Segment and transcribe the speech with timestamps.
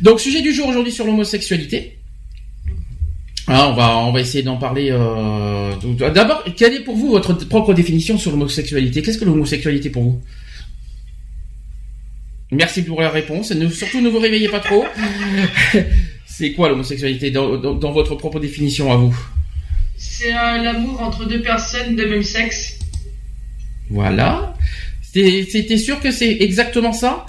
[0.00, 1.98] Donc, sujet du jour aujourd'hui sur l'homosexualité.
[3.46, 4.90] Ah, on va, on va essayer d'en parler.
[4.90, 5.72] Euh,
[6.14, 9.00] D'abord, quelle est pour vous votre propre définition sur l'homosexualité?
[9.02, 10.20] Qu'est-ce que l'homosexualité pour vous?
[12.50, 13.50] Merci pour la réponse.
[13.52, 14.84] Ne- surtout, ne vous réveillez pas trop.
[16.26, 19.18] C'est quoi l'homosexualité dans, dans- dans votre propre définition à vous?
[19.96, 22.78] C'est euh, l'amour entre deux personnes de même sexe.
[23.90, 24.54] Voilà.
[25.02, 27.26] C'était sûr que c'est exactement ça?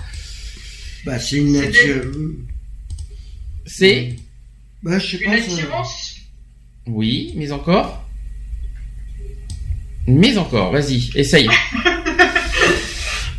[1.06, 2.04] Bah, c'est une nature.
[3.72, 4.16] C'est
[4.84, 5.38] Bah, je sais Une pas.
[5.42, 6.16] ça- attirance
[6.88, 8.06] Oui, mais encore
[10.08, 11.48] Mais encore, vas-y, essaye.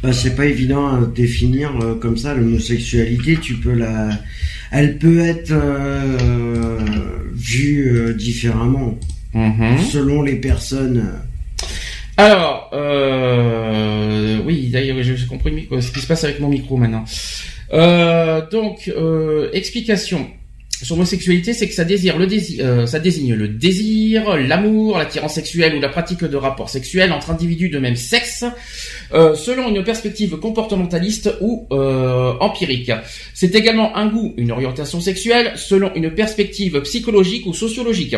[0.03, 3.37] Bah, c'est pas évident à définir euh, comme ça l'homosexualité.
[3.37, 4.09] Tu peux la,
[4.70, 6.78] elle peut être euh,
[7.34, 8.98] vue euh, différemment
[9.34, 9.78] Mhm.
[9.92, 11.20] selon les personnes.
[12.17, 17.05] Alors, euh, oui, d'ailleurs, j'ai compris ce qui se passe avec mon micro maintenant.
[17.72, 20.28] Euh, donc, euh, explication
[20.82, 25.34] sur l'homosexualité, c'est que ça désire le désir, euh, ça désigne le désir, l'amour, l'attirance
[25.34, 28.44] sexuelle ou la pratique de rapports sexuels entre individus de même sexe,
[29.12, 32.92] euh, selon une perspective comportementaliste ou empirique.
[33.34, 38.16] C'est également un goût, une orientation sexuelle, selon une perspective psychologique ou sociologique.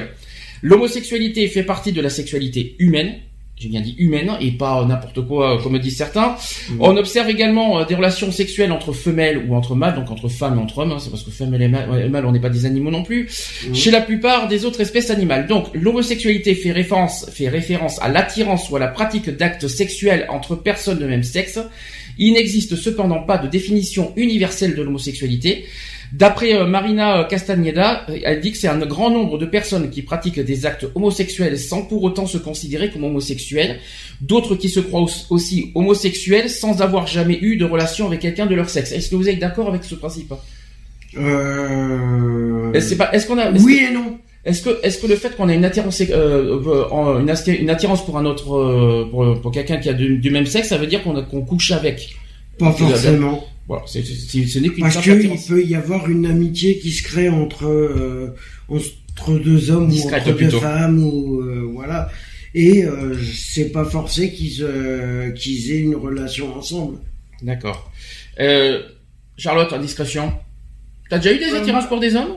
[0.63, 3.17] L'homosexualité fait partie de la sexualité humaine,
[3.63, 6.35] j'ai bien dit humaine et pas n'importe quoi euh, comme disent certains.
[6.81, 10.59] On observe également euh, des relations sexuelles entre femelles ou entre mâles, donc entre femmes
[10.59, 12.91] et entre hommes, hein, c'est parce que femelles et mâles, on n'est pas des animaux
[12.91, 13.29] non plus,
[13.73, 15.47] chez la plupart des autres espèces animales.
[15.47, 20.57] Donc l'homosexualité fait référence, fait référence à l'attirance ou à la pratique d'actes sexuels entre
[20.57, 21.61] personnes de même sexe.
[22.19, 25.67] Il n'existe cependant pas de définition universelle de l'homosexualité.
[26.13, 29.89] D'après euh, Marina euh, Castagneda, euh, elle dit que c'est un grand nombre de personnes
[29.91, 33.79] qui pratiquent des actes homosexuels sans pour autant se considérer comme homosexuels,
[34.21, 38.47] d'autres qui se croient aus- aussi homosexuels sans avoir jamais eu de relation avec quelqu'un
[38.47, 38.93] de leur sexe.
[38.93, 40.33] Est-ce que vous êtes d'accord avec ce principe?
[41.17, 42.73] Euh...
[42.73, 44.19] Est-ce c'est pas- est-ce qu'on a Oui que- et non.
[44.45, 46.59] Est-ce que, est-ce que le fait qu'on ait une attirance, euh,
[47.21, 50.31] une, atti- une attirance pour un autre, euh, pour, pour quelqu'un qui a du, du
[50.31, 52.17] même sexe, ça veut dire qu'on qu'on couche avec?
[52.59, 53.45] Pas forcément.
[53.73, 56.91] Voilà, c'est, c'est- c'est- ce n'est qu'une Parce qu'il peut y avoir une amitié qui
[56.91, 58.35] se crée entre euh,
[58.69, 60.51] entre deux hommes Discrète ou entre plutôt.
[60.53, 62.11] deux femmes ou euh, voilà.
[62.55, 66.99] Et euh, c'est pas forcé qu'ils euh, qu'ils aient une relation ensemble.
[67.41, 67.91] D'accord.
[68.41, 68.83] Euh,
[69.39, 70.35] Charlotte, en discrétion.
[71.09, 72.37] T'as déjà eu des Euh, attirances pour des hommes?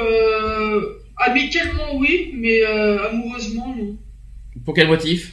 [0.00, 0.80] Euh,
[1.16, 3.96] amicalement, oui, mais euh, amoureusement, non.
[4.64, 5.32] Pour quel motif?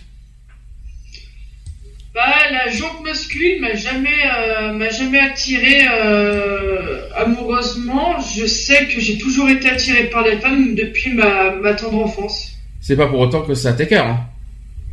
[2.17, 8.15] Bah, la jante masculine m'a jamais, euh, m'a jamais attiré euh, amoureusement.
[8.35, 12.53] Je sais que j'ai toujours été attiré par les femmes depuis ma, ma tendre enfance.
[12.81, 14.07] C'est pas pour autant que ça t'écœure.
[14.07, 14.19] Hein.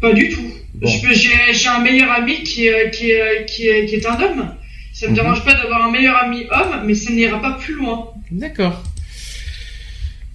[0.02, 0.42] Pas du tout.
[0.74, 0.86] Bon.
[1.12, 3.10] J'ai un meilleur ami qui est, qui
[3.46, 4.50] qui qui est un homme.
[4.92, 5.16] Ça me Mhm.
[5.16, 8.10] dérange pas d'avoir un meilleur ami homme, mais ça n'ira pas plus loin.
[8.32, 8.82] D'accord.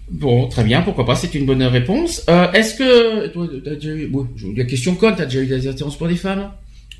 [0.10, 2.24] Bon, très bien, pourquoi pas, c'est une bonne réponse.
[2.30, 3.28] Euh, est-ce que...
[3.28, 4.08] Toi, déjà eu...
[4.08, 4.28] bon,
[4.58, 6.50] la question conne, t'as déjà eu des attirances pour des femmes?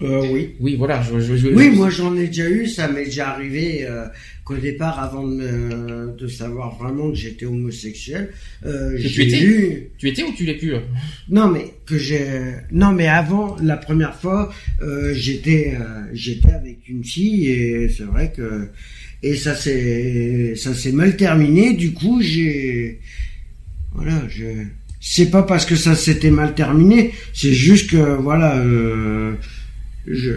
[0.02, 0.56] Euh, oui.
[0.62, 1.20] Oui, voilà, je...
[1.20, 4.06] je, je- Oui, moi j'en ai déjà eu, ça m'est déjà arrivé euh,
[4.46, 8.30] qu'au départ, avant de, me- de savoir vraiment que j'étais homosexuel,
[8.66, 9.90] euh, j'ai étais eu...
[9.98, 10.80] Tu étais ou tu l'es plus euh
[11.30, 12.26] Non mais que j'ai...
[12.72, 18.04] Non mais avant, la première fois, euh, j'étais euh, j'étais avec une fille et c'est
[18.04, 18.70] vrai que...
[19.22, 23.02] Et ça s'est ça s'est mal terminé, du coup j'ai...
[23.94, 24.46] Voilà, je...
[25.02, 28.58] C'est pas parce que ça s'était mal terminé, c'est juste que voilà...
[28.60, 29.34] Euh,
[30.10, 30.32] je,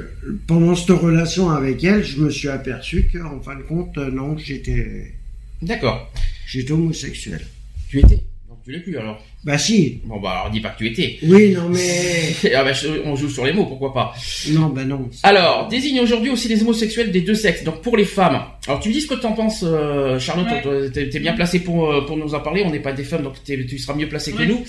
[0.47, 4.10] pendant cette relation avec elle, je me suis aperçu que, en fin de compte, euh,
[4.10, 5.15] non, j'étais,
[5.62, 6.13] D'accord.
[6.47, 7.41] j'étais homosexuel.
[7.89, 8.21] Tu étais?
[8.48, 10.01] Donc tu l'es plus alors Bah si.
[10.04, 11.19] Bon bah alors dis pas que tu étais.
[11.22, 12.72] Oui, non mais, Ah bah,
[13.04, 14.15] on joue sur les mots, pourquoi pas.
[14.51, 15.09] non, bah non.
[15.22, 17.65] Alors, désigne aujourd'hui aussi les homosexuels des deux sexes.
[17.65, 18.41] Donc pour les femmes.
[18.66, 20.47] Alors tu me dis ce que t'en penses, euh, Charlotte.
[20.65, 20.91] Ouais.
[20.91, 22.63] T'es bien placé pour euh, pour nous en parler.
[22.65, 24.63] On n'est pas des femmes, donc tu seras mieux placé que nous.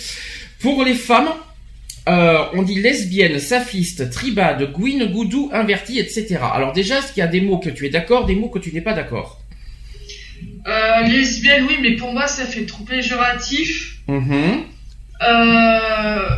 [0.59, 1.29] Pour les femmes,
[2.09, 6.39] euh, on dit lesbienne, saphiste, tribade, gouine, goudou, inverti, etc.
[6.53, 8.59] Alors déjà, est-ce qu'il y a des mots que tu es d'accord, des mots que
[8.59, 9.39] tu n'es pas d'accord?
[10.67, 13.99] Euh, lesbienne, oui, mais pour moi, ça fait trop péjoratif.
[14.07, 14.63] Mhm.
[15.27, 16.29] Euh,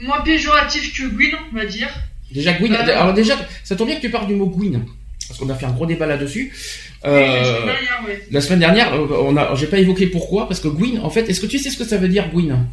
[0.00, 1.88] moins péjoratif que Gwyn, on va dire.
[2.32, 2.74] Déjà, gouine.
[2.74, 4.84] Alors déjà, ça tombe bien que tu parles du mot gouine.
[5.26, 6.52] parce qu'on a fait un gros débat là-dessus.
[7.04, 8.26] Euh, ouais.
[8.30, 11.28] la semaine dernière, euh, on a, j'ai pas évoqué pourquoi, parce que Gwyn, en fait,
[11.28, 12.66] est-ce que tu sais ce que ça veut dire Gwyn?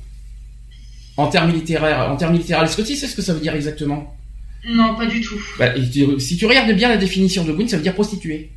[1.17, 3.55] En termes littéraires, en termes littéraires, est-ce que tu sais ce que ça veut dire
[3.55, 4.15] exactement?
[4.67, 5.39] Non, pas du tout.
[5.59, 8.49] Bah, et tu- Si tu regardes bien la définition de Gwyn, ça veut dire prostituée.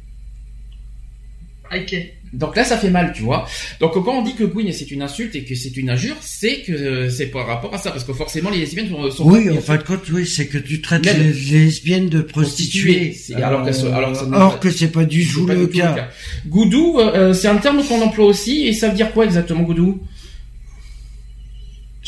[1.75, 1.95] Ok.
[2.33, 3.47] Donc là, ça fait mal, tu vois.
[3.81, 6.61] Donc quand on dit que Gwyn c'est une insulte et que c'est une injure, c'est
[6.63, 9.49] que euh, c'est par rapport à ça, parce que forcément les lesbiennes sont, sont Oui,
[9.51, 13.13] en fin de compte, oui, c'est que tu traites les lesbiennes de prostituées.
[13.13, 16.09] C'est- alors sont- alors que or pas- que c'est pas du tout le cas.
[16.47, 19.63] Goudou, euh, euh, c'est un terme qu'on emploie aussi, et ça veut dire quoi exactement,
[19.63, 20.01] Goudou?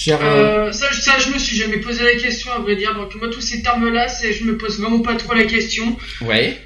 [0.02, 2.94] Cher, euh, Euh, ça, ça, je me suis jamais posé la question, à vrai dire.
[2.94, 5.94] Donc, moi, tous ces termes-là, c'est, je me pose vraiment pas trop la question.
[6.22, 6.58] ouais.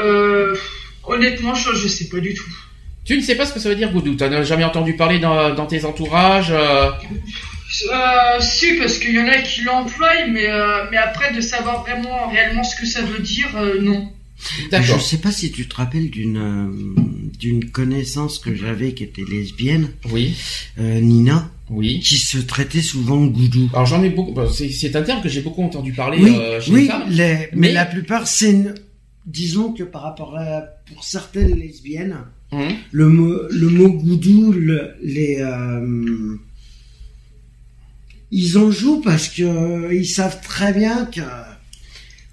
[0.00, 0.54] Euh,
[1.02, 2.48] honnêtement, je, je sais pas du tout.
[3.04, 4.14] Tu ne sais pas ce que ça veut dire, Goudou?
[4.14, 6.90] T'en as jamais entendu parler dans, dans tes entourages euh,
[7.92, 11.82] Euh, si, parce qu'il y en a qui l'emploient, mais, euh, mais après, de savoir
[11.82, 14.12] vraiment, réellement ce que ça veut dire, euh, non.
[14.38, 15.00] Je D'accord.
[15.02, 19.90] sais pas si tu te rappelles d'une euh, d'une connaissance que j'avais qui était lesbienne,
[20.12, 20.36] Oui,
[20.78, 22.00] euh, Nina, oui.
[22.00, 23.68] qui se traitait souvent goudou.
[23.72, 24.32] Alors j'en ai beaucoup.
[24.32, 27.02] bah, c'est, un terme que j'ai beaucoup entendu parler Oui, euh, chez oui, les femmes.
[27.08, 28.74] les- mais, Mais- la plupart, c'est une-
[29.26, 30.62] disons que par rapport à
[30.92, 32.16] pour certaines lesbiennes,
[32.50, 32.68] Hum.
[32.92, 36.36] le mot le mot goudou, le- les euh,
[38.30, 41.20] ils en jouent parce que euh, ils savent très bien que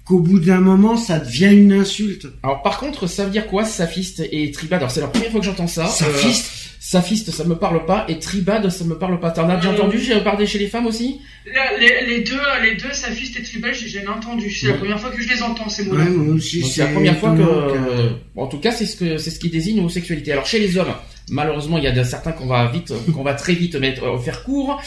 [0.04, 2.28] qu'au bout d'un moment, ça devient une insulte.
[2.42, 5.40] Alors par contre, ça veut dire quoi, safiste et tribade Alors c'est la première fois
[5.40, 5.84] que j'entends ça.
[5.86, 6.65] Euh, fiste.
[6.88, 9.32] Safiste, ça me parle pas, et tribade, ça me parle pas.
[9.32, 11.20] T'en as déjà Euh, entendu j'ai parlé chez les femmes aussi?
[11.52, 14.48] Là, les, les deux, les deux, Safiste et Tribal, j'ai jamais entendu.
[14.52, 16.04] C'est la première fois que je les entends, ces mots-là.
[16.04, 19.40] Ouais, C'est la première fois que, euh, en tout cas, c'est ce que c'est ce
[19.40, 20.30] qui désigne l'homosexualité.
[20.30, 20.94] Alors chez les hommes,
[21.28, 24.18] malheureusement, il y a de- certains qu'on va vite, qu'on va très vite mettre euh,
[24.18, 24.80] faire court.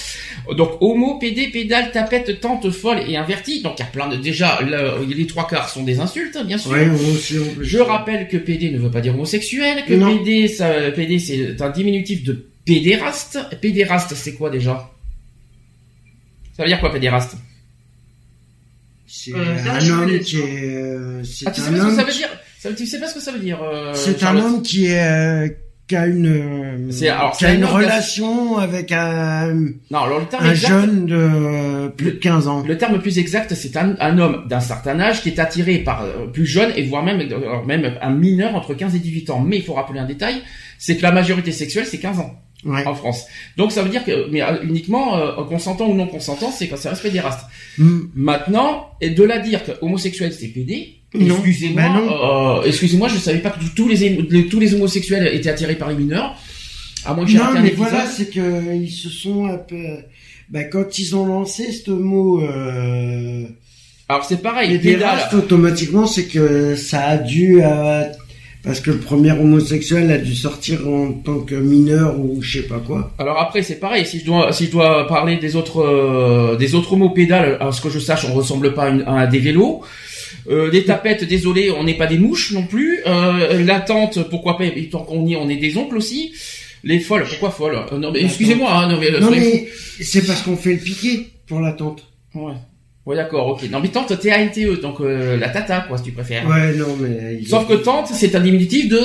[0.55, 3.61] Donc homo, pédé, pédale, tapette, tante, folle et inverti.
[3.61, 6.57] Donc il y a plein de déjà le- les trois quarts sont des insultes, bien
[6.57, 6.71] sûr.
[6.71, 9.93] Ouais, moi aussi, on peut- Je rappelle que PD ne veut pas dire homosexuel, que
[9.93, 10.17] Non.
[10.17, 13.39] PD, ça, PD c'est un diminutif de pédéraste.
[13.61, 14.89] Pédéraste, c'est quoi déjà?
[16.55, 17.35] Ça veut dire quoi pédéraste?
[19.11, 20.75] C'est Euh, un homme qui est.
[20.75, 22.29] euh, C'est Ah, tu sais un pas ce que ça veut dire?
[22.59, 25.01] Ça, Tu sais pas ce que ça veut dire euh, C'est un homme qui est
[25.01, 25.47] euh,
[25.89, 29.53] qui a une euh, C'est- alors, qui c'est a un une relation avec un,
[29.91, 32.63] Non, alors le terme un exact, jeune de plus de 15 ans.
[32.65, 36.03] le terme plus exact, c'est un, un homme d'un certain âge qui est attiré par
[36.03, 39.39] euh, plus jeune et voire même euh, même un mineur entre 15 et 18 ans.
[39.41, 40.35] Mais il faut rappeler un détail,
[40.77, 42.85] c'est que la majorité sexuelle c'est 15 ans Ouais.
[42.85, 43.25] en France.
[43.55, 46.75] Donc ça veut dire que mais euh, uniquement euh, consentant ou non consentant, c'est quand
[46.77, 47.39] ça reste pédéraste.
[47.77, 47.99] Mm.
[48.15, 52.59] Maintenant, et de là dire que homosexuel c'est pédé, excusez-moi, bah non.
[52.59, 53.95] euh, excusez-moi, je savais pas que tous les,
[54.29, 56.35] les- tous les homosexuels étaient attirés par les mineurs.
[57.05, 59.77] À moins que Non, mais voilà, c'est que ils se sont un peu.
[60.49, 63.43] Ben, quand ils ont lancé ce mot euh,
[64.09, 65.43] Alors c'est pareil, pédéraste, pédale.
[65.45, 68.03] automatiquement, c'est que ça a dû euh,
[68.63, 72.67] parce que le premier homosexuel a dû sortir en tant que mineur ou je sais
[72.67, 73.13] pas quoi.
[73.19, 76.73] Alors après c'est pareil, si je dois si je dois parler des autres euh, des
[76.75, 79.39] autres mots pédales, à ce que je sache, on ressemble pas à, une- à des
[79.39, 79.81] vélos.
[80.49, 82.99] Euh, des tapettes, désolé, on n'est pas des mouches non plus.
[83.05, 86.33] Euh, la tente, pourquoi pas et Tant qu'on y est, on est des oncles aussi.
[86.83, 89.69] Les folles, pourquoi folles Euh, Non mais excusez-moi, hein, non mais, euh, non soyez
[89.99, 92.05] mais c'est parce qu'on fait le piqué pour la tente.
[92.33, 92.47] fous.
[92.47, 92.53] Ouais.
[93.05, 93.69] Ouais d'accord, ok.
[93.69, 96.47] Non mais tante, T-A-N-T-E, donc euh, la tata quoi, si tu préfères.
[96.47, 97.43] Ouais, non mais.
[97.45, 99.01] Sauf que tante, c'est un diminutif de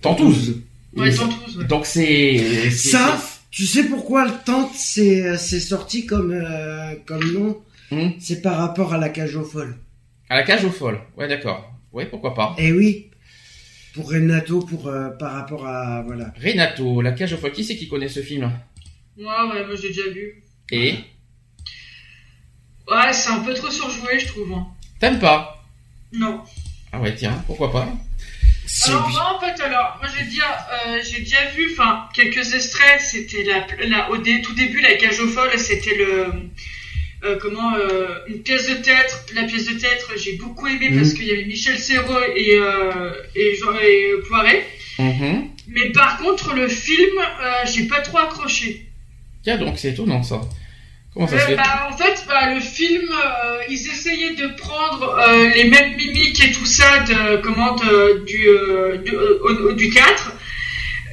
[0.00, 0.56] tentouse.
[0.96, 1.64] Ouais, tantous, ouais.
[1.64, 2.38] Donc c'est
[2.70, 3.20] c'est- Ça,
[3.50, 7.56] tu sais pourquoi le tente c'est c'est sorti comme euh, comme nom?
[7.90, 8.10] Hmm?
[8.18, 9.76] C'est par rapport à la cage aux folles.
[10.28, 11.00] À la cage aux folles.
[11.16, 11.72] Ouais, d'accord.
[11.92, 12.54] Ouais, pourquoi pas.
[12.58, 13.10] Eh oui,
[13.94, 16.32] pour Renato, pour euh, par rapport à voilà.
[16.42, 17.52] Renato, la cage aux folles.
[17.52, 18.50] Qui c'est qui connaît ce film?
[19.18, 20.42] Moi, ouais, moi, j'ai déjà vu.
[20.72, 20.94] Et?
[22.88, 24.52] Ouais, c'est un peu trop surjoué, je trouve.
[24.52, 24.66] hein.
[25.00, 25.64] t'aimes pas?
[26.12, 26.42] Non.
[26.92, 27.88] Ah ouais, tiens, pourquoi pas?
[28.66, 30.44] C'est Alors, moi, en fait, alors, moi, je vais dire,
[30.86, 34.94] euh, j'ai déjà vu, enfin, quelques extraits, c'était la, la, au dé- tout début, la
[34.96, 36.32] cage aux folles, c'était le,
[37.24, 40.98] euh, comment, euh, une pièce de théâtre, la pièce de théâtre, j'ai beaucoup aimé Mhm.
[40.98, 44.66] parce qu'il y avait Michel Serrault et, euh, et, Jean, et Poiret.
[44.98, 45.48] Mhm.
[45.68, 48.86] Mais par contre, le film, euh, j'ai pas trop accroché.
[49.42, 50.40] Tiens donc, c'est étonnant ça.
[51.12, 54.48] Comment ça Euh, se fait bah, en fait, bah, le film, euh, ils essayaient de
[54.48, 59.38] prendre euh, les mêmes mimiques et tout ça de comment de- du euh, du, euh,
[59.42, 60.32] au- au- du théâtre.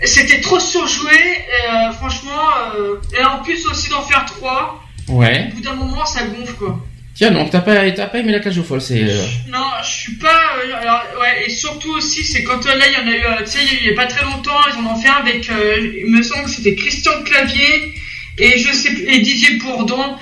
[0.04, 2.42] C'était trop surjoué, euh, franchement.
[2.76, 4.83] euh, et en plus aussi d'en faire trois.
[5.08, 5.50] Ouais.
[5.52, 6.80] Au bout d'un moment, ça gonfle quoi.
[7.16, 9.04] Tiens donc, t'as pas, t'as pas aimé la cage aux folles, c'est...
[9.04, 10.42] euh, Non, je suis pas.
[10.66, 13.44] euh, alors, ouais, et surtout aussi, c'est quand euh, là, il y en a eu,
[13.46, 16.08] tu sais, il y a pas très longtemps, ils en ont fait un avec, il
[16.12, 17.94] me semble que c'était Christian Clavier
[18.40, 20.16] et je sais et Didier Bourdon.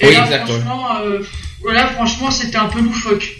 [0.00, 0.58] Et Oui, là, exact, ouais.
[0.60, 0.88] franchement,
[1.60, 3.36] voilà, franchement, c'était un peu loufoque.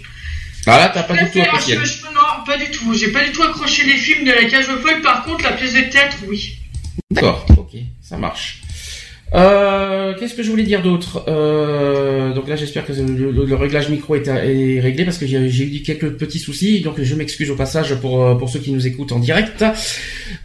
[0.65, 2.93] Ah là, t'as pas du tout je- non, pas du tout.
[2.93, 5.01] J'ai pas du tout accroché les films de la cage aux folles.
[5.01, 6.55] Par contre, la pièce de théâtre, oui.
[7.11, 7.71] D'accord, ok,
[8.01, 8.61] ça marche.
[9.33, 11.25] Euh, Qu'est-ce que je voulais dire d'autre?
[11.27, 15.81] Euh, Donc là, j'espère que le, réglage micro est, est réglé parce que j'ai eu
[15.81, 19.11] quelques petits soucis, donc je m'excuse au passage pour euh, pour ceux qui nous écoutent
[19.11, 19.63] en direct.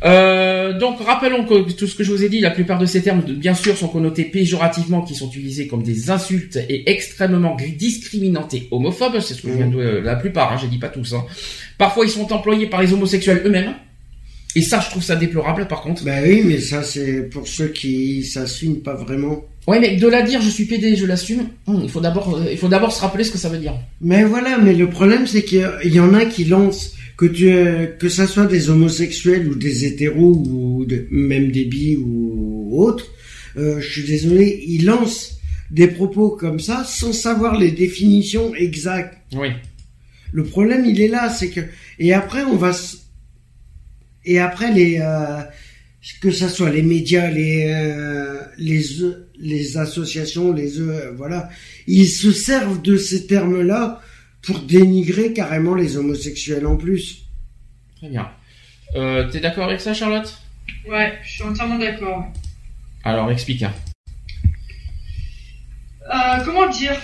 [0.05, 3.03] Euh, donc rappelons que tout ce que je vous ai dit, la plupart de ces
[3.03, 8.55] termes, bien sûr, sont connotés péjorativement, qui sont utilisés comme des insultes et extrêmement discriminantes
[8.55, 9.21] et homophobes.
[9.21, 11.15] C'est ce que je viens de euh, la plupart, hein, j'ai dit pas tous.
[11.15, 11.25] Hein.
[11.77, 13.75] Parfois, ils sont employés par les homosexuels eux-mêmes.
[14.55, 16.05] Et ça, je trouve ça déplorable, par contre.
[16.05, 19.45] Bah oui, mais ça c'est pour ceux qui s'assument pas vraiment.
[19.67, 21.49] Ouais, mais de la dire, je suis PD, je l'assume.
[21.67, 23.75] hum, il faut d'abord, euh, il faut d'abord se rappeler ce que ça veut dire.
[24.01, 27.87] Mais voilà, mais le problème c'est qu'il y en a qui lancent que tu euh,
[27.87, 33.07] que ça soit des homosexuels ou des hétéros ou de- même des bi ou autres.
[33.59, 35.37] euh, je suis désolé, ils lancent
[35.71, 39.19] des propos comme ça sans savoir les définitions exactes.
[39.37, 39.49] Oui.
[40.33, 41.61] Le problème, il est là, c'est que
[41.99, 42.73] et après on va
[44.33, 45.43] et après les euh,
[46.23, 48.83] que ça soit les médias, les euh, les
[49.39, 51.49] les associations, les euh, voilà,
[51.87, 54.01] ils se servent de ces termes-là
[54.43, 57.25] pour dénigrer carrément les homosexuels en plus.
[57.99, 58.31] Très bien.
[58.97, 60.31] Euh, T'es d'accord avec ça, Charlotte?
[60.89, 62.25] Ouais, je suis entièrement d'accord.
[63.05, 63.63] Alors, explique.
[63.63, 63.75] hein.
[66.07, 66.97] Euh, comment dire?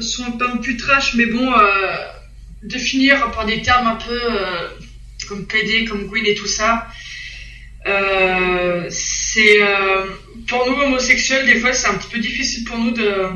[0.00, 1.96] Sont pas non plus trash, mais bon, euh,
[2.62, 4.68] définir par des termes un peu euh,
[5.28, 6.86] comme PD, comme Gwyn et tout ça.
[7.86, 10.06] euh, c'est euh,
[10.48, 13.28] pour nous homosexuels, des fois, c'est un petit peu difficile pour nous de,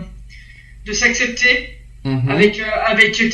[0.87, 2.31] de s'accepter Mhm.
[2.31, 3.31] avec, euh, avec tel,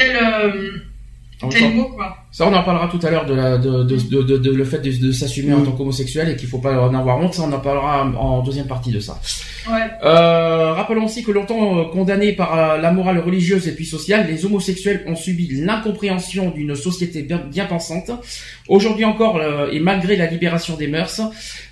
[1.50, 2.25] tel mot, quoi.
[2.36, 4.64] Ça, on en parlera tout à l'heure de, la, de, de, de, de- de- le
[4.66, 5.64] fait de, de s'assumer en Mm.
[5.64, 7.32] tant qu'homosexuel et qu'il faut pas en avoir honte.
[7.32, 9.18] Ça, on en parlera en deuxième partie de ça.
[9.70, 9.86] Ouais.
[10.04, 14.26] Euh, rappelons aussi que longtemps euh, condamnés par euh, la morale religieuse et puis sociale,
[14.28, 18.10] les homosexuels ont subi l'incompréhension d'une société bien, bien pensante.
[18.68, 21.22] Aujourd'hui encore, euh, et malgré la libération des mœurs,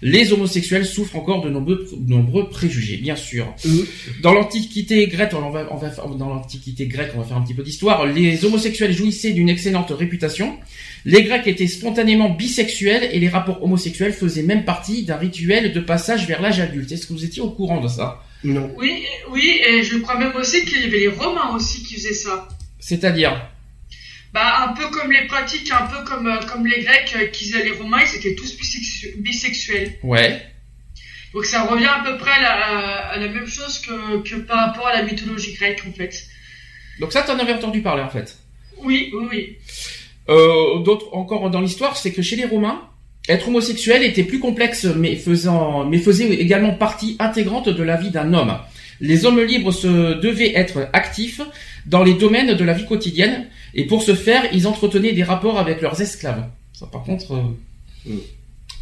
[0.01, 3.53] les homosexuels souffrent encore de nombreux, de nombreux préjugés, bien sûr.
[3.67, 3.85] Mhm.
[4.23, 7.53] Dans l'Antiquité grecque, on va, on va dans l'Antiquité grecque, on va faire un petit
[7.55, 8.07] peu d'histoire.
[8.07, 10.54] Les homosexuels jouissaient d'une excellente réputation.
[11.05, 15.81] Les Grecs étaient spontanément bisexuels et les rapports homosexuels faisaient même partie d'un rituel de
[15.81, 16.91] passage vers l'âge adulte.
[16.93, 18.23] Est-ce que vous étiez au courant de ça?
[18.43, 18.73] Non.
[18.77, 21.95] Oui, et- oui, et je crois même aussi qu'il y avait les Romains aussi qui
[21.95, 22.49] faisaient ça.
[22.79, 23.51] C'est-à-dire?
[24.33, 27.45] Bah, un peu comme les pratiques, un peu comme, euh, comme les Grecs, euh, qui
[27.51, 29.93] faisaient les Romains, ils étaient tous bisexu- bisexuels.
[30.03, 30.43] Ouais.
[31.33, 34.67] Donc ça revient à peu près à la, à la même chose que, que par
[34.69, 36.27] rapport à la mythologie grecque, en fait.
[37.01, 38.37] Donc ça, t'en avais entendu parler en fait?
[38.79, 39.57] Oui, oui, oui.
[40.29, 42.81] Euh, D'autres encore dans l'histoire, c'est que chez les Romains,
[43.29, 48.11] être homosexuel était plus complexe, mais faisant, mais faisait également partie intégrante de la vie
[48.11, 48.55] d'un homme.
[49.01, 51.41] Les hommes libres se devaient être actifs
[51.87, 55.59] dans les domaines de la vie quotidienne, et pour ce faire, ils entretenaient des rapports
[55.59, 56.45] avec leurs esclaves.
[56.73, 57.43] Ça, par contre, euh,
[58.11, 58.19] Mm.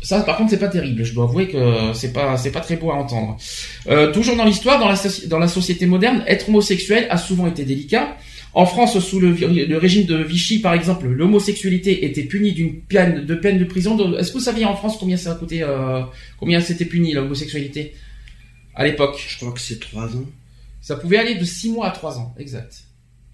[0.03, 1.05] ça, par contre, c'est pas terrible.
[1.05, 3.37] Je dois avouer que c'est pas, c'est pas très beau à entendre.
[3.89, 7.47] Euh, toujours dans l'histoire, dans la, soci- dans la société moderne, être homosexuel a souvent
[7.47, 8.17] été délicat.
[8.55, 9.33] En France, sous le,
[9.79, 13.97] régime de Vichy, par exemple, l'homosexualité était punie d'une peine de peine de prison.
[13.97, 16.03] de- Est-ce que vous saviez en France combien ça a coûté, euh,
[16.39, 17.95] combien c'était puni l'homosexualité
[18.75, 19.17] à l'époque?
[19.27, 20.27] Je crois que c'est trois ans.
[20.83, 22.83] Ça pouvait aller de 6 mois à 3 ans, exact.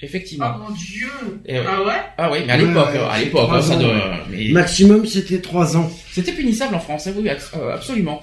[0.00, 0.52] Effectivement.
[0.56, 1.08] Oh mon dieu
[1.46, 1.64] Eh ouais.
[1.66, 1.94] Ah ouais?
[2.18, 3.94] Ah oui, mais à l'époque, ouais, à l'époque, trois ça ouais.
[4.30, 5.90] mais- Maximum, c'était trois ans.
[6.12, 8.20] c'était punissable en France, hein, oui, euh, absolument.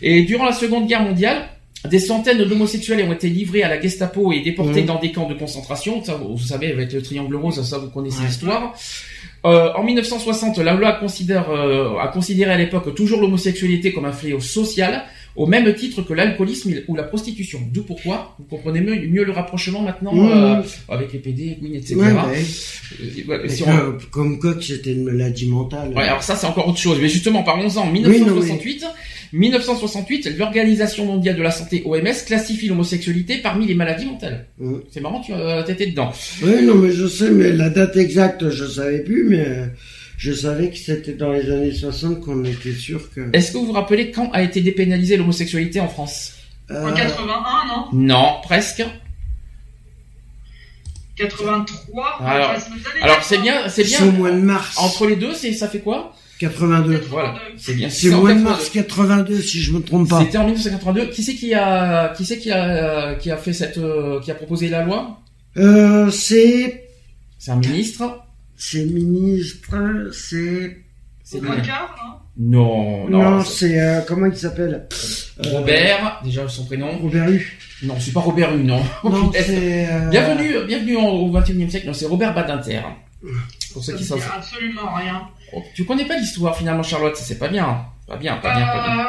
[0.00, 1.46] Et durant la Seconde Guerre mondiale,
[1.88, 4.86] des centaines d'homosexuels ont été livrés à la Gestapo et déportés Mhm.
[4.86, 6.02] dans des camps de concentration.
[6.02, 8.26] Ça, vous savez, avec le triangle rose, ça vous connaissez Ouais.
[8.26, 8.74] l'histoire.
[9.46, 14.12] Euh, en 1960, la loi considère, euh, a considéré à l'époque toujours l'homosexualité comme un
[14.12, 15.04] fléau social,
[15.38, 17.60] au même titre que l'alcoolisme ou la prostitution.
[17.72, 20.30] D'où pourquoi, vous comprenez mieux, mieux le rapprochement maintenant Mmh.
[20.32, 21.94] euh, avec les PD, Gwyn, etc.
[21.96, 22.44] Ouais, ouais.
[23.30, 25.92] Euh, si on- que- Comme quoi que c'était une maladie mentale.
[25.94, 26.98] Ouais, alors ça c'est encore autre chose.
[27.00, 27.86] Mais justement, parlons-en.
[27.86, 28.84] non, 1968,
[29.32, 34.46] 1968, l'Organisation mondiale de la santé (OMS) classifie l'homosexualité parmi les maladies mentales.
[34.90, 36.10] C'est marrant, tu euh, t'étais dedans.
[36.42, 39.66] Oui, non, mais je sais, mais la date exacte, je savais plus, mais euh,
[40.18, 43.30] je savais que c'était dans les années 60 qu'on était sûr que.
[43.32, 46.34] Est-ce que vous vous rappelez quand a été dépénalisée l'homosexualité en France?
[46.70, 47.86] Euh, En 81, non?
[47.92, 48.84] Non, presque.
[51.16, 52.54] 83 Alors-
[53.22, 54.38] c'est bien, c'est c'est au mois bien.
[54.38, 56.12] de mars Entre les deux, c'est ça fait quoi?
[56.38, 57.02] 82.
[57.10, 57.90] Voilà, c'est bien.
[57.90, 58.44] C'est au mois de 82.
[58.50, 60.20] mars 82, si je me trompe pas.
[60.20, 61.06] C'était en 1982.
[61.06, 64.34] Qui c'est qui a, qui c'est qui a, qui a fait cette, euh, qui a
[64.34, 65.20] proposé la loi?
[65.56, 66.88] Euh, c'est,
[67.38, 68.20] C'est un ministre.
[68.58, 70.78] C'est ministre, c'est,
[71.24, 71.50] C'est non?
[72.40, 73.44] Non, non, non.
[73.44, 74.86] c'est, euh, comment il s'appelle?
[75.44, 76.98] Robert, déjà son prénom.
[76.98, 77.58] Robert U.
[77.82, 78.82] Non, c'est pas Robert U, non.
[79.04, 79.88] Non, c'est.
[79.90, 81.86] euh, Bienvenue, bienvenue en- au 21e siècle.
[81.86, 82.80] Non, c'est Robert Badinter.
[83.72, 84.32] Pour ceux Ça qui me savent.
[84.36, 85.22] absolument rien.
[85.52, 87.16] Oh, Tu connais pas l'histoire finalement, Charlotte?
[87.16, 87.84] C'est pas bien.
[88.06, 89.06] Pas bien, pas bien, pas bien.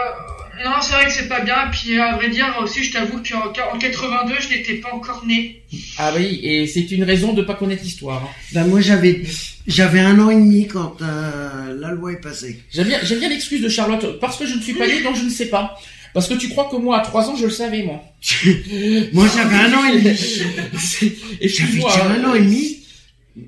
[0.64, 1.56] Non, c'est vrai que c'est pas bien.
[1.72, 5.62] Puis à vrai dire aussi, je t'avoue qu'en en 82, je n'étais pas encore né.
[5.98, 8.24] Ah oui, et c'est une raison de pas connaître l'histoire.
[8.24, 8.30] hein.
[8.54, 9.22] Ben moi j'avais
[9.68, 12.60] j'avais un an et demi quand euh, la loi est passée.
[12.72, 15.16] J'aime bien, j'aime bien l'excuse de Charlotte parce que je ne suis pas né, donc
[15.16, 15.78] je ne sais pas.
[16.14, 18.04] Parce que tu crois que moi, à 3 ans, je le savais, moi.
[19.14, 20.42] Moi j'avais un an et demi.
[21.42, 22.78] Et J'avais un an et demi.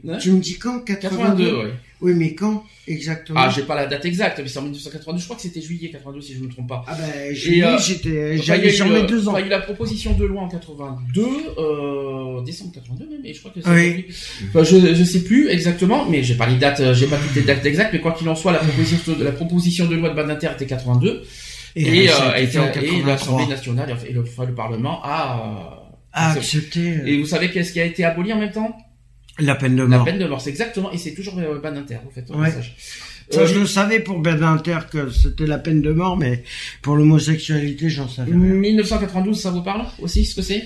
[0.07, 0.17] Hein?
[0.19, 1.09] Tu me dis quand 82,
[1.45, 1.73] 82, ouais.
[2.01, 5.19] Oui mais quand exactement Ah, j'ai pas la date exacte, mais c'est en 1982.
[5.19, 6.83] Je crois que c'était juillet 82, si je ne me trompe pas.
[6.87, 9.31] Ah ben Et, juillet, euh, j'étais j'avais eu, sur mes euh, deux ans.
[9.31, 11.21] enfin, il y a eu la proposition de loi en 82,
[11.57, 14.05] euh, décembre 82 même, et je crois que c'est Oui.
[14.49, 17.35] Enfin, je, je sais plus exactement, mais j'ai pas les dates, euh, j'ai pas toutes
[17.35, 20.09] les dates exactes, mais quoi qu'il en soit, la proposition de, la proposition de loi
[20.09, 21.23] de Badinter était 82,
[21.75, 23.07] et, ça euh, et, été en et 83.
[23.07, 25.77] l'Assemblée nationale et le, enfin, le Parlement a,
[26.13, 28.75] accepté et vous savez qu'est-ce qui a été aboli en même temps?
[29.39, 30.05] La peine de La mort.
[30.05, 32.47] peine de mort, c'est exactement, et c'est toujours euh, Badinter, au fait, au Ouais.
[32.49, 32.75] passage.
[33.29, 36.43] Ça, Euh, je le savais pour Badinter que c'était la peine de mort, mais
[36.81, 38.39] pour l'homosexualité, j'en savais rien.
[38.39, 40.63] 1992, ça vous parle aussi, ce que c'est?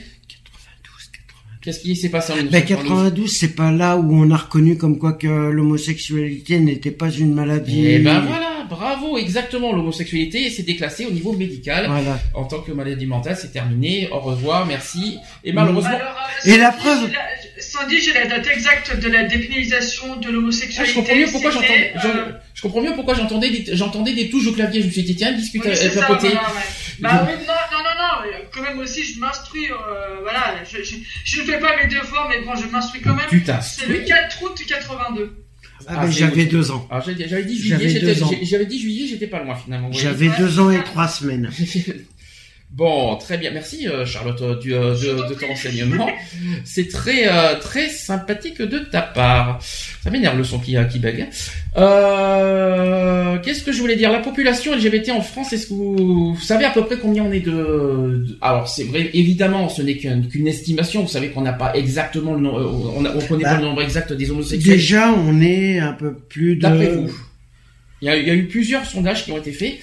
[1.62, 2.88] Qu'est-ce qui s'est passé en Ben 1992?
[2.88, 7.34] 92, c'est pas là où on a reconnu comme quoi que l'homosexualité n'était pas une
[7.34, 7.88] maladie.
[7.88, 11.88] Et ben voilà, bravo, exactement, l'homosexualité s'est déclassée au niveau médical.
[11.88, 12.20] Voilà.
[12.36, 14.08] En tant que maladie mentale, c'est terminé.
[14.12, 15.18] Au revoir, merci.
[15.44, 17.55] Et malheureusement, Alors, euh, Et la preuve la-
[17.90, 20.92] J'ai la date exacte de la dépénalisation de Ah, l'homosexualité.
[20.94, 24.30] je comprends mieux pourquoi C'était, j'entendais, euh, je, comprends mieux pourquoi j'entendais des, j'entendais des
[24.30, 24.82] touches au clavier.
[24.82, 26.28] Je me suis dit, tiens, discute oui, la ça, côté.
[26.30, 26.62] voilà, ouais.
[27.00, 29.76] Bah oui, non, non, non, non, quand même aussi, je m'instruis, euh,
[30.22, 33.28] voilà, je, je, je ne fais pas mes devoirs, mais bon, je m'instruis quand même.
[33.62, 35.38] C'est le 4 août 82.
[35.88, 36.88] Ah, Ah, ben j'avais deux ans.
[36.90, 38.30] Alors, j'avais dit juillet, j'étais, ans.
[38.32, 39.92] j'ai- j'avais dit juillet, j'étais pas loin finalement.
[39.92, 41.50] J'avais deux ans et trois semaines.
[42.76, 46.10] Bon, très bien, merci euh, Charlotte euh, du, euh, de, de ton renseignement.
[46.66, 49.60] C'est très euh, très sympathique de ta part.
[50.04, 51.26] Ça m'énerve le son qui, qui bug.
[51.78, 54.12] Euh, Qu'est-ce que je voulais dire?
[54.12, 57.32] La population LGBT en France, est-ce que vous, vous savez à peu près combien on
[57.32, 57.52] est de...
[57.52, 61.02] de- Alors c'est vrai, évidemment, ce n'est qu'une qu'une estimation.
[61.04, 63.84] Vous savez qu'on n'a pas exactement le nom, on, on connaît Bah, pas le nombre
[63.84, 64.76] exact des homosexuels.
[64.76, 66.62] Déjà, on est un peu plus de...
[66.62, 67.10] D'après vous.
[68.02, 69.76] Il y, a, il y a eu plusieurs sondages qui ont été faits.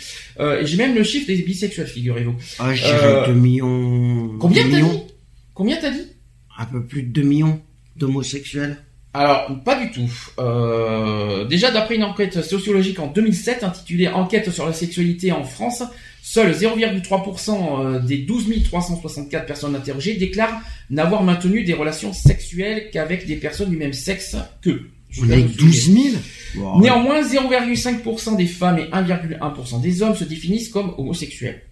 [0.43, 2.35] Euh, et j'ai même le chiffre des bisexuels, figurez-vous.
[2.59, 4.31] Ah, je dirais Euh, 2 millions.
[4.39, 4.99] Combien t'as dit?
[5.55, 6.07] Combien t'as dit?
[6.59, 7.61] Un peu plus de 2 millions
[7.97, 8.77] d'homosexuels.
[9.15, 10.11] Alors, pas du tout.
[10.39, 15.83] Euh, déjà, d'après une enquête sociologique en 2007 intitulée Enquête sur la sexualité en France,
[16.23, 23.27] seuls 0,3% euh, des 12 364 personnes interrogées déclarent n'avoir maintenu des relations sexuelles qu'avec
[23.27, 24.89] des personnes du même sexe qu'eux.
[25.13, 26.11] Je On vais est vous avec 12 souligner.
[26.11, 26.23] 000
[26.55, 26.83] Wow.
[26.83, 31.63] Néanmoins, 0,5% des femmes et 1,1% des hommes se définissent comme homosexuels.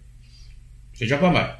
[0.93, 1.55] C'est déjà pas mal.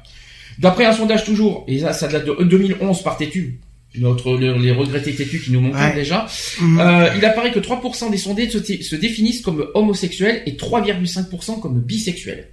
[0.58, 3.60] D'après un sondage toujours, et ça, ça date de 2011 par Tétu,
[3.96, 5.94] notre, le- les regrettés Tétu qui nous montrent Ouais.
[5.94, 6.26] déjà,
[6.60, 6.80] Mhm.
[6.80, 11.80] euh, il apparaît que 3% des sondés se, se définissent comme homosexuels et 3,5% comme
[11.80, 12.48] bisexuels.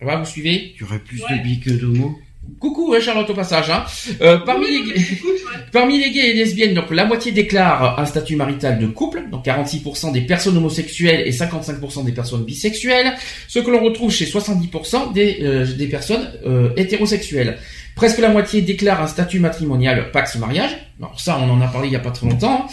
[0.00, 0.72] Voilà, vous suivez?
[0.74, 1.38] Il y aurait plus Ouais.
[1.38, 2.18] de bi que d'homo.
[2.60, 3.70] Coucou hein, Charlotte au passage.
[3.70, 3.84] Hein.
[4.20, 4.92] Euh, parmi Oui, les...
[4.94, 5.60] mais écoute, ouais.
[5.72, 9.44] Parmi les gays et lesbiennes, donc la moitié déclarent un statut marital de couple, donc
[9.44, 13.14] 46% des personnes homosexuelles et 55% des personnes bisexuelles,
[13.46, 17.58] ce que l'on retrouve chez 70% des, euh, des personnes euh, hétérosexuelles.
[17.94, 20.76] Presque la moitié déclarent un statut matrimonial Pax mariage.
[21.00, 22.66] Alors ça, on en a parlé il y a pas très longtemps.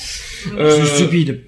[0.58, 1.42] Euh, C'est stupide.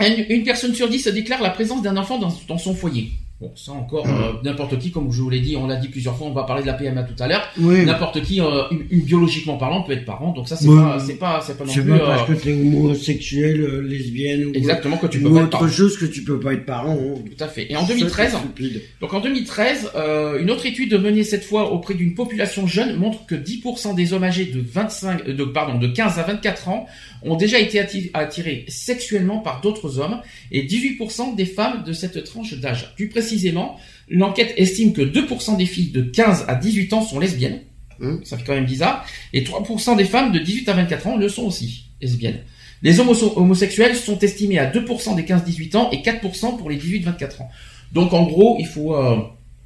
[0.00, 3.10] une, une personne sur dix déclare la présence d'un enfant dans, dans son foyer.
[3.38, 6.16] Bon, ça encore, euh, n'importe qui, comme je vous l'ai dit, on l'a dit plusieurs
[6.16, 7.46] fois, on va parler de la PMA tout à l'heure.
[7.60, 7.84] Oui.
[7.84, 10.32] N'importe qui, euh, biologiquement parlant, peut être parent.
[10.32, 12.52] Donc ça, c'est pas, c'est pas, c'est pas non plus pas euh, parce que t'es
[12.54, 15.68] homosexuel, euh, lesbienne ou, exactement que tu peux ou pas être autre parent.
[15.70, 16.96] chose que tu peux pas être parent.
[16.98, 17.14] hein.
[17.36, 17.70] Tout à fait.
[17.70, 18.82] Et en Ça, 2013, c'est stupide.
[19.02, 23.26] donc en 2013, euh, une autre étude menée cette fois auprès d'une population jeune montre
[23.26, 26.86] que 10% des hommes âgés de 25, euh, de, pardon, de 15 à 24 ans
[27.22, 30.20] ont déjà été atti- attirés sexuellement par d'autres hommes
[30.52, 32.94] et 18% des femmes de cette tranche d'âge.
[32.96, 33.76] Plus précisément,
[34.08, 37.60] l'enquête estime que 2% des filles de 15 à 18 ans sont lesbiennes.
[38.00, 38.20] Hum.
[38.24, 39.04] Ça fait quand même bizarre.
[39.32, 42.40] Et 3% des femmes de 18 à 24 ans le sont aussi lesbiennes.
[42.82, 47.40] Les homo- homosexuels sont estimés à 2% des 15-18 ans et 4% pour les 18-24
[47.42, 47.48] ans.
[47.92, 49.16] Donc en gros, il faut, euh,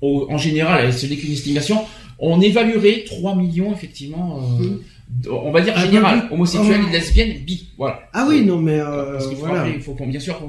[0.00, 1.80] au- en général, ce n'est qu'une estimation,
[2.18, 4.80] on évaluerait 3 millions effectivement, euh, Mhm.
[5.30, 6.34] On va dire Ah, général, oui.
[6.34, 6.92] homosexuels, Ah.
[6.92, 8.00] lesbiennes, bi, voilà.
[8.12, 9.62] Ah oui, non, mais euh, Parce qu'il faut, voilà.
[9.62, 10.40] rappeler, il faut qu'on- bien sûr,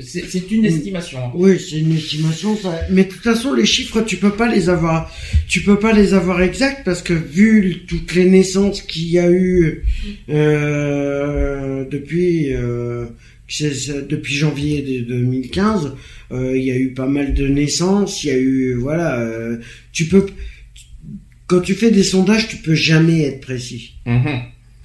[0.00, 1.18] c'est une estimation.
[1.18, 1.30] hein.
[1.34, 2.56] Oui, c'est une estimation.
[2.56, 2.72] Ça...
[2.90, 5.12] Mais de toute façon, les chiffres, tu peux pas les avoir.
[5.48, 9.30] Tu peux pas les avoir exacts parce que vu toutes les naissances qu'il y a
[9.30, 9.84] eu
[10.28, 13.06] euh, depuis euh,
[14.08, 15.94] depuis janvier de 2015,
[16.32, 18.24] euh, il y a eu pas mal de naissances.
[18.24, 19.58] Il y a eu, voilà, euh,
[19.92, 20.26] tu peux,
[21.46, 23.94] quand tu fais des sondages, tu peux jamais être précis.
[24.04, 24.40] Mhm.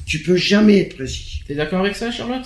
[0.05, 1.41] Tu peux jamais être précis.
[1.47, 2.45] T'es d'accord avec ça, Charlotte?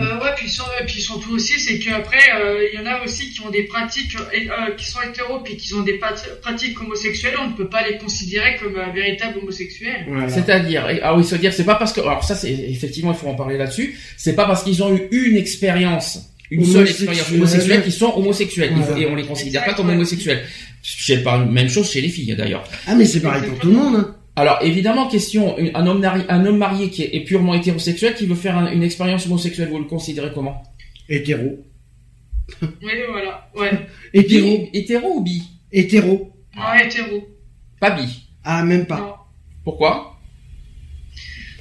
[0.00, 3.30] Euh, ouais, puis, sur- puis surtout aussi, c'est qu'après, euh, il y en a aussi
[3.30, 6.00] qui ont des pratiques, euh, euh, qui sont hétéros, puis qui ont des
[6.42, 10.04] pratiques homosexuelles, on ne peut pas les considérer comme un véritable homosexuel.
[10.08, 10.28] Voilà.
[10.28, 13.28] C'est-à-dire, ah oui, se dire, c'est pas parce que, alors ça, c'est effectivement, il faut
[13.28, 13.96] en parler là-dessus.
[14.16, 18.72] C'est pas parce qu'ils ont eu une expérience, une seule expérience homosexuelle, qu'ils sont homosexuels
[18.74, 18.98] Voilà.
[19.00, 20.44] et on les considère pas comme homosexuels.
[20.82, 22.64] C'est pas même chose chez les filles d'ailleurs.
[22.86, 23.96] Ah mais c'est pareil pour tout le monde.
[23.96, 24.16] Hein.
[24.36, 28.34] Alors évidemment, question, un homme, nari- un homme marié qui est, purement hétérosexuel, qui veut
[28.34, 30.62] faire un- une expérience homosexuelle, vous le considérez comment?
[31.08, 31.64] Hétéro.
[32.62, 32.68] Oui,
[33.10, 33.70] voilà, ouais.
[34.12, 34.58] Hétéro.
[34.58, 35.42] Bi- Hétéro ou bi?
[35.72, 36.32] Hétéro.
[36.56, 37.26] Non, hétéro.
[37.80, 38.28] Pas bi.
[38.44, 38.98] Ah même pas.
[38.98, 39.14] Non.
[39.64, 40.13] Pourquoi?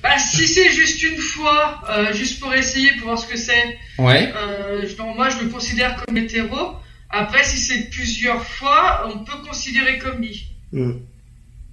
[0.04, 3.78] Bah, si c'est juste une fois, euh, juste pour essayer, pour voir ce que c'est,
[3.98, 4.32] Ouais.
[4.36, 4.86] euh,
[5.16, 6.74] moi je le considère comme hétéro.
[7.10, 10.46] Après, si c'est plusieurs fois, on peut considérer comme bi.
[10.74, 11.00] Hum.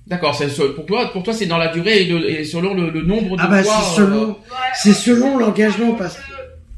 [0.06, 0.36] D'accord.
[0.76, 3.36] Pour toi, pour toi, c'est dans la durée et, le- et selon le, le nombre
[3.36, 3.82] de Ah bah fois.
[3.82, 4.28] c'est selon.
[4.30, 4.36] Ouais,
[4.74, 6.22] C'est euh, selon l'engagement, parce que-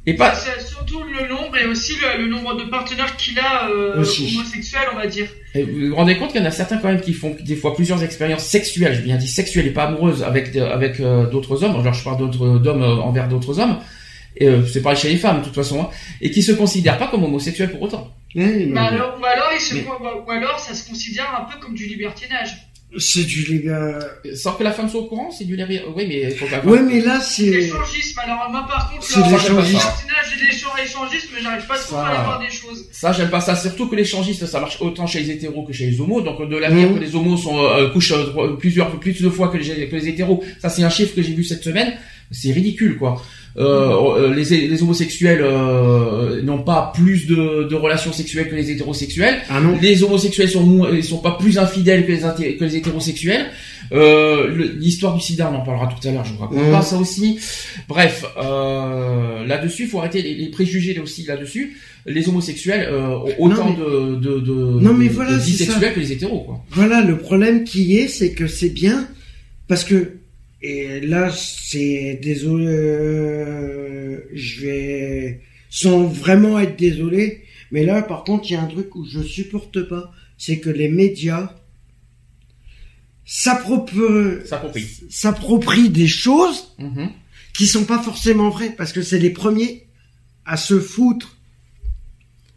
[0.05, 0.35] Et pas.
[0.35, 4.03] C'est surtout le nombre et aussi le, le nombre de partenaires qu'il a euh,
[4.37, 5.29] homosexuels, on va dire.
[5.55, 7.55] Et vous vous rendez compte qu'il y en a certains quand même qui font des
[7.55, 11.63] fois plusieurs expériences sexuelles, je bien dit sexuelles et pas amoureuses avec avec euh, d'autres
[11.63, 11.77] hommes.
[11.79, 13.79] Alors je parle d'autres d'hommes euh, envers d'autres hommes.
[14.37, 15.89] Et euh, c'est pareil chez les femmes de toute façon, hein,
[16.23, 18.11] et qui se considèrent pas comme homosexuels pour autant.
[18.35, 19.85] Non, Bah alors, ou, alors, se- Mais-
[20.27, 22.57] ou alors, ça se considère un peu comme du libertinage.
[22.99, 23.99] C'est du les gars.
[24.35, 26.61] Sans que la femme soit au courant, c'est du lait- Oui, mais il faut pas.
[26.67, 27.45] Ouais mais là c'est.
[27.51, 29.65] L'échangisme, alors moi par contre, C'est l'échangisme.
[29.65, 32.07] libertinage et l'échan- l'échangisme, j'arrive pas trop Ça.
[32.07, 32.87] à voir des choses.
[32.93, 33.57] Ça, j'aime pas ça.
[33.57, 36.21] Surtout que l'échangiste, ça marche autant chez les hétéros que chez les homos.
[36.21, 36.95] Donc, de l'avenir Mhm.
[36.97, 40.09] que les homos sont, euh, couchent euh, plusieurs, plus de fois que les, que les
[40.09, 40.45] hétéros.
[40.61, 41.95] Ça, c'est un chiffre que j'ai vu cette semaine.
[42.33, 43.23] C'est ridicule, quoi.
[43.59, 48.71] Euh, euh, les, les homosexuels euh, n'ont pas plus de, de relations sexuelles que les
[48.71, 49.43] hétérosexuels.
[49.51, 49.79] Ah non.
[49.83, 53.47] Les homosexuels sont sont pas plus infidèles que les, inté- que les hétérosexuels.
[53.93, 56.25] Euh, L'histoire du sida, on en parlera tout à l'heure.
[56.25, 56.71] Je vous raconte Mhm.
[56.73, 57.39] pas ça aussi.
[57.89, 61.77] Bref, euh, là-dessus, il faut arrêter les, les préjugés aussi là-dessus.
[62.07, 66.01] Les homosexuels euh, ont autant Non, de, de, de, Non, mais voilà, de sexuelle que
[66.01, 66.65] les hétéros, quoi.
[66.71, 69.07] Voilà, le problème qui est, c'est que c'est bien,
[69.69, 70.13] parce que,
[70.63, 78.51] et là, c'est désolé, euh, je vais, sans vraiment être désolé, mais là, par contre,
[78.51, 81.55] il y a un truc où je supporte pas, c'est que les médias
[85.11, 87.11] s'approprient, des choses Mhm.
[87.55, 89.87] qui sont pas forcément vraies, parce que c'est les premiers
[90.45, 91.37] à se foutre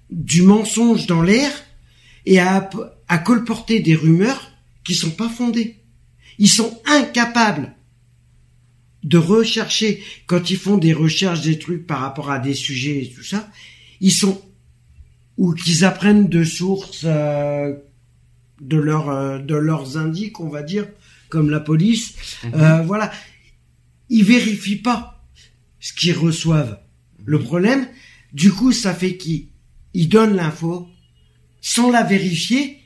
[0.09, 1.51] du mensonge dans l'air
[2.25, 2.69] et à,
[3.07, 4.51] à colporter des rumeurs
[4.83, 5.77] qui sont pas fondées.
[6.39, 7.73] Ils sont incapables
[9.05, 13.09] de rechercher, quand ils font des recherches, des trucs par rapport à des sujets et
[13.09, 13.47] tout ça,
[14.01, 14.41] ils sont,
[15.37, 17.75] ou qu'ils apprennent de sources, euh,
[18.59, 20.87] de, leur, euh, de leurs indices, on va dire,
[21.29, 22.15] comme la police,
[22.55, 23.11] euh, voilà.
[24.09, 25.23] Ils vérifient pas
[25.79, 26.79] ce qu'ils reçoivent.
[27.25, 27.87] Le problème,
[28.33, 29.49] du coup, ça fait qu'ils
[29.93, 30.87] ils donnent l'info
[31.61, 32.79] sans la vérifier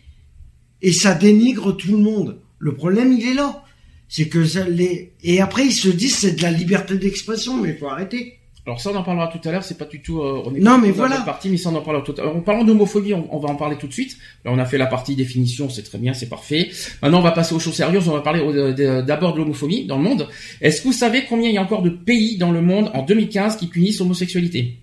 [0.82, 2.42] et ça dénigre tout le monde.
[2.58, 3.64] Le problème, il est là.
[4.12, 5.13] C'est que ça, les...
[5.24, 8.36] Et après, ils se disent c'est de la liberté d'expression, mais il faut arrêter.
[8.65, 9.63] Alors ça, on en parlera tout à l'heure.
[9.63, 10.19] C'est pas du tout.
[10.19, 11.17] euh, on est Non, pas mais voilà.
[11.22, 12.36] partie, mais ça, on en parlera tout à l'heure.
[12.36, 14.17] En parlant d'homophobie, on, on va en parler tout de suite.
[14.45, 16.69] Là, on a fait la partie définition, c'est très bien, c'est parfait.
[17.02, 18.08] Maintenant, on va passer aux choses sérieuses.
[18.10, 20.28] On va parler de- d'abord de l'homophobie dans le monde.
[20.62, 23.04] Est-ce que vous savez combien il y a encore de pays dans le monde en
[23.04, 24.80] 2015 qui punissent l'homosexualité?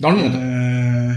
[0.00, 1.12] Dans le monde Euh...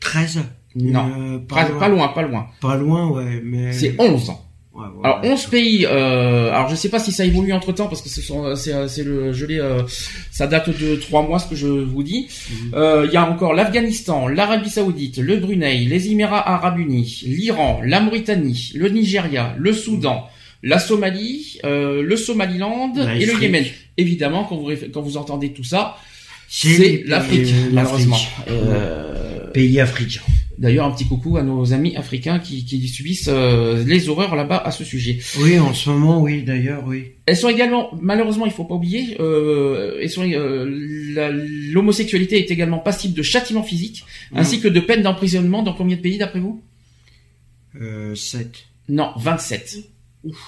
[0.00, 0.40] 13
[0.76, 1.10] Non.
[1.34, 1.78] Euh, Pas, pas, loin.
[1.78, 2.46] pas loin, pas loin.
[2.60, 3.72] Pas loin, ouais, mais...
[3.72, 4.42] C'est 11 ans.
[4.76, 5.30] Ouais, ouais, Alors ouais.
[5.32, 5.86] 11 pays.
[5.86, 8.54] Euh, alors je sais pas si ça évolue entre temps parce que c'est euh,
[8.88, 9.80] c'est le je l'ai euh,
[10.30, 12.28] ça date de trois mois ce que je vous dis.
[12.50, 12.72] Mhm.
[12.74, 17.80] Euh, Il y a encore l'Afghanistan, l'Arabie Saoudite, le Brunei, les Émirats Arabes Unis, l'Iran,
[17.84, 20.28] la Mauritanie, le Nigeria, le Soudan,
[20.62, 23.40] la Somalie, euh, le Somaliland et le.
[23.40, 23.64] Yémen.
[23.96, 25.96] Évidemment quand vous quand vous entendez tout ça,
[26.48, 28.18] C'est l'Afrique malheureusement.
[28.50, 30.20] Euh, Pays africains.
[30.58, 34.56] D'ailleurs un petit coucou à nos amis africains qui, qui subissent euh, les horreurs là-bas
[34.56, 35.18] à ce sujet.
[35.40, 37.12] Oui, en ce moment, oui, d'ailleurs, oui.
[37.26, 40.64] Elles sont également, malheureusement, il faut pas oublier, euh, elles sont, euh,
[41.72, 44.38] l'homosexualité est également passible de châtiment physique, Mm.
[44.38, 46.62] ainsi que de peine d'emprisonnement dans combien de pays d'après vous?
[47.80, 48.64] Euh, 7.
[48.88, 49.76] Non, 27.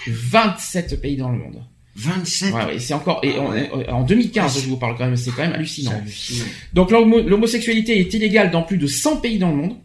[0.07, 1.62] 27 pays dans le monde.
[1.97, 3.53] 27 Ouais, ouais, c'est encore, et en,
[3.92, 5.90] en 2015, Ouais, je vous parle quand même, c'est quand même hallucinant.
[5.90, 6.44] hallucinant.
[6.73, 9.77] Donc l'homo- l'homosexualité est illégale dans plus de 100 pays dans le monde,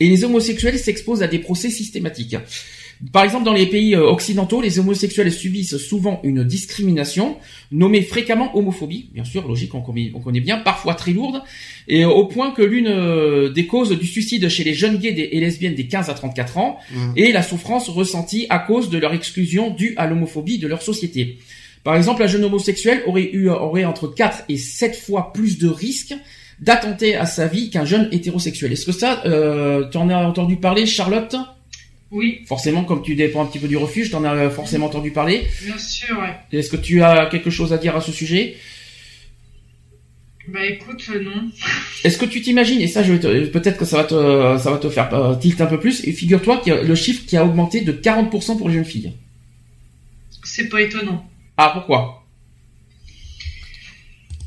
[0.00, 2.36] et les homosexuels s'exposent à des procès systématiques.
[3.12, 7.36] Par exemple, dans les pays euh, occidentaux, les homosexuels subissent souvent une discrimination,
[7.72, 11.42] nommée fréquemment homophobie, bien sûr, logique, on connaît, on connaît bien, parfois très lourde,
[11.88, 15.40] et au point que l'une euh, des causes du suicide chez les jeunes gays et
[15.40, 17.12] lesbiennes des 15 à 34 ans Mmh.
[17.16, 21.38] est la souffrance ressentie à cause de leur exclusion due à l'homophobie de leur société.
[21.84, 25.68] Par exemple, un jeune homosexuel aurait eu aurait entre 4 et 7 fois plus de
[25.68, 26.14] risques
[26.62, 28.72] d'attenter à sa vie qu'un jeune hétérosexuel.
[28.72, 31.36] Est-ce que ça, euh, tu en as entendu parler, Charlotte?
[32.10, 35.46] Oui, Forcément, comme tu dépends un petit peu du refuge, t'en as forcément entendu parler.
[35.64, 36.34] bien sûr, ouais.
[36.58, 38.56] Est-ce que tu as quelque chose à dire à ce sujet?
[40.48, 41.50] Bah écoute, euh, non.
[42.04, 44.70] Est-ce que tu t'imagines et ça, je vais te- peut-être que ça va te, ça
[44.70, 46.04] va te faire euh, tilt un peu plus.
[46.06, 49.12] Et figure-toi a le chiffre qui a augmenté de 40% pour les jeunes filles.
[50.44, 51.24] C'est pas étonnant.
[51.56, 52.24] Ah, pourquoi?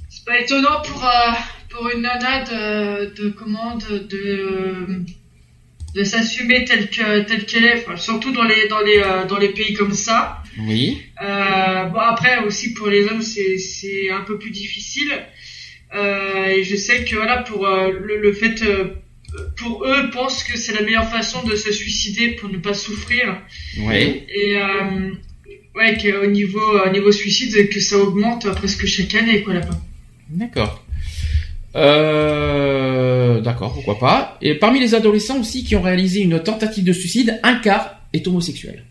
[0.10, 1.32] C'est pas étonnant pour, euh,
[1.76, 5.02] pour une nana de, de comment de, de,
[5.94, 9.38] de s'assumer telle que telle qu'elle est, enfin, surtout dans les dans les euh, dans
[9.38, 10.42] les pays comme ça.
[10.58, 11.02] Oui.
[11.22, 15.12] Euh, bon après aussi pour les hommes c'est c'est un peu plus difficile.
[15.94, 18.64] Euh, et je sais que voilà pour le, le fait
[19.58, 23.42] pour eux pensent que c'est la meilleure façon de se suicider pour ne pas souffrir.
[23.80, 24.24] Oui.
[24.30, 24.58] Et
[25.76, 29.80] ouais qu'au niveau au niveau suicide que ça augmente presque chaque année quoi là-bas.
[30.30, 30.85] D'accord.
[31.76, 34.38] Euh, d'accord, pourquoi pas.
[34.42, 38.28] Et parmi les adolescents aussi qui ont réalisé une tentative de suicide, un quart est
[38.28, 38.84] homosexuel.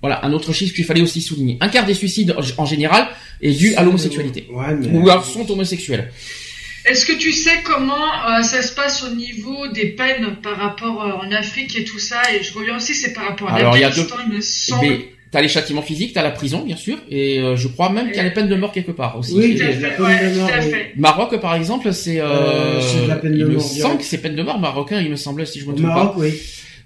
[0.00, 1.58] Voilà, un autre chiffre qu'il fallait aussi souligner.
[1.60, 3.08] Un quart des suicides en- général
[3.42, 4.46] est dû à l'homosexualité.
[4.52, 4.96] Ouais, mais...
[4.96, 6.12] Ou alors sont homosexuels.
[6.84, 7.94] Est-ce que tu sais comment
[8.30, 11.98] euh, ça se passe au niveau des peines par rapport euh, en Afrique et tout
[11.98, 12.22] ça?
[12.32, 14.40] Et je reviens aussi, c'est par rapport à Alors, il y a l'Afghanistan, il me
[14.40, 14.86] semble.
[14.86, 18.06] Mais t'as les châtiments physiques, t'as la prison, bien sûr, et euh, je crois même
[18.08, 19.34] qu'il y a les peines de mort quelque part aussi.
[19.36, 20.50] Oui, Tout à la fait, peine ouais, de mort.
[20.96, 22.20] Maroc, par exemple, c'est...
[22.20, 25.00] Euh, Euh, la peine de il me mort semble que c'est peine de mort marocain,
[25.00, 25.94] il me semblait, si je me trompe pas.
[25.94, 26.32] Maroc, oui.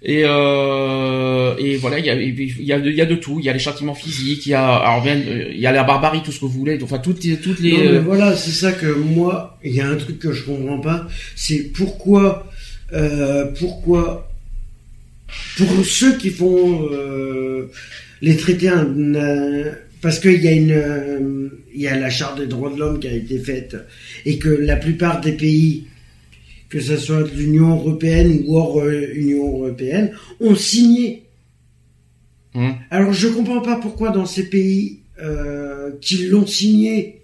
[0.04, 3.36] Et, euh, et voilà, il y a, il y, a de, y a de tout.
[3.38, 5.84] Il y a les châtiments physiques, il y a, alors bien, il y a la
[5.84, 6.76] barbarie, tout ce que vous voulez.
[6.82, 7.70] Enfin, toutes les, toutes les.
[7.70, 10.42] Non, mais euh, voilà, c'est ça que moi, il y a un truc que je
[10.42, 12.48] comprends pas, c'est pourquoi,
[12.92, 14.28] euh, pourquoi,
[15.56, 17.70] pour ceux qui font euh,
[18.22, 18.86] les traités, un-
[20.00, 22.98] parce qu'il y a une, euh, il y a la charte des droits de l'homme
[22.98, 23.76] qui a été faite
[24.24, 25.84] et que la plupart des pays,
[26.68, 31.24] que ce soit de l'Union européenne ou hors euh, Union européenne, ont signé.
[32.54, 32.74] Hum.
[32.90, 37.21] Alors je comprends pas pourquoi dans ces pays euh, qui l'ont signé,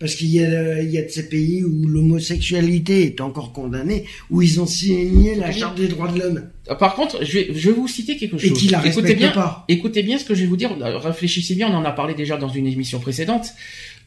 [0.00, 4.06] parce qu'il y a, il y a de ces pays où l'homosexualité est encore condamnée,
[4.30, 6.42] où ils ont signé la charte des droits de l'homme
[6.78, 8.58] Par contre, je vais, je vais vous citer quelque et chose.
[8.58, 9.64] qui la écoutez respectent bien, pas.
[9.68, 10.74] écoutez bien ce que je vais vous dire.
[10.80, 11.68] Réfléchissez bien.
[11.70, 13.50] On en a parlé déjà dans une émission précédente.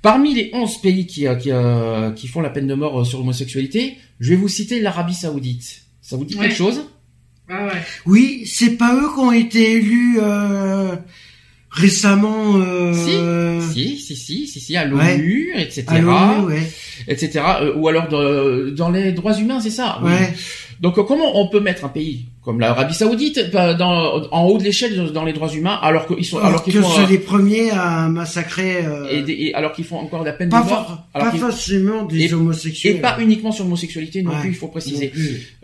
[0.02, 3.04] Parmi les 11 pays qui, euh, qui, euh, qui font la peine de mort euh,
[3.06, 5.84] sur l'homosexualité, je vais vous citer l'Arabie Saoudite.
[6.02, 6.48] Ça vous dit Ouais.
[6.48, 6.82] quelque chose?
[7.50, 7.72] Ah ouais.
[8.06, 10.96] Oui, c'est pas eux qui ont été élus euh,
[11.74, 12.56] récemment.
[12.58, 12.94] Euh,
[13.74, 16.70] Si, si, si, si, si, à l'ONU, etc., à ouais.
[17.08, 17.42] etc.
[17.62, 20.00] euh, ou alors de- dans les droits humains, c'est ça.
[20.04, 20.12] oui.
[20.82, 24.58] Donc euh, comment on peut mettre un pays comme l'Arabie Saoudite euh, dans, en haut
[24.58, 27.18] de l'échelle dans les droits humains alors qu'ils sont alors Alors que qu'ils euh, les
[27.20, 28.86] premiers à massacrer.
[28.86, 31.38] euh, et, des- et alors qu'ils font encore la peine pas de mort alors pas
[31.38, 32.98] forcément des et- homosexuels.
[32.98, 34.40] et pas uniquement sur l'homosexualité non Ouais.
[34.42, 35.12] plus il faut préciser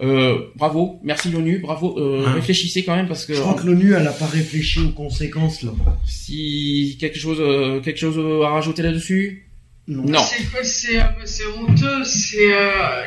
[0.01, 2.31] Non euh, bravo merci l'ONU bravo euh, Ouais.
[2.33, 5.63] réfléchissez quand même parce que Je crois que l'ONU, elle a pas réfléchi aux conséquences
[5.63, 5.71] là.
[6.05, 9.45] si quelque chose euh, quelque chose à rajouter là-dessus?
[9.87, 10.03] Non.
[10.03, 12.03] non C'est quoi C'est c'est honteux.
[12.05, 13.01] C'est euh,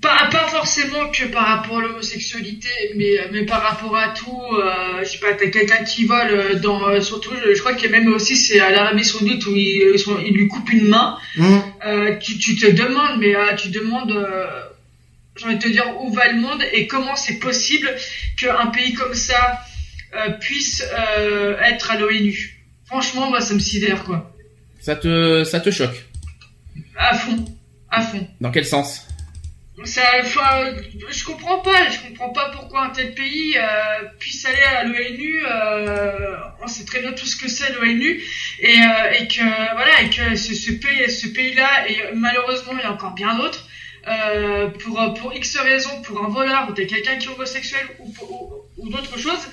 [0.00, 4.42] pas pas forcément que par rapport à l'homosexualité, mais mais par rapport à tout.
[4.52, 7.90] Euh, je sais pas, t'as quelqu'un qui vole euh, dans euh, surtout, je, crois qu'il
[7.90, 10.72] y a même aussi c'est à l'Arabie Saoudite où ils, ils, sont, ils lui coupent
[10.72, 11.18] une main.
[11.38, 14.46] Hein Euh, tu, tu te demandes, mais euh, tu demandes, euh,
[15.36, 17.88] j'ai envie de te dire, où va le monde et comment c'est possible
[18.38, 19.60] qu'un pays comme ça
[20.14, 22.64] euh, puisse euh, être à l'ONU.
[22.86, 24.34] Franchement, moi, ça me sidère, quoi.
[24.80, 26.04] ça te ça te choque?
[26.96, 27.44] À fond,
[27.90, 28.26] à fond.
[28.40, 29.06] dans quel sens?
[29.84, 34.84] Ça, je comprends pas, je comprends pas pourquoi un tel pays euh, puisse aller à
[34.84, 35.42] l'ONU.
[35.46, 38.22] Euh, on sait très bien tout ce que c'est l'ONU
[38.60, 39.42] et, euh, et que
[39.74, 43.36] voilà et que ce, ce pays, ce pays-là et malheureusement il y a encore bien
[43.36, 43.66] d'autres.
[44.08, 48.52] Euh, pour pour X raisons, pour un voleur ou quelqu'un qui est homosexuel ou ou,
[48.78, 49.46] ou d'autres choses,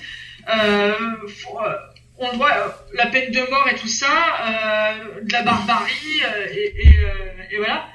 [0.49, 1.75] euh, euh,
[2.17, 2.51] on doit
[2.93, 7.51] la peine de mort et tout ça, euh, de la barbarie euh, et, et, euh,
[7.51, 7.89] et voilà.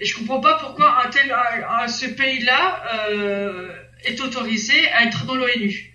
[0.00, 3.68] Et je comprends pas pourquoi un tel, un- un- ce pays-là euh,
[4.04, 5.92] est autorisé à être dans l'ONU.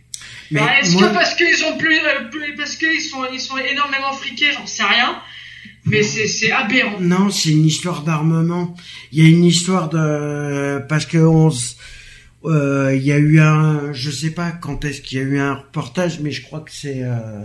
[0.52, 3.40] Mais Bah, Est-ce moi- que parce qu'ils ont plus, euh, plus- parce qu'ils sont, ils
[3.40, 5.20] sont énormément friqués, j'en sais rien.
[5.86, 7.00] Mais c'est, c'est aberrant.
[7.00, 8.76] Non, c'est une histoire d'armement.
[9.12, 11.76] Il y a une histoire de parce que on s-
[12.46, 15.40] euh, il y a eu un, je sais pas quand est-ce qu'il y a eu
[15.40, 17.42] un reportage, mais je crois que c'est euh,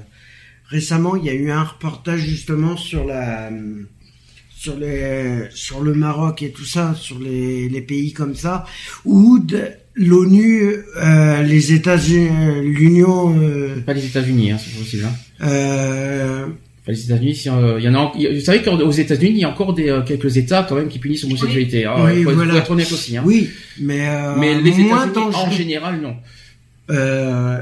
[0.69, 3.51] récemment, il y a eu un reportage justement sur la,
[4.59, 8.65] sur les, sur le Maroc et tout ça, sur les, les pays comme ça,
[9.05, 12.29] où de- l'ONU, euh, les États-Unis,
[12.65, 15.05] l'Union, euh, Pas les États-Unis, hein, c'est possible.
[15.07, 15.15] Hein.
[15.47, 16.47] euh,
[16.83, 18.13] Enfin, les États-Unis, si, euh, il y en a.
[18.35, 20.99] Vous savez qu'aux États-Unis, il y a encore des euh, quelques États quand même qui
[20.99, 21.85] punissent l'homosexualité.
[21.85, 21.95] hein.
[22.05, 22.53] Oui, faut, voilà.
[22.55, 23.17] faut être honnête aussi.
[23.17, 23.23] Hein.
[23.27, 26.17] oui, mais, euh, Mais les États-Unis, en général, non.
[26.91, 27.59] Euh,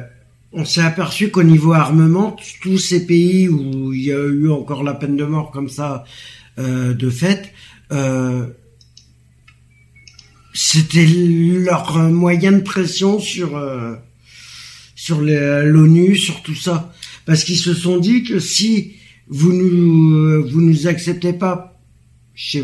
[0.52, 4.82] on s'est aperçu qu'au niveau armement, tous ces pays où il y a eu encore
[4.84, 6.06] la peine de mort comme ça euh,
[6.58, 7.52] de fait,
[7.92, 8.46] euh,
[10.56, 13.94] c'était leur euh, moyen de pression sur euh,
[14.94, 16.94] sur l'ONU, sur tout ça,
[17.26, 18.94] parce qu'ils se sont dit que si
[19.28, 21.78] vous nous vous nous acceptez pas
[22.34, 22.62] chez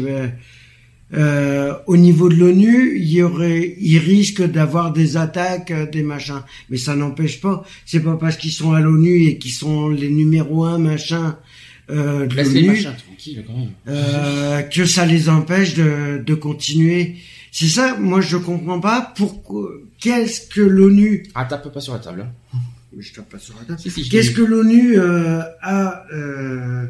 [1.14, 6.02] euh, au niveau de l'ONU, il y aurait, ils risquent d'avoir des attaques, euh, des
[6.02, 6.42] machins.
[6.70, 7.64] Mais ça n'empêche pas.
[7.84, 11.36] C'est pas parce qu'ils sont à l'ONU et qu'ils sont les numéros un machin
[11.90, 12.86] euh, de l'ONU
[13.88, 17.16] euh, que ça les empêche de, de continuer.
[17.50, 19.70] C'est ça, moi je comprends pas pourquoi.
[20.00, 22.26] Qu'est-ce que l'ONU Ah, tape pas sur la table.
[22.54, 22.58] Hein.
[22.94, 23.78] Mais je tape pas sur la table.
[23.78, 26.86] Si, si, Qu'est-ce que l'ONU euh, a euh,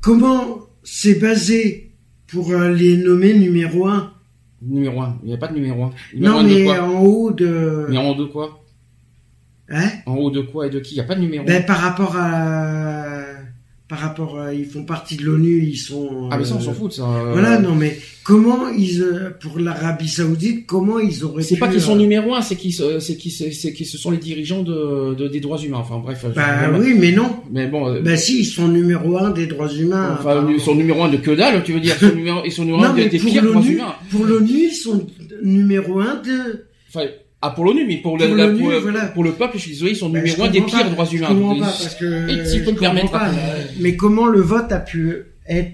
[0.00, 1.92] Comment c'est basé
[2.26, 4.12] pour euh, les nommer numéro un?
[4.60, 5.20] Numéro 1.
[5.22, 5.90] Il n'y a pas de numéro 1.
[6.14, 7.86] Numéro Non, un de mais en haut de.
[7.88, 8.64] Mais en haut de quoi
[9.68, 9.88] Hein?
[10.06, 10.94] En haut de quoi et de qui?
[10.94, 13.22] Il n'y a pas de numéro Ben par rapport à.
[13.92, 14.54] Par rapport à.
[14.54, 16.28] Ils font partie de l'ONU, ils sont.
[16.30, 17.02] Ah, mais ça, on euh, s'en fout ça.
[17.02, 19.02] euh, Voilà, non, mais comment ils.
[19.02, 22.56] euh, Pour l'Arabie Saoudite, comment ils auraient C'est pas qu'ils sont euh, numéro 1, c'est
[22.56, 25.76] qu'ils c'est qu'ils se- c'est qu'ils ce sont les dirigeants de, de- des droits humains.
[25.80, 26.24] Enfin, bref.
[26.34, 27.36] Bah oui, mais non.
[27.50, 27.86] Mais bon.
[27.86, 30.16] euh, Bah si, ils sont numéro un des droits humains.
[30.18, 32.52] Enfin, ils sont numéro 1 de que dalle, tu veux dire Ils sont numéro, ils
[32.52, 33.94] sont numéro 1 Non, des, des pour pires droits l'ONU, humains.
[34.10, 35.06] pour l'ONU, ils sont
[35.42, 36.64] numéro un de.
[36.88, 37.06] Enfin,
[37.42, 39.06] ah, pour l'ONU, mais pour, le, Pour la- l'ONU, pour, le- voilà.
[39.06, 40.84] pour le peuple, je suis désolé, ils sont Ben, numéro 1 des pires pas.
[40.88, 41.26] droits Je humains.
[41.26, 42.28] comprends Donc, pas parce que.
[42.30, 43.28] Et si je peut me comprends permettre, pas.
[43.28, 45.16] euh, Mais comment le vote a pu
[45.48, 45.72] être,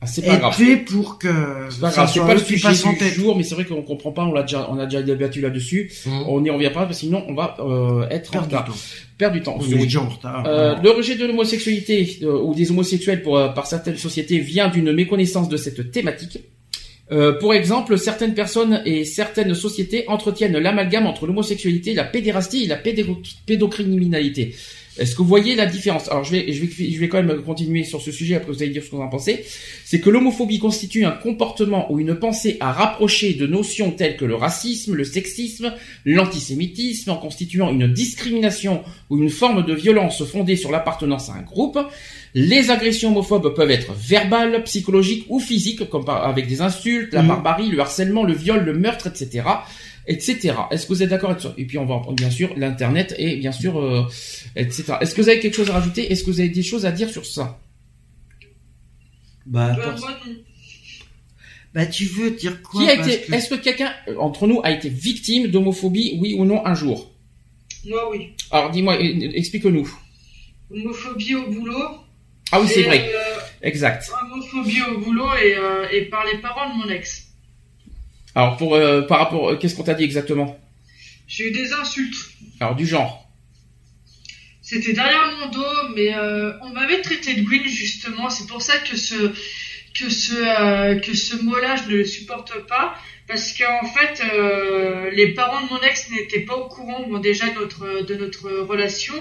[0.00, 0.54] ah, c'est pas être grave.
[0.54, 1.28] fait pour que
[1.70, 4.24] C'est pas grave, c'est pas le sujet du jour, mais c'est vrai qu'on comprend pas,
[4.24, 5.90] on l'a déjà, on a déjà débattu là-dessus.
[6.06, 6.10] Mmh.
[6.28, 8.64] On n'y revient pas, parce que sinon, on va euh, être en Perdre du retard.
[8.66, 8.80] temps.
[9.18, 9.56] Perdre du temps.
[9.58, 10.44] On est déjà en retard.
[10.46, 14.68] Euh, le rejet de l'homosexualité euh, ou des homosexuels pour, euh, par certaines sociétés vient
[14.68, 16.38] d'une méconnaissance de cette thématique.
[17.12, 22.66] Euh, pour exemple, certaines personnes et certaines sociétés entretiennent l'amalgame entre l'homosexualité, la pédérastie et
[22.66, 24.54] la pédocriminalité.
[24.98, 26.08] Est-ce que vous voyez la différence?
[26.08, 28.36] Alors je vais, je vais, je vais quand même continuer sur ce sujet.
[28.36, 29.44] Après vous allez dire ce que vous en pensez.
[29.84, 34.24] C'est que l'homophobie constitue un comportement ou une pensée à rapprocher de notions telles que
[34.24, 35.74] le racisme, le sexisme,
[36.06, 41.42] l'antisémitisme, en constituant une discrimination ou une forme de violence fondée sur l'appartenance à un
[41.42, 41.78] groupe.
[42.34, 47.22] Les agressions homophobes peuvent être verbales, psychologiques ou physiques, comme par- avec des insultes, la
[47.22, 47.28] Mhm.
[47.28, 49.42] barbarie, le harcèlement, le viol, le meurtre, etc.,
[50.06, 50.54] etc.
[50.70, 52.52] Est-ce que vous êtes d'accord avec ça Et puis on va en prendre bien sûr
[52.56, 54.04] l'internet et bien sûr, euh,
[54.54, 54.94] etc.
[55.00, 56.12] Est-ce que vous avez quelque chose à rajouter?
[56.12, 57.58] Est-ce que vous avez des choses à dire sur ça?
[59.46, 59.94] Bah, moi,
[61.74, 62.82] bah, tu veux dire quoi?
[62.82, 66.18] Qui a parce été que- Est-ce que quelqu'un euh, entre nous a été victime d'homophobie,
[66.20, 67.12] oui ou non, un jour?
[67.88, 68.30] Moi, oui.
[68.50, 69.88] Alors dis-moi, euh, explique-nous.
[70.70, 71.88] Homophobie au boulot.
[72.52, 74.10] Ah oui, c'est vrai, euh, exact.
[74.22, 77.24] homophobie au boulot et, euh, et par les parents de mon ex.
[78.34, 80.58] Alors pour euh, par rapport, euh, qu'est-ce qu'on t'a dit exactement?
[81.26, 82.16] J'ai eu des insultes.
[82.60, 83.26] Alors du genre.
[84.62, 88.30] C'était derrière mon dos, mais euh, on m'avait traité de green justement.
[88.30, 89.32] C'est pour ça que ce
[89.98, 92.94] que ce euh, que ce mot-là, je ne le supporte pas,
[93.26, 97.48] parce qu'en fait, euh, les parents de mon ex n'étaient pas au courant, bon, déjà
[97.48, 99.14] de notre de notre relation,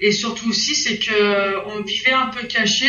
[0.00, 2.88] et surtout aussi, c'est que euh, on vivait un peu caché.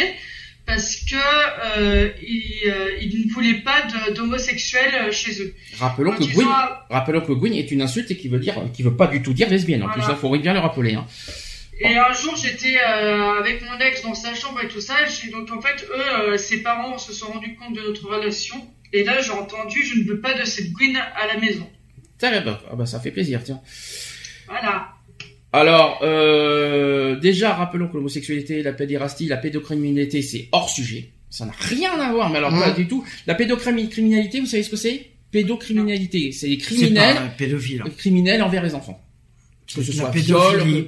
[0.65, 5.55] Parce que euh, ils, euh, ils ne voulaient pas d'homosexuels chez eux.
[5.79, 6.45] Rappelons que Gwyn,
[6.89, 9.31] rappelons que Gwyn est une insulte et qui veut dire, qui veut pas du tout
[9.31, 9.83] dire lesbienne.
[9.83, 10.95] En plus, ça faut bien le rappeler.
[10.95, 11.07] Hein.
[11.79, 14.95] Et un jour, j'étais euh, avec mon ex dans sa chambre et tout ça.
[15.03, 18.55] et donc en fait, eux, ses parents se sont rendus compte de notre relation.
[18.91, 21.69] Et là, j'ai entendu, je ne veux pas de cette Gwyn à la maison.
[22.17, 23.61] Tiens, bah, ah bah, ça fait plaisir, tiens.
[24.47, 24.96] Voilà.
[25.53, 31.10] Alors, euh, déjà, rappelons que l'homosexualité, la pédérastie, la pédocriminalité, c'est hors sujet.
[31.29, 33.03] Ça n'a rien à voir, mais alors pas du tout.
[33.27, 35.07] La pédocriminalité, vous savez ce que c'est?
[35.31, 37.83] Pédocriminalité, c'est les criminels, pas un pédophile.
[37.86, 37.89] hein.
[37.97, 39.03] criminels envers les enfants.
[39.73, 40.88] Que ce la soit pédophilie.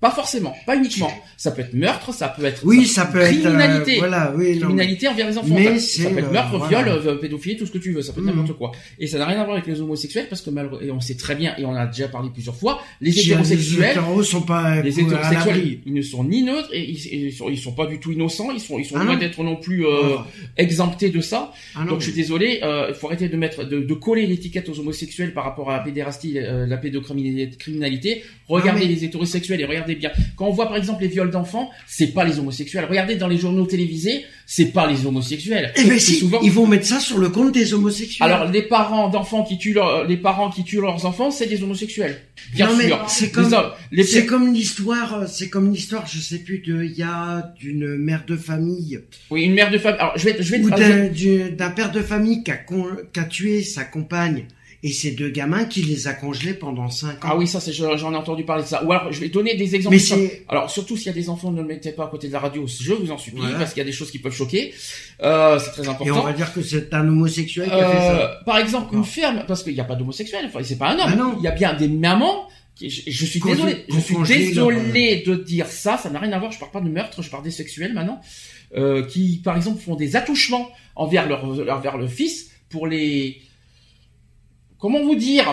[0.00, 1.10] Pas forcément, pas uniquement.
[1.38, 3.96] Ça peut être meurtre, ça peut être Oui, ça peut être, euh, criminalité.
[3.98, 5.54] voilà, oui, non, criminalité envers les enfants.
[5.54, 6.82] mais ça, c'est, peut être euh, meurtre, voilà.
[6.82, 8.02] viol, euh, pédophilie, tout ce que tu veux.
[8.02, 8.40] Ça peut être Mhm.
[8.40, 8.72] n'importe quoi.
[8.98, 11.14] Et ça n'a rien à voir avec les homosexuels parce que malheureusement, et on sait
[11.16, 13.98] très bien et on en a déjà parlé plusieurs fois, les Si, hétérosexuels.
[14.18, 17.56] Les sont pas Les hétérosexuels, ils ne sont ni neutres et ils, ils sont, ils
[17.58, 18.50] sont pas du tout innocents.
[18.52, 20.26] Ils sont, ils sont Ah loin d'être non plus euh, Ah.
[20.58, 21.52] exemptés de ça.
[21.76, 21.84] Ah.
[21.88, 24.78] Donc je suis désolé, euh, il faut arrêter de mettre, de, de coller l'étiquette aux
[24.80, 28.22] homosexuels par rapport à la pédérastie, euh, la pédocriminalité.
[28.48, 30.10] Regardez mais- les hétérosexuels et regardez bien.
[30.36, 32.86] Quand on voit par exemple les viols d'enfants, c'est pas les homosexuels.
[32.88, 35.72] Regardez dans les journaux télévisés, c'est pas les homosexuels.
[35.76, 36.40] Eh ben si, souvent.
[36.42, 38.26] ils vont mettre ça sur le compte des homosexuels.
[38.30, 41.62] Alors les parents d'enfants qui tuent leur, les parents qui tuent leurs enfants, c'est des
[41.62, 42.20] homosexuels.
[42.54, 43.04] Bien Non, sûr.
[43.08, 43.54] c'est comme-
[43.92, 47.52] les C'est comme l'histoire, euh, c'est comme l'histoire, je sais plus, de, il y a
[47.60, 49.98] d'une mère de famille Oui, une mère de famille.
[50.00, 50.58] Alors je vais, je vais.
[50.58, 54.44] d'un du- d'un père de famille qui a, con- qui a tué sa compagne
[54.86, 57.28] et ses deux gamins qui les a congelés pendant cinq ans.
[57.30, 58.84] Ah oui, ça, j'en ai entendu parler de ça.
[58.84, 59.96] Ou alors, je vais donner des exemples.
[59.96, 62.28] Mais c'est, Alors, surtout s'il y a des enfants, ne le mettez pas à côté
[62.28, 63.56] de la radio, je vous en supplie, Voilà.
[63.56, 64.74] parce qu'il y a des choses qui peuvent choquer.
[65.22, 66.22] Euh, c'est très et on important.
[66.22, 68.20] va dire que c'est un homosexuel qui a fait ça.
[68.20, 70.98] Euh, par exemple, une ferme, parce qu'il n'y a pas d'homosexuel, enfin, c'est pas un
[70.98, 71.10] homme.
[71.12, 71.34] Ah non.
[71.38, 72.46] Il y a bien des mamans.
[72.78, 75.96] Je, je suis désolé, je suis désolé de dire ça.
[75.96, 76.52] Ça n'a rien à voir.
[76.52, 78.20] Je parle pas de meurtre, je parle des sexuels maintenant,
[78.76, 81.42] euh, qui, par exemple, font des attouchements envers leur,
[81.74, 83.40] envers le fils pour les,
[84.84, 85.46] comment vous dire,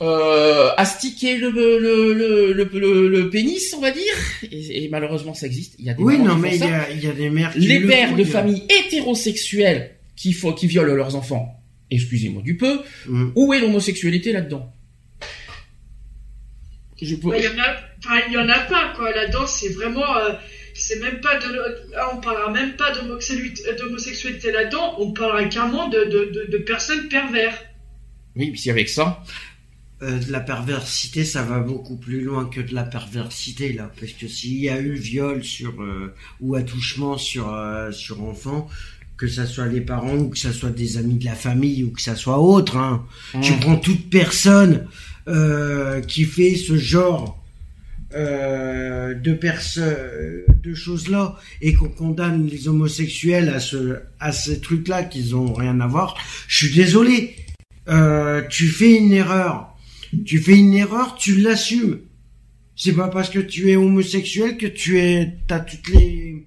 [0.00, 4.14] euh, astiquer le, le, le, le, le- le pénis, on va dire?
[4.50, 5.74] Et, et malheureusement, ça existe.
[5.78, 7.28] Il y a des Oui, non, qui mais il y a, il y a des
[7.28, 12.40] mères qui les le pères de familles hétérosexuelles qui, font, qui violent leurs enfants, excusez-moi
[12.40, 13.32] du peu, Mm.
[13.34, 14.72] où est l'homosexualité là-dedans?
[17.02, 19.12] Je peux- Il y en a, enfin, il y en a pas, quoi.
[19.12, 20.32] Là-dedans, c'est vraiment, euh,
[20.74, 21.52] c'est même pas de,
[21.92, 26.58] là, on parlera même pas d'homosexualité d'homosexualité là-dedans, on parlera carrément de, de, de, de
[26.58, 27.62] personnes pervers.
[28.38, 29.22] Oui, puis avec ça,
[30.00, 34.12] Euh, de la perversité, ça va beaucoup plus loin que de la perversité là, parce
[34.12, 38.68] que s'il y a eu viol sur euh, ou attouchement sur euh, sur enfant,
[39.16, 41.90] que ça soit les parents ou que ça soit des amis de la famille ou
[41.90, 43.04] que ça soit autre, hein,
[43.42, 43.58] tu Hum.
[43.60, 44.86] prends toute personne
[45.26, 47.36] euh, qui fait ce genre
[48.14, 54.86] de personnes, de choses là, et qu'on condamne les homosexuels à ce à ces trucs
[54.88, 56.16] là qu'ils ont rien à voir.
[56.46, 57.34] Je suis désolé.
[57.88, 59.74] Euh, tu fais une erreur.
[60.24, 62.00] Tu fais une erreur, tu l'assumes.
[62.76, 66.46] C'est pas parce que tu es homosexuel que tu es, t'as toutes les,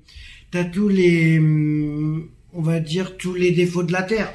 [0.49, 4.31] t'as tous les, hum, on va dire tous les défauts de la terre.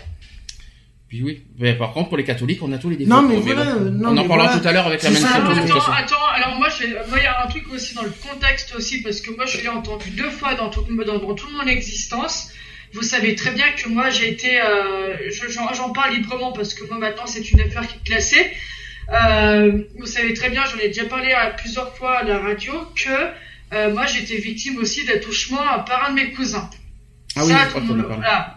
[1.09, 1.43] puis oui.
[1.59, 3.11] Mais par contre, pour les catholiques, on a tous les défauts.
[3.11, 4.61] Non, mais bon, voilà, bon, non, on en mais parlera voilà.
[4.61, 5.93] tout à l'heure avec la même ça, de attends, attends, façon.
[5.93, 9.35] attends, alors moi, il y a un truc aussi dans le contexte aussi, parce que
[9.35, 12.51] moi, je l'ai entendu deux fois dans, tout, dans, dans toute mon existence.
[12.97, 16.83] Vous savez très bien que moi, j'ai été, euh, je- j'en parle librement parce que
[16.89, 18.51] moi, maintenant, c'est une affaire qui est classée.
[19.13, 22.73] Euh, vous savez très bien, j'en ai déjà parlé à plusieurs fois à la radio,
[23.03, 23.11] que
[23.75, 26.69] euh, moi, j'étais victime aussi d'attouchement par un de mes cousins.
[27.37, 28.55] Ah oui, Ça, je crois qu'on voilà.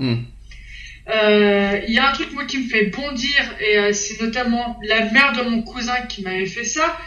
[1.10, 5.02] Euh, Il y a un truc moi qui me fait bondir et c'est notamment la
[5.12, 6.98] mère de mon cousin qui m'avait fait ça,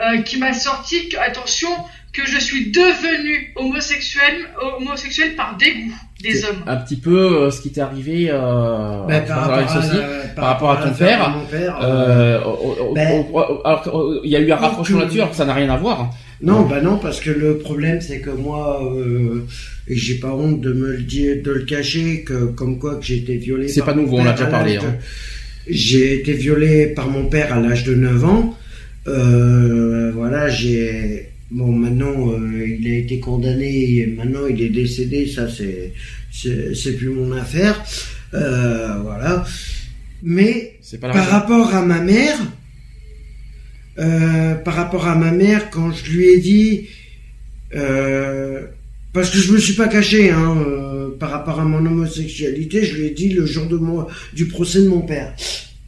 [0.00, 1.68] euh, qui m'a sorti que, attention
[2.12, 4.34] que je suis devenu homosexuel,
[4.78, 6.62] homosexuel par dégoût des hommes.
[6.66, 9.96] Un petit peu euh, ce qui t'est arrivé euh, par rapport à ceci.
[10.36, 11.34] par rapport à ton père,
[14.24, 16.10] il y a eu un rapprochement que- là-dessus, alors que ça n'a rien à voir.
[16.42, 19.46] Non, bah non, parce que le problème c'est que moi, euh,
[19.88, 23.04] et j'ai pas honte de me le dire, de le cacher, que comme quoi que
[23.04, 23.68] j'ai été violé.
[23.68, 24.96] C'est pas nouveau, on l'a déjà parlé, hein.
[25.68, 28.58] J'ai été violé par mon père à l'âge de 9 ans.
[29.08, 35.26] Euh, voilà, j'ai bon maintenant euh, il a été condamné, et maintenant il est décédé,
[35.26, 35.92] ça c'est
[36.32, 37.82] c'est plus mon affaire.
[38.34, 39.44] Euh, voilà,
[40.22, 41.30] mais pas par raison.
[41.30, 42.38] rapport à ma mère,
[44.64, 46.86] par rapport à ma mère, quand je lui ai dit,
[49.12, 50.56] parce que je me suis pas caché, hein,
[51.18, 54.80] par rapport à mon homosexualité, je lui ai dit le jour de mon, du procès
[54.80, 55.34] de mon père.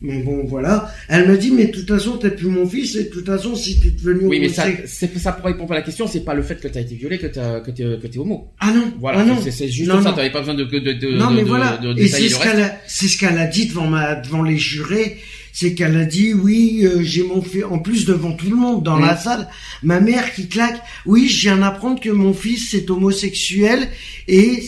[0.07, 0.93] Mais bon, voilà.
[1.09, 3.57] Elle m'a dit, mais de toute façon, t'es plus mon fils, et de toute façon,
[3.57, 6.35] si t'es devenu Oui, mais ça, c'est ça pour répondre à la question, c'est pas
[6.35, 8.53] le fait que t'as été violé que t'as, que t'es, que t'es homo.
[8.61, 9.39] Ah non, Voilà, ah non.
[9.41, 11.79] c'est, juste Non, ça, t'avais pas besoin de, de, de, non, de- mais de- voilà.
[11.79, 14.59] de et c'est ce qu'elle a, c'est ce qu'elle a dit devant ma, devant les
[14.59, 15.17] jurés.
[15.57, 18.83] C'est qu'elle a dit, oui, euh, j'ai mon fils, en plus devant tout le monde
[18.83, 19.49] dans la salle,
[19.85, 23.87] ma mère qui claque, oui, je viens d'apprendre que mon fils est homosexuel
[24.27, 24.61] et,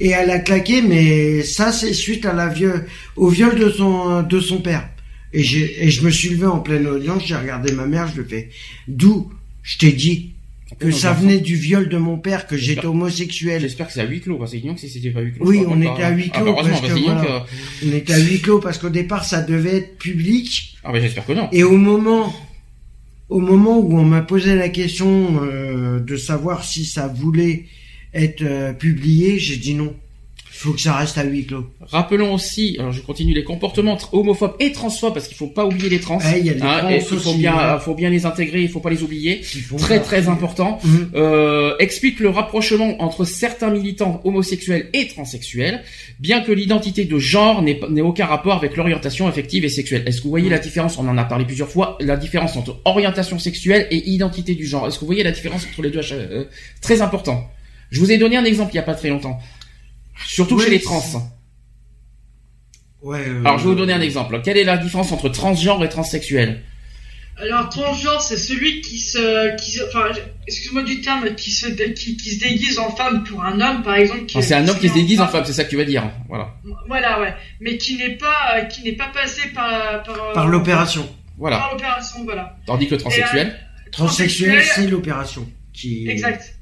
[0.00, 2.86] et elle a claqué, mais ça, c'est suite à la viol,
[3.16, 4.88] au viol de son, de son père.
[5.32, 8.20] Et j'ai, et je me suis levé en pleine audience, j'ai regardé ma mère, je
[8.22, 8.48] lui fais,
[8.86, 9.30] d'où
[9.62, 10.30] je t'ai dit
[10.78, 13.60] que Non, ça venait du viol de mon père, que j'étais homosexuel.
[13.60, 15.46] J'espère que c'est à huis clos, parce que sinon, si c'était pas à huis clos.
[15.46, 17.46] Oui, on était à huis Ah, clos, bah, parce que voilà.
[17.86, 21.24] On était à huis clos parce qu'au départ ça devait être public Ah, bah, j'espère
[21.26, 21.48] que non.
[21.52, 22.34] et au moment
[23.28, 27.66] au moment où on m'a posé la question euh, de savoir si ça voulait
[28.14, 29.94] être euh, publié, j'ai dit non.
[30.50, 31.70] Il faut que ça reste à huis clos.
[31.82, 35.88] Rappelons aussi, alors je continue, les comportements homophobes et transphobes, parce qu'il faut pas oublier
[35.88, 36.18] les trans.
[36.18, 37.80] Ouais, il y a trans et il faut aussi, bien, ouais.
[37.80, 39.40] faut bien les intégrer, il faut pas les oublier.
[39.78, 40.80] Très très important.
[40.82, 41.10] Mhm.
[41.14, 45.84] Euh, explique le rapprochement entre certains militants homosexuels et transsexuels,
[46.18, 50.02] bien que l'identité de genre n'ait aucun rapport avec l'orientation affective et sexuelle.
[50.06, 50.98] Est-ce que vous voyez la différence?
[50.98, 51.96] On en a parlé plusieurs fois.
[52.00, 54.88] La différence entre orientation sexuelle et identité du genre.
[54.88, 56.00] Est-ce que vous voyez la différence entre les deux?
[56.10, 56.46] Euh,
[56.80, 57.48] Très important.
[57.90, 59.38] Je vous ai donné un exemple il y a pas très longtemps.
[60.26, 61.02] Surtout chez les trans.
[63.02, 63.24] Ouais.
[63.28, 64.40] euh, Alors je vais vous donner un exemple.
[64.42, 66.62] Quelle est la différence entre transgenre et transsexuel
[67.40, 70.06] Alors transgenre, c'est celui qui se, qui se- enfin,
[70.48, 73.94] excuse-moi du terme, qui se, qui, qui se déguise en femme pour un homme, par
[73.94, 74.26] exemple.
[74.26, 75.32] qui- Enfin, C'est un homme qui se déguise en femme.
[75.32, 76.10] femme, c'est ça que tu vas dire.
[76.28, 76.54] Voilà.
[76.88, 77.34] Voilà, ouais.
[77.60, 81.08] Mais qui n'est pas, euh, qui n'est pas passé par, par, Par l'opération.
[81.38, 81.58] Voilà.
[81.58, 82.56] Par l'opération, voilà.
[82.66, 83.56] Tandis que transsexuel.
[83.92, 85.48] Transsexuel, c'est l'opération.
[85.72, 86.08] Qui...
[86.08, 86.56] Exact.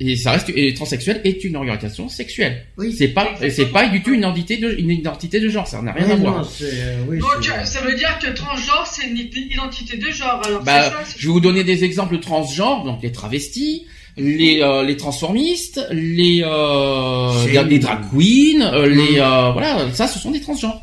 [0.00, 2.66] Et ça reste et transsexuel est une orientation sexuelle.
[2.78, 2.92] Oui.
[2.96, 5.92] C'est pas c'est pas du tout une identité de une identité de genre, ça n'a
[5.92, 6.44] rien Ouais, à non, voir.
[6.50, 10.40] c'est, euh, oui, Donc, ça veut dire que transgenre, c'est une identité de genre.
[10.44, 14.60] Alors, Bah, c'est ça, je vais vous donner des exemples transgenres, donc les travestis, les
[14.62, 19.22] euh, les transformistes, les euh, les drag queens, euh, les Mm.
[19.22, 20.80] euh, voilà, ça ce sont des transgenres.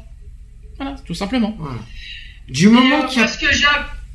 [0.78, 1.56] Voilà, tout simplement.
[1.60, 1.80] Voilà.
[2.48, 3.66] Du moment euh, qu'il y a moi, ce que j'ai,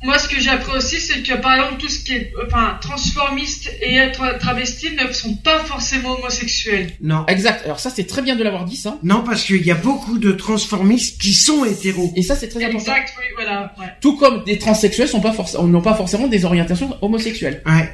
[0.05, 2.77] moi, ce que j'ai appris aussi, c'est que par exemple, tout ce qui est, enfin,
[2.79, 6.91] transformiste et être travesti ne sont pas forcément homosexuels.
[7.01, 7.25] Non.
[7.27, 7.63] Exact.
[7.65, 8.99] Alors ça c'est très bien de l'avoir dit ça.
[9.03, 12.13] Non, parce qu'il y a beaucoup de transformistes qui sont hétéros.
[12.15, 12.79] Et ça c'est très important.
[12.79, 13.87] Exact, oui, voilà, ouais.
[13.99, 15.33] Tout comme des transsexuels pas
[15.63, 17.61] n'ont pas forcément des orientations homosexuelles.
[17.65, 17.89] Ouais.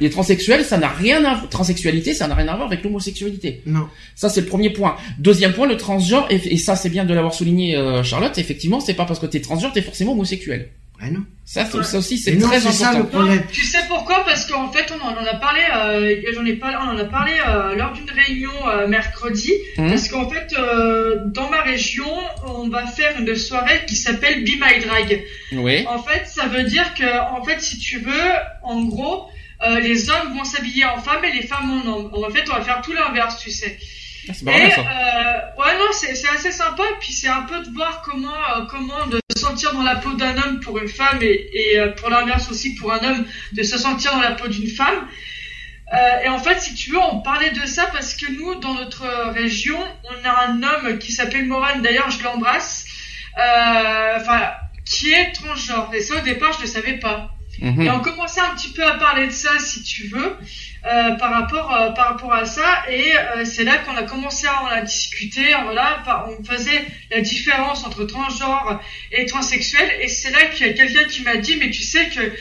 [0.00, 3.62] Les transsexuels, ça n'a rien à transsexualité, ça n'a rien à voir avec l'homosexualité.
[3.64, 3.88] Non.
[4.14, 4.96] Ça c'est le premier point.
[5.18, 8.80] Deuxième point, le transgenre et, et ça c'est bien de l'avoir souligné euh, Charlotte, effectivement,
[8.80, 10.68] c'est pas parce que t'es transgenre t'es forcément homosexuel.
[11.02, 11.24] Ouais, non.
[11.46, 11.82] Ça, Ouais.
[11.82, 13.18] ça aussi c'est très c'est ça le important.
[13.18, 13.42] problème.
[13.50, 14.24] Tu sais pourquoi?
[14.24, 17.32] Parce qu'en fait, on en a parlé, euh, j'en ai parlé, on en a parlé
[17.48, 19.52] euh, lors d'une réunion euh, mercredi.
[19.78, 19.88] Hum.
[19.88, 22.06] Parce qu'en fait, euh, dans ma région,
[22.46, 25.24] on va faire une soirée qui s'appelle Be My Drag.
[25.52, 25.84] Oui.
[25.88, 28.30] En fait, ça veut dire que, en fait, si tu veux,
[28.62, 29.26] en gros,
[29.66, 32.10] euh, les hommes vont s'habiller en femmes et les femmes en hommes.
[32.14, 33.76] En fait, on va faire tout l'inverse, tu sais.
[34.28, 34.80] Ah, c'est Et ça.
[34.80, 38.64] euh, ouais non c'est c'est assez sympa puis c'est un peu de voir comment euh,
[38.68, 41.92] comment de se sentir dans la peau d'un homme pour une femme et, et euh,
[41.92, 45.06] pour l'inverse aussi pour un homme de se sentir dans la peau d'une femme.
[45.92, 48.74] Euh, et en fait si tu veux on parlait de ça parce que nous dans
[48.74, 52.84] notre région on a un homme qui s'appelle Moran d'ailleurs je l'embrasse.
[53.36, 54.52] Enfin
[54.84, 55.90] qui est transgenre.
[55.94, 57.82] Et ça au départ je ne savais pas Mhm.
[57.82, 60.36] et on commençait un petit peu à parler de ça, si tu veux,
[60.90, 62.82] euh, par rapport euh, par rapport à ça.
[62.90, 65.54] Et euh, c'est là qu'on a commencé à en a discuter.
[65.64, 66.02] Voilà,
[66.40, 68.80] on faisait la différence entre transgenre
[69.12, 69.88] et transsexuel.
[70.00, 72.32] Et c'est là qu'il y a quelqu'un qui m'a dit, mais tu sais que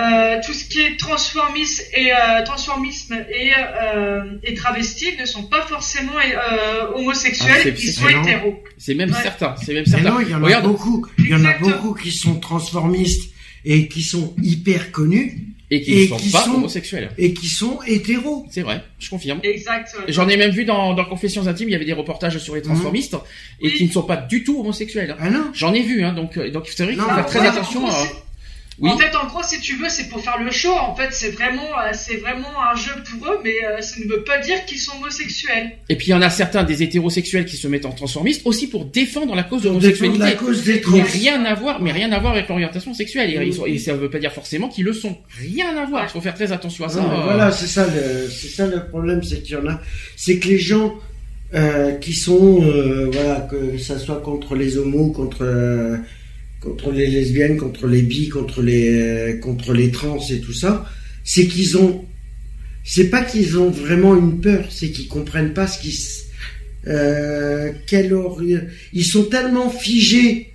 [0.00, 3.52] euh, tout ce qui est transformisme et euh, transformisme et,
[3.94, 8.62] euh, et travesti ne sont pas forcément euh, homosexuels, Ah, c'est- ils c'est sont hétéros.
[8.78, 9.20] C'est même Ouais.
[9.22, 10.10] certain, c'est même Mais certain.
[10.12, 11.06] non, il y en a Regarde, beaucoup.
[11.18, 13.31] Il y en a beaucoup qui sont transformistes
[13.64, 17.10] et qui sont hyper connus et qui ne sont qui pas sont- homosexuels.
[17.16, 18.46] et qui sont hétéros.
[18.50, 19.40] C'est vrai, je confirme.
[19.42, 19.88] Exact.
[20.08, 22.60] J'en ai même vu dans, dans Confessions intimes, il y avait des reportages sur les
[22.62, 23.14] transformistes
[23.60, 23.72] et Oui.
[23.78, 25.16] qui ne sont pas du tout homosexuels.
[25.18, 27.46] Ah non J'en ai vu, hein, donc euh, donc c'est vrai qu'il faut faire très
[27.46, 27.86] attention.
[27.86, 28.06] à-
[28.78, 28.90] Oui.
[28.90, 30.72] En fait, en gros, si tu veux, c'est pour faire le show.
[30.72, 34.08] En fait, c'est vraiment, euh, c'est vraiment un jeu pour eux, mais euh, ça ne
[34.08, 35.72] veut pas dire qu'ils sont homosexuels.
[35.90, 38.66] Et puis il y en a certains des hétérosexuels qui se mettent en transformistes aussi
[38.68, 40.18] pour défendre la cause de l'homosexualité.
[40.18, 41.02] la cause des Mais trans.
[41.12, 43.30] rien à voir, mais rien à voir avec l'orientation sexuelle.
[43.30, 45.18] Et, ils sont- et ça veut pas dire forcément qu'ils le sont.
[45.38, 46.04] Rien à voir.
[46.04, 47.00] Il faut faire très attention à ça.
[47.02, 47.22] Non, euh.
[47.24, 49.80] Voilà, c'est ça le, c'est ça le problème, c'est qu'il y en a,
[50.16, 50.94] c'est que les gens
[51.54, 55.98] euh, qui sont, euh, voilà, que ça soit contre les homos, contre euh,
[56.62, 60.86] contre les lesbiennes, contre les bi, contre les euh, contre les trans et tout ça,
[61.24, 62.04] c'est qu'ils ont,
[62.84, 65.98] c'est pas qu'ils ont vraiment une peur, c'est qu'ils comprennent pas ce qui,
[66.86, 68.14] euh, quelle
[68.92, 70.52] ils sont tellement figés,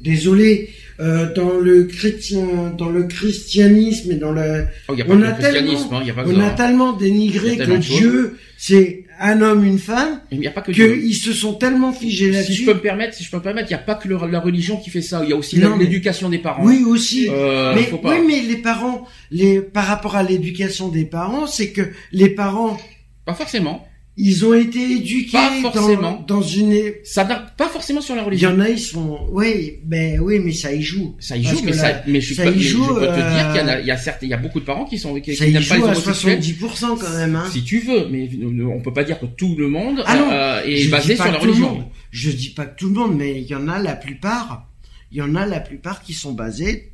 [0.00, 0.70] désolé,
[1.00, 5.92] euh, dans le chrétien, dans le christianisme et dans le Oh, a on a tellement-
[5.92, 7.78] hein, a on a tellement dénigré a que tellement.
[7.78, 12.26] Dieu, c'est un homme, une femme, Il a pas que qu'ils se sont tellement figés
[12.26, 12.52] Si là-dessus.
[12.62, 14.18] je peux me permettre, si je peux me permettre, il n'y a pas que le-
[14.30, 15.22] la religion qui fait ça.
[15.24, 16.64] Il y a aussi mais- l'éducation des parents.
[16.64, 17.28] Oui, aussi.
[17.28, 18.10] Euh, mais, faut pas.
[18.18, 22.76] oui, mais les parents, les, par rapport à l'éducation des parents, c'est que les parents,
[23.24, 23.86] Pas forcément.
[24.20, 26.24] Ils ont été éduqués Pas dans, forcément.
[26.26, 28.50] dans une, Ça n'a pas forcément sur la il y religion.
[28.50, 31.14] en a, ils sont, oui, ben, oui, mais ça y joue.
[31.20, 33.00] Ça y joue, mais, ça, mais je suis ça pas, y mais je joue, peux
[33.00, 34.64] te euh, dire qu'il y a, il y a certes, il y a beaucoup de
[34.64, 36.40] parents qui sont, qui, n'aiment pas les homosexuels.
[36.40, 37.44] 70% quand même, hein.
[37.52, 40.32] Si tu veux, mais euh, on peut pas dire que tout le monde Ah non,
[40.32, 41.88] euh, est basé sur la religion.
[42.10, 44.66] Je dis pas que tout le monde, mais il y en a la plupart,
[45.12, 46.90] il y en a la plupart qui sont basés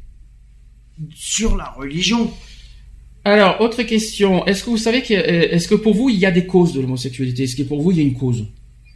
[1.14, 2.31] sur la religion.
[3.25, 4.45] Alors, autre question.
[4.47, 6.75] Est-ce que vous savez que, euh, est-ce que pour vous, il y a des causes
[6.75, 7.45] de l'homosexualité?
[7.45, 8.45] Est-ce que pour vous, il y a une cause?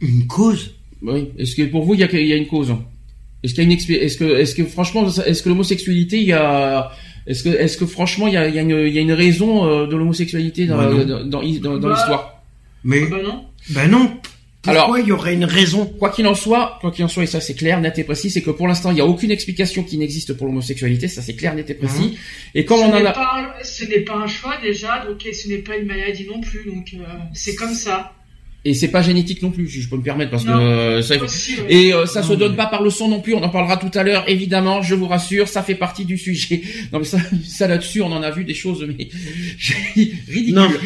[0.01, 0.75] Une cause?
[1.01, 1.29] Oui.
[1.37, 2.71] Est-ce que pour vous, il y a, il y a une cause?
[3.43, 6.33] Est-ce qu'il y a une Est-ce que, est-ce que franchement, est-ce que l'homosexualité, il y
[6.33, 6.91] a,
[7.25, 9.01] est-ce que, est-ce que franchement, il y a, il y a une, il y a
[9.01, 11.05] une raison euh, de l'homosexualité dans, Bah non.
[11.05, 12.43] dans, dans, dans- dans Bah, l'histoire?
[12.83, 13.43] Mais, Bah non.
[13.71, 14.11] ben non.
[14.61, 17.23] Pourquoi Alors- il y aurait une raison Quoi qu'il en soit, quoi qu'il en soit,
[17.23, 19.31] et ça c'est clair, net et précis, c'est que pour l'instant, il n'y a aucune
[19.31, 22.17] explication qui n'existe pour l'homosexualité, ça c'est clair, net et précis.
[22.55, 23.29] Et comme ce on en n'est a, pas
[23.59, 26.41] un- ce n'est pas un choix déjà, donc et ce n'est pas une maladie non
[26.41, 27.03] plus, donc euh,
[27.33, 28.13] c'est comme ça.
[28.65, 30.59] Et c'est pas génétique non plus, si je peux me permettre, parce que Non.
[30.59, 31.53] euh, ça, Aussi.
[31.69, 33.49] Et euh, ça se Non, donne mais- pas par le son non plus, on en
[33.49, 36.61] parlera tout à l'heure, évidemment, je vous rassure, ça fait partie du sujet.
[36.91, 39.07] Non mais ça, ça là-dessus, on en a vu des choses mais
[40.27, 40.53] ridicules.
[40.55, 40.69] Non.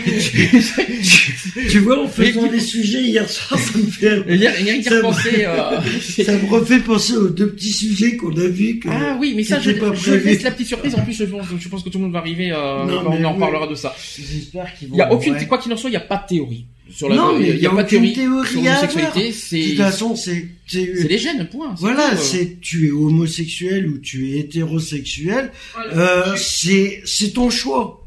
[1.69, 4.65] Tu vois, en faisant des sujets hier soir, ça me fait, Il y a, il
[4.65, 8.17] y a rien qu'à Ça- repenser, euh, ça me refait penser aux deux petits sujets
[8.17, 8.79] qu'on a vus.
[8.79, 8.89] Que...
[8.89, 10.25] Ah oui, mais ça, je, pas je prévu.
[10.25, 10.95] laisse la petite surprise.
[10.95, 12.51] En plus, je pense, je pense que tout le monde va arriver.
[12.51, 13.39] Euh, Non, quand mais on en oui.
[13.39, 13.95] parlera de ça.
[14.17, 14.95] J'espère qu'ils vont.
[14.95, 15.45] Il y a aucune, ouais.
[15.47, 17.15] quoi qu'il en soit, il n'y a pas de théorie sur la.
[17.15, 19.07] Non, mais il y a pas de aucune théorie, théorie sur à l'homosexualité.
[19.07, 19.25] avoir.
[19.25, 20.47] De C'est, toute façon, c'est.
[20.67, 21.75] c'est- les gènes, point.
[21.77, 22.17] Voilà, euh.
[22.17, 25.93] c'est tu es homosexuel ou tu es hétérosexuel, Voilà.
[25.93, 27.99] euh, c'est c'est ton choix.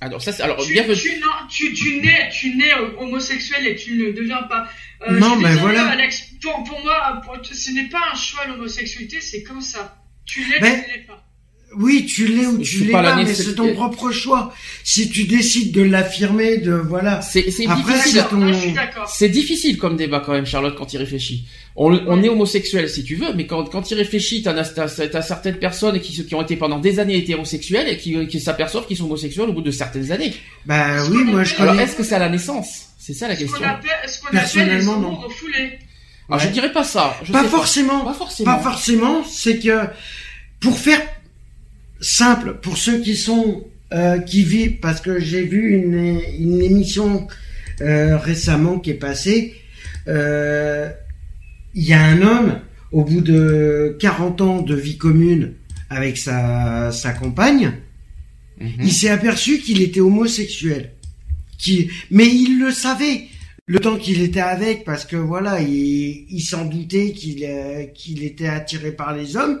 [0.00, 0.94] Alors ça, c'est, alors tu, bienvenue.
[1.00, 4.68] tu, non, tu, tu nais, tu nais homosexuel et tu ne deviens pas.
[5.08, 5.86] Euh, Non, mais voilà.
[5.88, 9.96] Alex, pour, pour moi, pour- ce n'est pas un choix l'homosexualité, c'est comme ça.
[10.26, 11.25] Tu l'es, Mais- tu l'es pas.
[11.74, 14.54] Oui, tu l'es ou tu l'es pas mais c'est ton propre choix.
[14.84, 17.20] Si tu décides de l'affirmer, de voilà.
[17.22, 18.22] C'est, c'est Après, difficile.
[18.22, 19.08] c'est ton- d'accord.
[19.08, 21.44] C'est difficile comme débat quand même, Charlotte, quand il réfléchit.
[21.74, 25.22] On, on est homosexuel si tu veux, mais quand, quand il réfléchit, t'as, t'as, t'as
[25.22, 28.96] certaines personnes qui, qui ont été pendant des années hétérosexuelles et qui, qui s'aperçoivent qu'ils
[28.96, 30.32] sont homosexuels au bout de certaines années.
[30.64, 31.84] Bah oui, moi je appelle- Alors connais.
[31.86, 32.86] est-ce que c'est à la naissance?
[32.98, 33.56] C'est ça la question.
[33.58, 33.90] ce qu'on appelle
[34.32, 35.14] les Personnellement, non.
[35.16, 35.78] refoulés?
[36.28, 37.16] Alors je dirais pas ça.
[37.22, 38.00] Je Pas sais forcément.
[38.04, 38.56] Pas forcément.
[38.56, 39.24] Pas forcément.
[39.28, 39.80] C'est que
[40.60, 41.02] pour faire
[42.00, 47.26] simple, pour ceux qui sont euh, qui vivent, parce que j'ai vu une, une émission
[47.80, 49.54] euh, récemment qui est passée.
[50.08, 50.90] euh,
[51.74, 52.60] Il y a un homme
[52.92, 55.54] au bout de 40 ans de vie commune
[55.90, 57.72] avec sa, sa compagne,
[58.58, 58.70] Mhm.
[58.84, 60.92] il s'est aperçu qu'il était homosexuel.
[61.58, 63.24] Qui, mais il le savait
[63.66, 68.24] le temps qu'il était avec, parce que voilà, il, il s'en doutait qu'il euh, qu'il
[68.24, 69.60] était attiré par les hommes.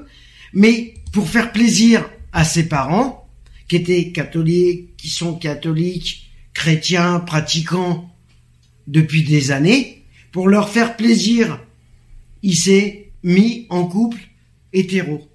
[0.54, 3.26] Mais pour faire plaisir à ses parents,
[3.66, 8.14] qui étaient catholiques, qui sont catholiques, chrétiens, pratiquants
[8.86, 11.58] depuis des années, pour leur faire plaisir,
[12.42, 14.18] il s'est mis en couple
[14.74, 15.26] hétéro.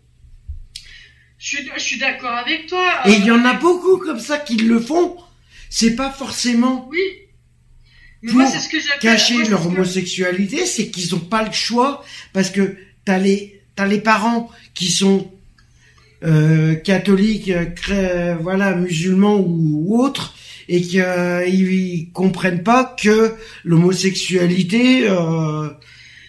[1.39, 2.87] Je suis, je suis d'accord avec toi.
[3.07, 5.17] Et il y en a beaucoup comme ça qui le font.
[5.71, 6.99] C'est pas forcément Oui.
[8.21, 8.99] Mais Pour moi, c'est ce que j'appelle.
[8.99, 13.59] cacher moi, leur que- homosexualité, c'est qu'ils ont pas le choix parce que t'as les
[13.75, 15.31] t'as les parents qui sont
[16.23, 20.33] euh, catholiques, euh, cré- voilà musulmans ou, ou autres
[20.69, 21.03] et qu'ils
[21.47, 25.69] ils comprennent pas que l'homosexualité euh,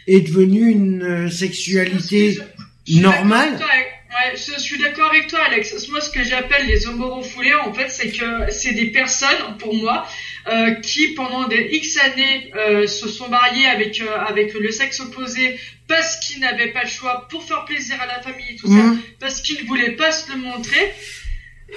[0.07, 3.55] est devenue une euh, sexualité Je je normale.
[3.55, 5.89] Ouais, je suis d'accord avec toi, Alex.
[5.89, 10.07] Moi, ce que j'appelle les homorefoulés, en fait, c'est que c'est des personnes, pour moi,
[10.49, 15.01] euh, qui pendant des X années euh, se sont mariées avec euh, avec le sexe
[15.01, 18.67] opposé parce qu'ils n'avaient pas le choix pour faire plaisir à la famille et tout
[18.67, 19.01] ça, Mhm.
[19.21, 20.93] parce qu'ils ne voulaient pas se le montrer.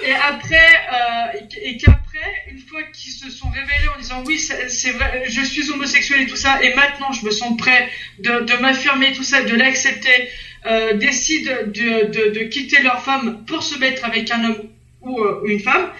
[0.06, 0.68] Et après,
[1.62, 5.70] et- qu'après, une fois qu'ils se sont révélés en disant oui, c'est vrai, je suis
[5.70, 7.88] homosexuel et tout ça, et maintenant je me sens prêt
[8.18, 10.28] de, de m'affirmer tout ça, de l'accepter,
[10.94, 14.68] décident de, de, de quitter leur femme pour se mettre avec un homme
[15.00, 15.90] ou une femme.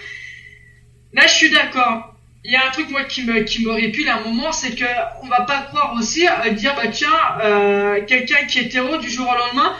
[1.13, 2.13] Là, je suis d'accord.
[2.47, 4.73] Il y a un truc moi qui me qui me répule à un moment, c'est
[4.73, 4.85] que
[5.21, 7.09] on va pas croire aussi à dire bah tiens,
[7.43, 9.75] euh, quelqu'un qui est hétéro du jour au lendemain.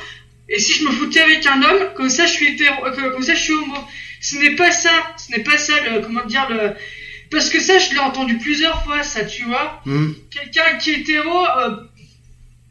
[0.49, 3.23] Et si je me foutais avec un homme, comme ça je suis hétéro, euh, comme
[3.23, 3.77] ça je suis homo.
[4.19, 6.73] Ce n'est pas ça, ce n'est pas ça le comment dire le
[7.31, 9.81] parce que ça je l'ai entendu plusieurs fois ça, tu vois.
[9.85, 10.15] Mhm.
[10.29, 11.77] Quelqu'un qui est hétéro euh,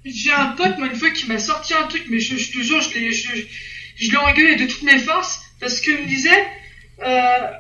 [0.05, 2.59] j'ai un pote moi une fois qui m'a sorti un truc mais je, je te
[2.59, 3.43] jure je l'ai je, je,
[3.97, 6.47] je l'ai engueulé de toutes mes forces parce qu'il me disait
[7.03, 7.51] euh,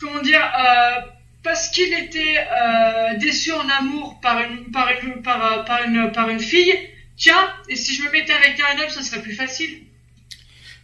[0.00, 1.00] comment dire euh,
[1.42, 6.10] parce qu'il était euh, déçu en amour par une par une par, euh, par une
[6.12, 6.72] par une fille
[7.16, 9.70] tiens et si je me mettais avec un homme ça serait plus facile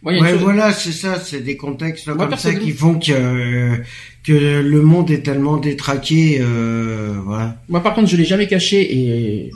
[0.05, 3.81] une Ouais, chose- voilà, c'est ça, c'est des contextes Moi, comme ça qui font que
[4.25, 7.55] que le monde est tellement détraqué, euh, voilà.
[7.69, 9.51] Moi, par contre, je l'ai jamais caché et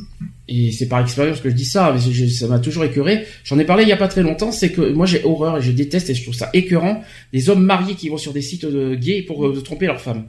[0.50, 3.26] et c'est par expérience que je dis ça, mais je- ça m'a toujours écœuré.
[3.44, 5.62] J'en ai parlé il y a pas très longtemps, c'est que moi j'ai horreur et
[5.62, 8.66] je déteste et je trouve ça écœurant des hommes mariés qui vont sur des sites
[8.66, 10.26] de gays pour euh, tromper leur femme.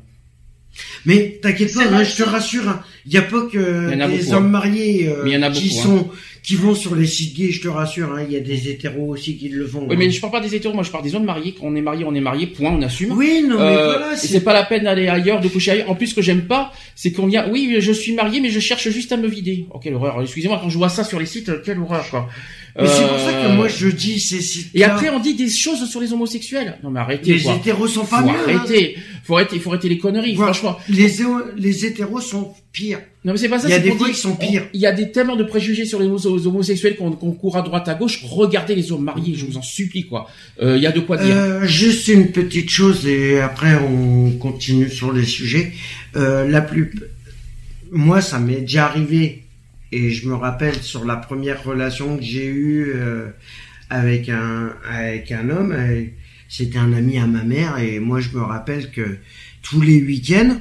[1.06, 4.04] Mais t'inquiète pas, hein, je te rassure, il n'y a pas que Il y en
[4.04, 4.48] a des beaucoup, hommes hein.
[4.48, 6.06] mariés euh, Mais il y en a qui hein.
[6.43, 9.09] Qui vont sur les sites gays, je te rassure, hein, il y a des hétéros
[9.12, 9.80] aussi qui le font.
[9.80, 9.97] Oui, hein.
[9.99, 11.55] mais je parle pas des hétéros, moi je parle des hommes mariés.
[11.59, 13.12] Quand on est marié, on est marié, point, on assume.
[13.12, 15.91] Oui, non, mais Euh, voilà, c'est pas la peine d'aller ailleurs, de coucher ailleurs.
[15.91, 18.61] En plus, ce que j'aime pas, c'est qu'on vient, oui, je suis marié, mais je
[18.61, 19.66] cherche juste à me vider.
[19.72, 20.20] Oh, quelle horreur.
[20.22, 22.28] Excusez-moi, quand je vois ça sur les sites, quelle horreur, quoi.
[22.80, 24.68] Mais c'est pour ça que Euh, moi je dis ces sites.
[24.74, 26.78] Et après, on dit des choses sur les homosexuels.
[26.84, 27.55] Non, mais arrêtez, les quoi.
[27.57, 28.34] hétéros sont pas Faut mieux.
[28.55, 28.62] hein.
[29.24, 30.53] Faut arrêter, faut arrêter les conneries, Voilà.
[30.53, 30.78] franchement.
[30.89, 33.01] Les hétéros sont pires.
[33.29, 33.68] Non, mais c'est pas ça.
[33.68, 34.68] Il y a des dit- qui sont pires.
[34.72, 36.07] Il y a des tellement de préjugés sur les
[36.47, 38.24] homosexuels qu'on court à droite à gauche.
[38.24, 40.31] Regardez les hommes mariés, je vous en supplie, quoi.
[40.62, 41.37] Euh, Il y a de quoi dire.
[41.37, 45.72] Euh, juste une petite chose et après on continue sur les sujets.
[46.16, 46.91] Euh, la plus,
[47.93, 49.43] moi ça m'est déjà arrivé
[49.93, 52.95] et je me rappelle sur la première relation que j'ai eue
[53.91, 55.76] avec un avec un homme.
[56.49, 59.18] C'était un ami à ma mère et moi je me rappelle que
[59.61, 60.57] tous les week-ends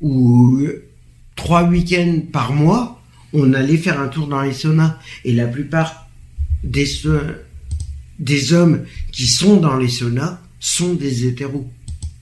[0.00, 0.66] ou
[1.40, 3.00] trois week-ends par mois,
[3.32, 6.08] on allait faire un tour dans les saunas et la plupart
[6.62, 6.86] des
[8.18, 11.66] des hommes qui sont dans les saunas sont des hétéros.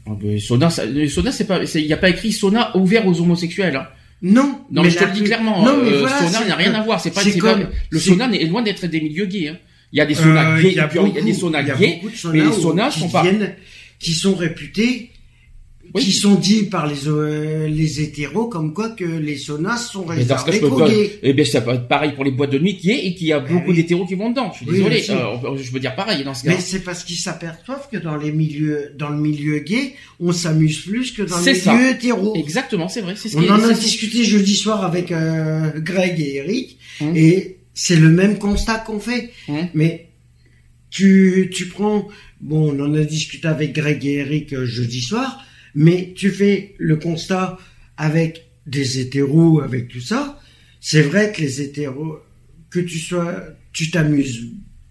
[0.07, 2.75] Ah, ben, sauna, ça- le sauna, c'est pas, c'est- il n'y a pas écrit sauna
[2.77, 3.75] ouvert aux homosexuels.
[3.77, 3.89] Hein.
[4.23, 5.65] Non, Non, mais, je te le dis clairement.
[5.65, 7.01] Non, mais euh, voilà, sauna n'a rien à voir.
[7.01, 7.23] C'est pas,
[7.91, 9.49] le sauna est loin d'être des milieux gays.
[9.49, 9.57] Hein.
[9.93, 11.23] Il y a des saunas Euh, gays, il y a et puis il y a
[11.23, 13.23] des saunas gays, de mais les saunas saunas qui sont pas.
[13.23, 13.55] viennent-
[13.99, 15.11] qui sont réputés,
[15.95, 16.03] Oui.
[16.05, 20.61] qui sont dits par les euh, les hétéros comme quoi que les saunas sont réservés
[20.61, 20.89] pas.
[20.89, 21.19] gays.
[21.23, 23.27] Eh bien, ça peut être pareil pour les boîtes de nuit qui est et qu'il
[23.29, 23.77] y a beaucoup oui.
[23.77, 24.51] d'hétéros qui vont dedans.
[24.53, 25.05] Je suis Oui, désolé.
[25.11, 26.51] Euh, je veux dire pareil dans ce cas.
[26.51, 30.81] Mais c'est parce qu'ils s'aperçoivent que dans les milieux, dans le milieu gay, on s'amuse
[30.81, 31.91] plus que dans le C'est milieu ça.
[31.93, 32.35] hétéro.
[32.37, 33.15] Exactement, c'est vrai.
[33.17, 37.17] Ce On en a discuté jeudi soir avec euh, Greg et Eric, Hum.
[37.17, 39.31] et c'est le même constat qu'on fait.
[39.49, 39.69] Hum.
[39.75, 40.09] Mais
[40.91, 42.09] tu, tu prends,
[42.41, 45.39] bon, on en a discuté avec Greg et Eric euh, jeudi soir,
[45.79, 47.57] mais tu fais le constat
[47.97, 50.41] avec des hétéros, avec tout ça.
[50.81, 52.19] C'est vrai que les hétéros,
[52.69, 54.49] que tu sois, tu t'amuses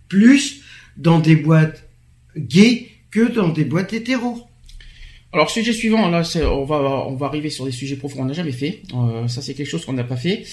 [0.07, 0.61] plus
[0.95, 1.89] dans des boîtes
[2.37, 4.47] gays que dans des boîtes hétéros.
[5.33, 6.77] Alors sujet suivant, là, on va
[7.09, 8.83] on va arriver sur des sujets profonds qu'on n'a jamais fait.
[8.93, 10.45] Euh, ça c'est quelque chose qu'on n'a pas fait.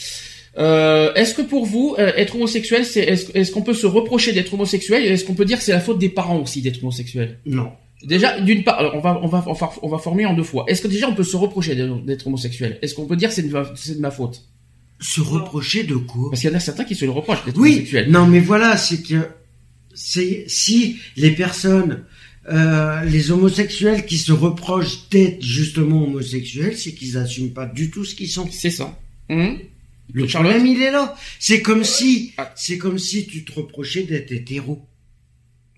[0.59, 4.53] Euh, est-ce que pour vous, euh, être homosexuel, c'est est-ce qu'on peut se reprocher d'être
[4.53, 5.05] homosexuel?
[5.05, 7.39] Et est-ce qu'on peut dire que c'est la faute des parents aussi d'être homosexuel?
[7.47, 7.71] Non.
[8.05, 10.43] Déjà, d'une part, alors, on va on va on va on va former en deux
[10.43, 10.65] fois.
[10.69, 12.79] Est-ce que déjà on peut se reprocher d'être homosexuel?
[12.83, 14.43] Est-ce qu'on peut dire c'est de, ma- c'est de ma faute?
[15.01, 16.31] Se reprocher de quoi?
[16.31, 18.11] Parce qu'il y en a certains qui se le reprochent d'être Oui, homosexuel.
[18.11, 19.27] non, mais voilà, c'est que
[19.95, 22.05] c'est si les personnes,
[22.51, 28.05] euh, les homosexuels qui se reprochent d'être justement homosexuels, c'est qu'ils assument pas du tout
[28.05, 28.47] ce qu'ils sont.
[28.51, 28.99] C'est ça.
[29.31, 29.59] Hum
[30.13, 30.53] Le Charlotte?
[30.53, 31.17] problème, il est là.
[31.39, 32.53] C'est comme si, Ah.
[32.57, 34.85] c'est comme si tu te reprochais d'être hétéro.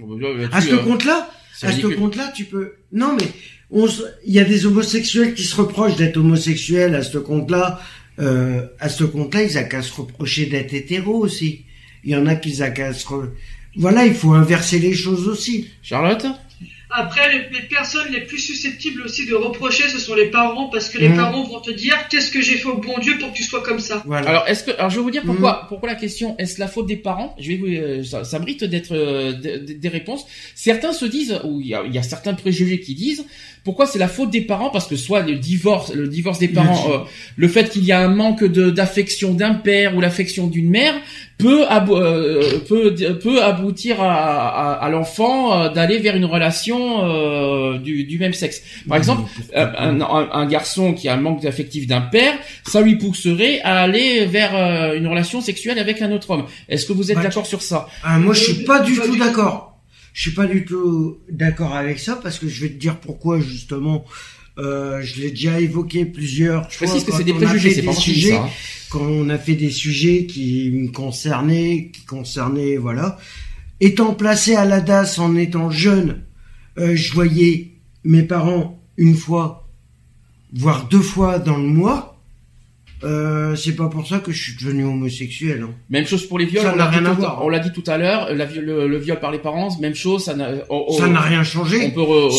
[0.00, 1.30] Bon, bah, là-dessus, À ce euh, compte-là,
[1.64, 2.72] à ce compte-là, tu peux.
[2.92, 3.26] Non, mais
[3.70, 6.94] on se- il y a des homosexuels qui se reprochent d'être homosexuels.
[6.94, 7.80] À ce compte-là,
[8.18, 11.64] euh, à ce compte-là, ils ont qu'à se reprocher d'être hétéro aussi.
[12.04, 13.06] Il y en a qui ont qu'à se.
[13.06, 13.30] re-
[13.76, 15.68] Voilà, il faut inverser les choses aussi.
[15.82, 16.24] Charlotte?
[16.90, 20.88] Après, les, les personnes les plus susceptibles aussi de reprocher, ce sont les parents, parce
[20.88, 21.16] que les Mhm.
[21.16, 23.60] parents vont te dire qu'est-ce que j'ai fait au bon Dieu pour que tu sois
[23.62, 24.02] comme ça.
[24.06, 24.28] Voilà.
[24.30, 26.86] Alors, est-ce que, alors, je vais vous dire pourquoi, pourquoi la question, est-ce la faute
[26.86, 27.34] des parents?
[27.40, 30.26] Je vais vous, euh, ça, ça mérite d'être euh, des- des des réponses.
[30.54, 33.24] Certains se disent, ou il y a, il y a certains préjugés qui disent,
[33.64, 34.70] pourquoi c'est la faute des parents?
[34.70, 36.98] Parce que soit le divorce, le divorce des parents, euh,
[37.36, 40.94] le fait qu'il y a un manque de d'affection d'un père ou l'affection d'une mère
[41.38, 47.04] peut abo- euh, peut peut aboutir à, à, à l'enfant euh, d'aller vers une relation
[47.04, 48.62] euh, du, du même sexe.
[48.88, 52.34] Par exemple, euh, un, un- un garçon qui a un manque d'affectif d'un père,
[52.66, 56.44] ça lui pousserait à aller vers euh, une relation sexuelle avec un autre homme.
[56.68, 57.86] Est-ce que vous êtes Bah, d'accord sur ça?
[58.02, 59.78] Ah, moi, je suis pas du tout d'accord.
[60.14, 63.38] Je suis pas du tout d'accord avec ça parce que je vais te dire pourquoi
[63.40, 64.04] justement.
[64.58, 66.86] Euh, je l'ai déjà évoqué plusieurs Je fois.
[66.86, 68.36] précise que quand c'est des préjugés, c'est des pas sujets, ça.
[68.44, 68.48] hein.
[68.90, 73.18] Quand on a fait des sujets qui me concernaient, qui concernaient, voilà.
[73.80, 76.22] Étant placé à la DAS en étant jeune,
[76.78, 77.72] euh, je voyais
[78.04, 79.68] mes parents une fois,
[80.52, 82.15] voire deux fois dans le mois.
[83.06, 85.62] Euh, c'est pas pour ça que je suis devenu homosexuel.
[85.62, 85.74] Hein.
[85.90, 86.62] Même chose pour les viols.
[86.64, 87.44] Ça on n'a l'a dit rien à tout- voir.
[87.44, 88.34] On l'a dit tout à l'heure.
[88.34, 90.24] Le, le viol par les parents, même chose.
[90.24, 90.50] Ça n'a.
[90.68, 91.92] oh, oh, rien changé.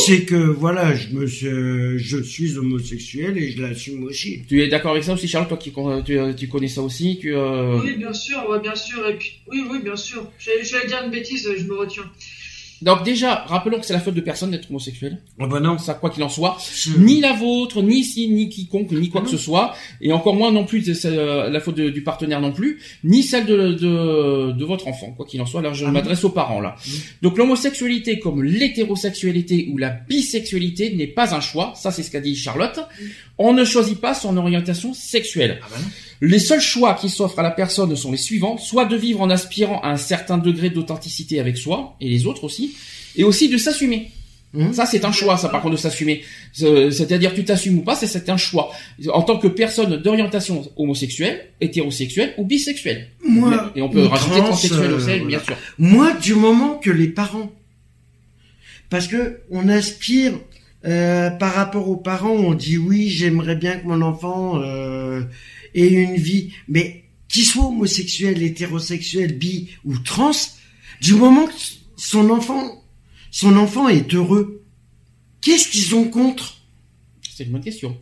[0.05, 4.43] C'est que voilà, je me suis, je suis homosexuel et je l'assume aussi.
[4.47, 5.71] Tu es d'accord avec ça aussi, Charles Toi qui
[6.05, 7.17] tu, euh, tu connais ça aussi.
[7.21, 7.35] Tu.
[7.35, 9.07] euh, Oui, bien sûr, ouais, bien sûr.
[9.07, 10.29] Et puis, oui, oui, bien sûr.
[10.39, 12.03] J'allais dire une bêtise, je me retiens.
[12.81, 15.17] Donc déjà, rappelons que c'est la faute de personne d'être homosexuel.
[15.39, 15.77] Ah bah non.
[15.77, 16.57] Ça, quoi qu'il en soit.
[16.99, 19.37] Ni la vôtre, ni si, ni quiconque, ni quoi Ah que non.
[19.37, 22.51] ce soit, et encore moins non plus c'est, euh, la faute de- du partenaire non
[22.51, 25.61] plus, ni celle de, de, de votre enfant, quoi qu'il en soit.
[25.61, 26.75] Là, je Ah m'adresse aux parents là.
[26.87, 26.99] Oui.
[27.21, 32.19] Donc l'homosexualité comme l'hétérosexualité ou la bisexualité n'est pas un choix, ça c'est ce qu'a
[32.21, 32.79] dit Charlotte.
[33.37, 35.59] On ne choisit pas son orientation sexuelle.
[35.63, 35.87] Ah bah non.
[36.21, 39.29] Les seuls choix qui s'offrent à la personne sont les suivants soit de vivre en
[39.29, 42.75] aspirant à un certain degré d'authenticité avec soi et les autres aussi,
[43.15, 44.11] et aussi de s'assumer.
[44.57, 44.73] Hum.
[44.73, 46.23] Ça, c'est un choix, ça, par contre, de s'assumer.
[46.63, 48.71] Euh, C'est-à-dire, tu t'assumes ou pas, c'est- un choix.
[49.13, 53.09] En tant que personne d'orientation homosexuelle, hétérosexuelle ou bisexuelle.
[53.23, 55.43] Moi, Et on peut ou rajouter trans, transsexuel euh, aussi, bien voilà.
[55.43, 55.55] sûr.
[55.77, 57.51] Moi, du moment que les parents,
[58.89, 60.33] parce que on aspire
[60.85, 65.23] euh, par rapport aux parents, on dit oui, j'aimerais bien que mon enfant euh,
[65.81, 70.31] ait une vie, mais qu'il soit homosexuel, hétérosexuel, bi ou trans,
[71.01, 71.53] du moment que
[71.97, 72.83] son enfant,
[73.31, 74.63] son enfant est heureux,
[75.41, 76.57] qu'est-ce qu'ils ont contre?
[77.35, 77.97] C'est une bonne question.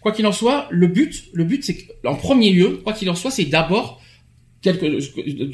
[0.00, 3.14] Quoi qu'il en soit, le but, le but, c'est en premier lieu, quoi qu'il en
[3.14, 4.00] soit, c'est d'abord
[4.62, 4.98] quelque,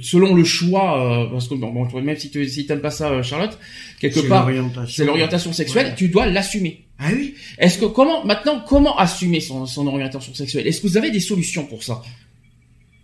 [0.02, 3.10] selon le choix, euh, parce que bon, bon, même si tu si t'aimes pas ça,
[3.10, 3.58] euh, Charlotte,
[4.00, 4.48] quelque part,
[4.88, 5.94] c'est l'orientation sexuelle, Ouais.
[5.96, 6.83] tu dois l'assumer.
[6.98, 7.34] Ah oui.
[7.58, 10.66] Est-ce que comment maintenant comment assumer son, son orientation sexuelle?
[10.66, 12.02] Est-ce que vous avez des solutions pour ça?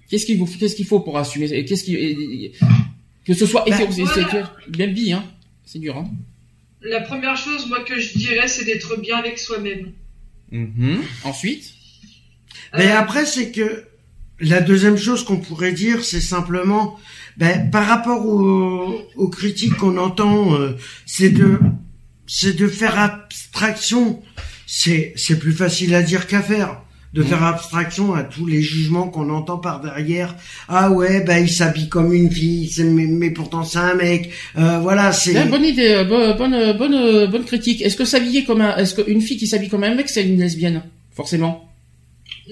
[0.08, 1.52] Qu'est-ce qu'il vous qu'est-ce qu'il faut pour assumer?
[1.52, 2.52] Et Qu'est-ce qui
[3.24, 4.46] que ce soit Bah, hétérosexuel,
[4.78, 5.24] même bi, hein.
[5.64, 6.08] C'est dur, hein.
[6.82, 9.92] La première chose, moi, que je dirais, c'est d'être bien avec soi-même.
[10.50, 11.02] Mhm.
[11.24, 11.74] Ensuite,
[12.76, 13.84] Mais Euh, après, c'est que
[14.40, 16.98] la deuxième chose qu'on pourrait dire, c'est simplement,
[17.36, 20.76] ben, par rapport aux, aux critiques qu'on entend, euh,
[21.06, 21.58] c'est de,
[22.32, 24.22] c'est de faire abstraction.
[24.66, 26.80] C'est, c'est plus facile à dire qu'à faire.
[27.12, 30.36] De faire abstraction à tous les jugements qu'on entend par derrière.
[30.68, 34.30] Ah ouais, ben il s'habille comme une fille, mais, mais pourtant c'est un mec.
[34.56, 35.36] Euh, voilà, c'est.
[35.36, 37.82] Ah, bonne idée, euh, bo- bonne euh, bonne euh, bonne critique.
[37.82, 40.38] Est-ce que s'habiller comme un est-ce qu'une fille qui s'habille comme un mec, c'est une
[40.38, 40.84] lesbienne?
[41.16, 41.68] Forcément?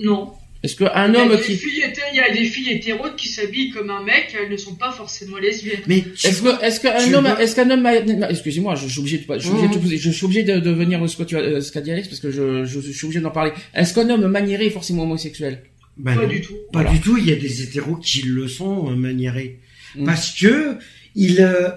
[0.03, 0.33] Non.
[0.63, 4.35] Est-ce qu'un homme qui il y a des filles hétéros qui s'habillent comme un mec,
[4.37, 5.83] elles ne sont pas forcément lesbiennes.
[5.87, 7.87] Mais tu Est-ce que, est-ce qu'un homme, est-ce qu'un homme,
[8.29, 10.71] excusez-moi, je, je suis obligé de, je suis obligé de, je suis obligé de, de
[10.71, 12.91] venir ce que tu as, euh, ce qu'a dit Alex parce que je, je, je
[12.91, 13.53] suis obligé d'en parler.
[13.73, 15.63] Est-ce qu'un homme maniéré est forcément homosexuel?
[15.97, 16.29] Ben pas non.
[16.29, 16.55] du tout.
[16.73, 16.91] Pas Voilà.
[16.91, 17.17] du tout.
[17.19, 19.61] Il y a des hétéros qui le sont euh, maniérés.
[19.95, 20.05] Mm.
[20.07, 20.77] Parce que
[21.15, 21.71] il, euh,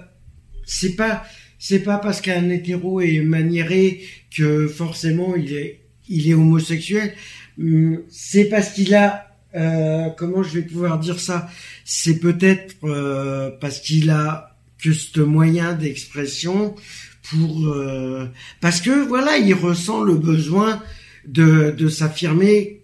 [0.66, 1.24] c'est pas,
[1.58, 4.00] c'est pas parce qu'un hétéro est maniéré
[4.36, 5.81] que forcément il est,
[6.12, 7.14] il est homosexuel.
[7.58, 11.48] Hum, C'est parce qu'il a, euh, comment je vais pouvoir dire ça?
[11.84, 16.74] C'est peut-être euh, parce qu'il a que ce moyen d'expression
[17.22, 18.26] pour, euh,
[18.60, 20.82] parce que voilà, il ressent le besoin
[21.26, 22.78] de, de s'affirmer.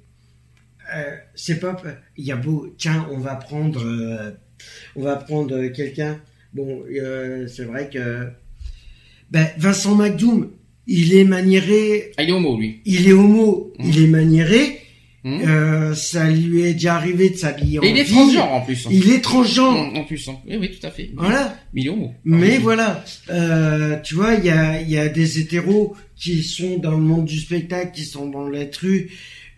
[1.35, 1.76] C'est pas
[2.16, 3.85] il y a beau tiens on va prendre
[4.97, 6.18] on va prendre quelqu'un.
[6.55, 6.83] Bon
[7.47, 8.29] c'est vrai que
[9.31, 10.51] ben Vincent McDoom
[10.89, 12.80] il est maniéré Ah, il est homo, lui.
[12.84, 13.89] il est homo Mhm.
[13.89, 14.80] il est maniéré
[15.24, 15.41] Mhm.
[15.49, 18.86] euh, ça lui est déjà arrivé de s'habiller en Et il est transgenre, en plus.
[18.86, 18.91] hein.
[18.93, 20.36] il est transgenre En plus, hein.
[20.49, 21.11] Oui, oui, tout à fait.
[21.16, 22.14] voilà Mais il est homo.
[22.24, 26.43] mais Ah, voilà, euh, tu vois, il y a, il y a des hétéros qui
[26.43, 29.11] sont dans le monde du spectacle, qui sont dans l'être rue,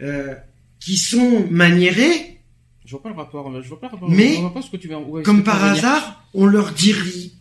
[0.03, 0.35] euh,
[0.81, 2.39] qui sont maniérés,
[2.87, 4.11] Je vois pas le rapport, je vois pas le rapport.
[4.11, 7.33] Mais, je vois pas ce que tu veux, ouais, comme par hasard, on leur dit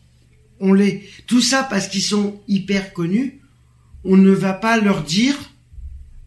[0.59, 3.38] on les, tout ça parce qu'ils sont hyper connus,
[4.03, 5.35] on ne va pas leur dire,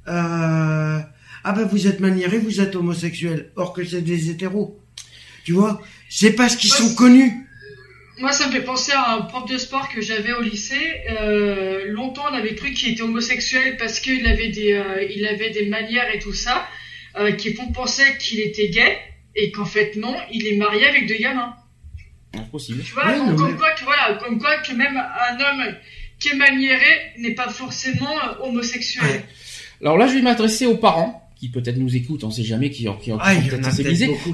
[0.09, 0.99] euh,
[1.45, 4.81] ah ben vous êtes maniérés, vous êtes homosexuel, or que c'est des hétéros,
[5.45, 7.33] tu vois, c'est parce qu'ils sont connus.
[8.19, 11.01] Moi, ça me fait penser à un prof de sport que j'avais au lycée.
[11.11, 15.51] Euh, longtemps, on avait cru qu'il était homosexuel parce qu'il avait des, euh, il avait
[15.51, 16.67] des manières et tout ça,
[17.19, 18.99] euh, qui font penser qu'il était gay,
[19.35, 21.55] et qu'en fait non, il est marié avec deux gamins.
[22.37, 22.83] Ah, possible.
[22.85, 25.35] Tu vois, Ouais, donc, non, comme mais- quoi que voilà, comme quoi que même un
[25.41, 25.75] homme
[26.23, 29.25] qui est maniéré n'est pas forcément euh, homosexuel.
[29.81, 32.85] Alors là, je vais m'adresser aux parents qui peut-être nous écoutent, on sait jamais, qui,
[32.85, 33.35] qui, qui Ah,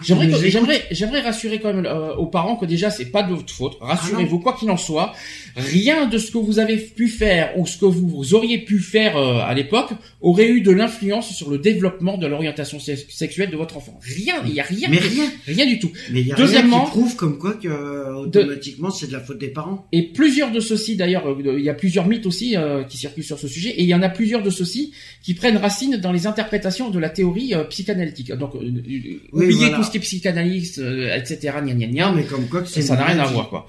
[0.03, 3.51] J'aimerais, j'aimerais, j'aimerais rassurer quand même euh, aux parents que déjà c'est pas de votre
[3.51, 3.79] faute.
[3.81, 5.15] Rassurez-vous, quoi qu'il en soit,
[5.57, 9.17] rien de ce que vous avez pu faire ou ce que vous auriez pu faire
[9.17, 9.89] euh, à l'époque
[10.21, 13.99] aurait eu de l'influence sur le développement de l'orientation se- sexuelle de votre enfant.
[14.03, 15.25] Rien, il y a rien, Mais rien.
[15.47, 15.91] rien du tout.
[16.13, 19.13] Mais il y a Deuxièmement- rien qui prouve comme quoi que euh, automatiquement c'est de
[19.15, 19.87] la faute des parents.
[19.93, 23.25] Et plusieurs de ceux-ci, d'ailleurs, euh, il y a plusieurs mythes aussi euh, qui circulent
[23.25, 24.93] sur ce sujet, et il y en a plusieurs de ceux-ci
[25.23, 28.33] qui prennent racine dans les interprétations de la théorie euh, psychanalytique.
[28.33, 29.77] Donc, euh, euh, oubliez voilà.
[29.77, 32.07] tout ce qui est psychanalyste, etc., gna gna gna.
[32.09, 33.67] Non, mais comme quoi que ça n'a rien à voir, quoi.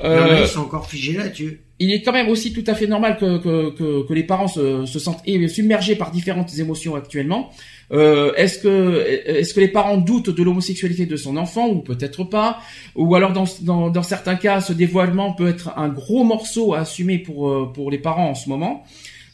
[0.00, 0.40] Voilà.
[0.42, 1.60] Ils sont encore figés là-dessus.
[1.78, 4.48] il est quand même aussi tout à fait normal que, que, que, que les parents
[4.48, 7.50] se, se sentent submergés par différentes émotions actuellement.
[7.90, 12.24] Euh, est-ce que est-ce que les parents doutent de l'homosexualité de son enfant ou peut-être
[12.24, 12.58] pas?
[12.96, 16.80] Ou alors dans, dans, dans certains cas ce dévoilement peut être un gros morceau à
[16.80, 18.84] assumer pour pour les parents en ce moment.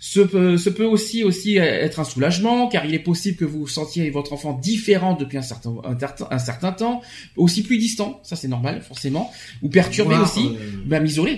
[0.07, 3.67] Ce peut, ce peut aussi aussi être un soulagement car il est possible que vous
[3.67, 7.01] sentiez votre enfant différent depuis un certain un, certain- un certain temps,
[7.37, 9.33] aussi plus distant, ça c'est normal forcément,
[9.63, 10.51] ou perturbé aussi,
[10.93, 11.35] euh, isolé.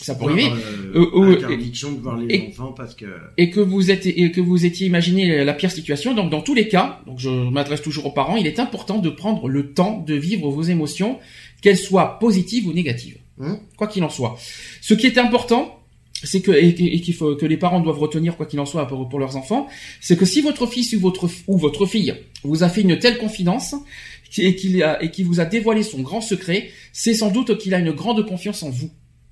[0.00, 0.48] ça peut arriver.
[0.48, 3.06] Euh, Euh, euh, interdiction de voir les et- enfants parce que.
[3.36, 6.14] et que vous êtes et que vous étiez imaginé la pire situation.
[6.14, 9.10] Donc dans tous les cas, donc je m'adresse toujours aux parents, il est important de
[9.10, 11.18] prendre le temps de vivre vos émotions,
[11.62, 13.58] qu'elles soient positives ou négatives, Hein?
[13.76, 14.38] Quoi qu'il en soit.
[14.80, 15.80] Ce qui est important,
[16.26, 18.86] c'est que et, et qu'il faut que les parents doivent retenir quoi qu'il en soit
[18.86, 19.66] pour, pour leurs enfants,
[20.00, 23.18] c'est que si votre fils ou votre ou votre fille vous a fait une telle
[23.18, 23.74] confidence
[24.38, 27.72] et qu'il a et qui vous a dévoilé son grand secret, c'est sans doute qu'il
[27.74, 28.90] a une grande confiance en vous,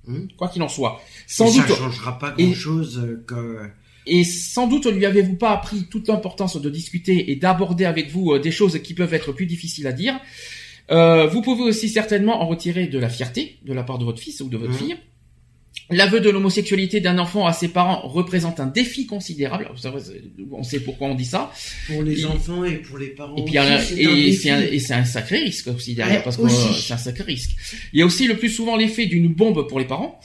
[0.09, 1.01] Hein quoi qu'il en soit.
[1.27, 3.59] Sans Et ça doute changera pas et- grand chose que.
[4.07, 8.33] et sans doute lui avez-vous pas appris toute l'importance de discuter et d'aborder avec vous
[8.33, 10.19] euh, des choses qui peuvent être plus difficiles à dire.
[10.91, 14.19] Euh, vous pouvez aussi certainement en retirer de la fierté de la part de votre
[14.21, 14.79] fils ou de votre Mhm.
[14.79, 14.97] fille.
[15.91, 19.69] L'aveu de l'homosexualité d'un enfant à ses parents représente un défi considérable.
[20.53, 21.51] On sait pourquoi on dit ça.
[21.87, 23.37] Pour les Et- enfants et pour les parents.
[23.37, 26.49] Et puis il y a- aussi, c'est un sacré risque aussi derrière Ouais, parce que
[26.49, 27.51] c'est un sacré risque.
[27.93, 30.19] Il y a aussi le plus souvent l'effet d'une bombe pour les parents.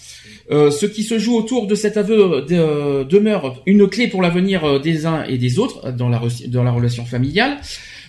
[0.52, 4.22] Euh, ce qui se joue autour de cet aveu de- euh, demeure une clé pour
[4.22, 7.58] l'avenir euh, des uns et des autres dans la, re- dans la relation familiale.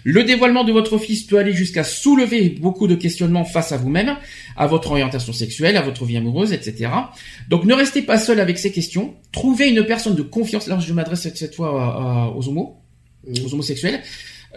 [0.05, 4.17] Le dévoilement de votre fils peut aller jusqu'à soulever beaucoup de questionnements face à vous-même,
[4.57, 6.91] à votre orientation sexuelle, à votre vie amoureuse, etc.
[7.49, 9.15] Donc ne restez pas seul avec ces questions.
[9.33, 10.67] Trouvez une personne de confiance.
[10.69, 12.77] Là, je m'adresse cette- cette fois à- à- aux homos
[13.45, 14.01] aux homosexuels.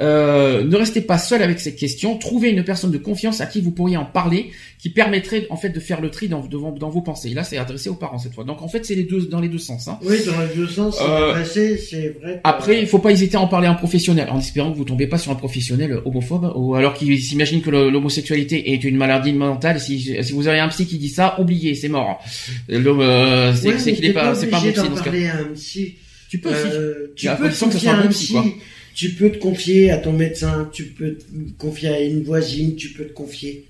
[0.01, 2.17] Euh, ne restez pas seul avec cette question.
[2.17, 5.69] Trouvez une personne de confiance à qui vous pourriez en parler, qui permettrait en fait
[5.69, 7.29] de faire le tri dans, vos pensées.
[7.31, 8.43] Et là, c'est adressé aux parents cette fois.
[8.43, 9.87] Donc en fait, c'est les deux dans les deux sens.
[9.87, 9.99] Hein.
[10.03, 12.35] Oui, dans les deux sens, c'est Euh, adressé, c'est vrai.
[12.35, 14.77] que- Après, il faut pas hésiter à en parler à un professionnel, en espérant que
[14.77, 18.97] vous tombez pas sur un professionnel homophobe, ou alors qu'il s'imagine que l'homosexualité est une
[18.97, 19.79] maladie mentale.
[19.79, 22.23] Si, si vous avez un psy qui dit ça, oubliez, c'est mort.
[22.71, 25.95] Euh, c'est Ouais, qu'il est pas, c'est pas un bon psy.
[26.29, 26.67] Tu peux aussi.
[26.73, 28.45] Euh, tu Mais à peux confier soit un psy, quoi.
[29.01, 31.23] Tu peux te confier à ton médecin, tu peux te
[31.57, 33.65] confier à une voisine, tu peux te confier.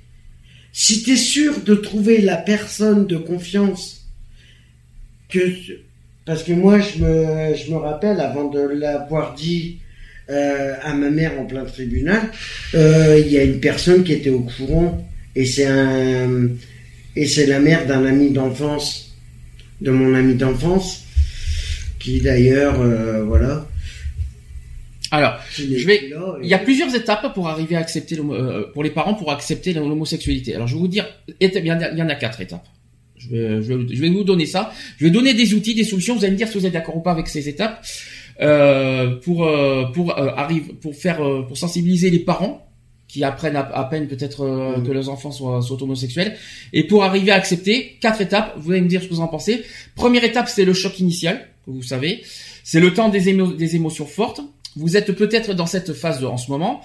[0.73, 4.09] Si tu es sûr de trouver la personne de confiance,
[6.25, 9.77] parce que moi je me, je me rappelle avant de l'avoir dit
[10.29, 12.23] euh, à ma mère en plein tribunal,
[12.75, 16.49] euh, il y a une personne qui était au courant et c'est un
[17.15, 19.15] et c'est la mère d'un ami d'enfance,
[19.79, 21.05] de mon ami d'enfance,
[21.99, 23.70] qui d'ailleurs euh, voilà.
[25.12, 25.34] Alors,
[25.82, 26.09] Je vais-
[26.41, 29.32] Il y a plusieurs étapes pour arriver à accepter l'homo- euh, pour les parents pour
[29.32, 30.55] accepter l'homosexualité.
[30.55, 31.05] Alors je vais vous dire,
[31.39, 32.66] il y en a, quatre étapes.
[33.18, 34.72] Je vais, je, vais, je vais vous donner ça.
[34.97, 36.16] Je vais donner des outils, des solutions.
[36.16, 37.86] Vous allez me dire si vous êtes d'accord ou pas avec ces étapes
[38.41, 42.68] euh, pour euh, pour euh, arrive pour faire euh, pour sensibiliser les parents
[43.07, 44.88] qui apprennent à, à peine peut-être euh, Mhm.
[44.88, 46.36] que leurs enfants soient, soient homosexuels
[46.72, 48.53] et pour arriver à accepter quatre étapes.
[48.57, 49.64] Vous allez me dire ce que vous en pensez.
[49.95, 52.22] Première étape, c'est le choc initial que vous savez.
[52.64, 54.41] C'est le temps des, émo- des émotions fortes.
[54.76, 56.82] Vous êtes peut-être dans cette phase en ce moment.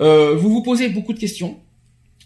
[0.00, 1.58] Euh, vous vous posez beaucoup de questions.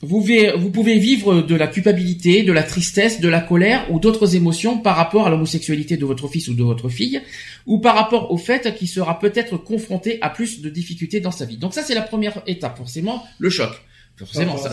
[0.03, 0.21] Vous,
[0.59, 4.77] vous pouvez vivre de la culpabilité, de la tristesse, de la colère ou d'autres émotions
[4.79, 7.23] par rapport à l'homosexualité de votre fils ou de votre fille,
[7.65, 11.47] ou par rapport au fait qu'il sera peut-être confronté à plus de difficultés dans sa
[11.47, 11.57] vie.
[11.57, 13.71] Donc ça, c'est la première étape, forcément, le choc.
[14.17, 14.73] Forcément, ça.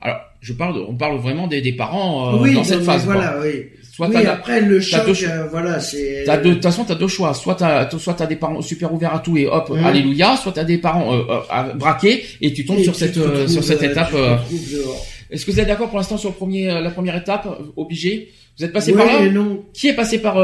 [0.00, 3.04] Alors, je parle, on parle vraiment des, des parents euh, oui, dans cette phase.
[3.04, 3.14] quoi.
[3.14, 3.66] Voilà, oui.
[3.96, 6.24] Soit oui, t'as- après le choc, deux euh, voilà, c'est.
[6.26, 7.32] T'as deux, de toute façon, t'as deux choix.
[7.32, 9.86] Soit t'as, soit t'as des parents super ouverts à tout et hop, Mhm.
[9.86, 10.36] alléluia.
[10.36, 13.20] Soit t'as des parents euh, euh, braqués et tu tombes Et sur tu cette, te
[13.20, 14.10] euh, sur cette étape.
[14.14, 14.36] euh.
[15.30, 17.64] Est-ce que vous êtes d'accord pour l'instant sur le premier, euh, la première étape, euh,
[17.76, 18.28] obligé?
[18.58, 19.22] Vous êtes passé Oui par là?
[19.24, 19.64] et non.
[19.74, 20.34] Qui est passé par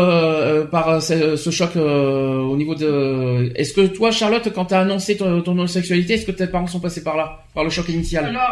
[0.70, 5.16] par ce, ce choc euh, au niveau de Est-ce que toi, Charlotte, quand t'as annoncé
[5.16, 8.24] ton, ton homosexualité, est-ce que tes parents sont passés par là, par le choc initial?
[8.26, 8.42] Alors,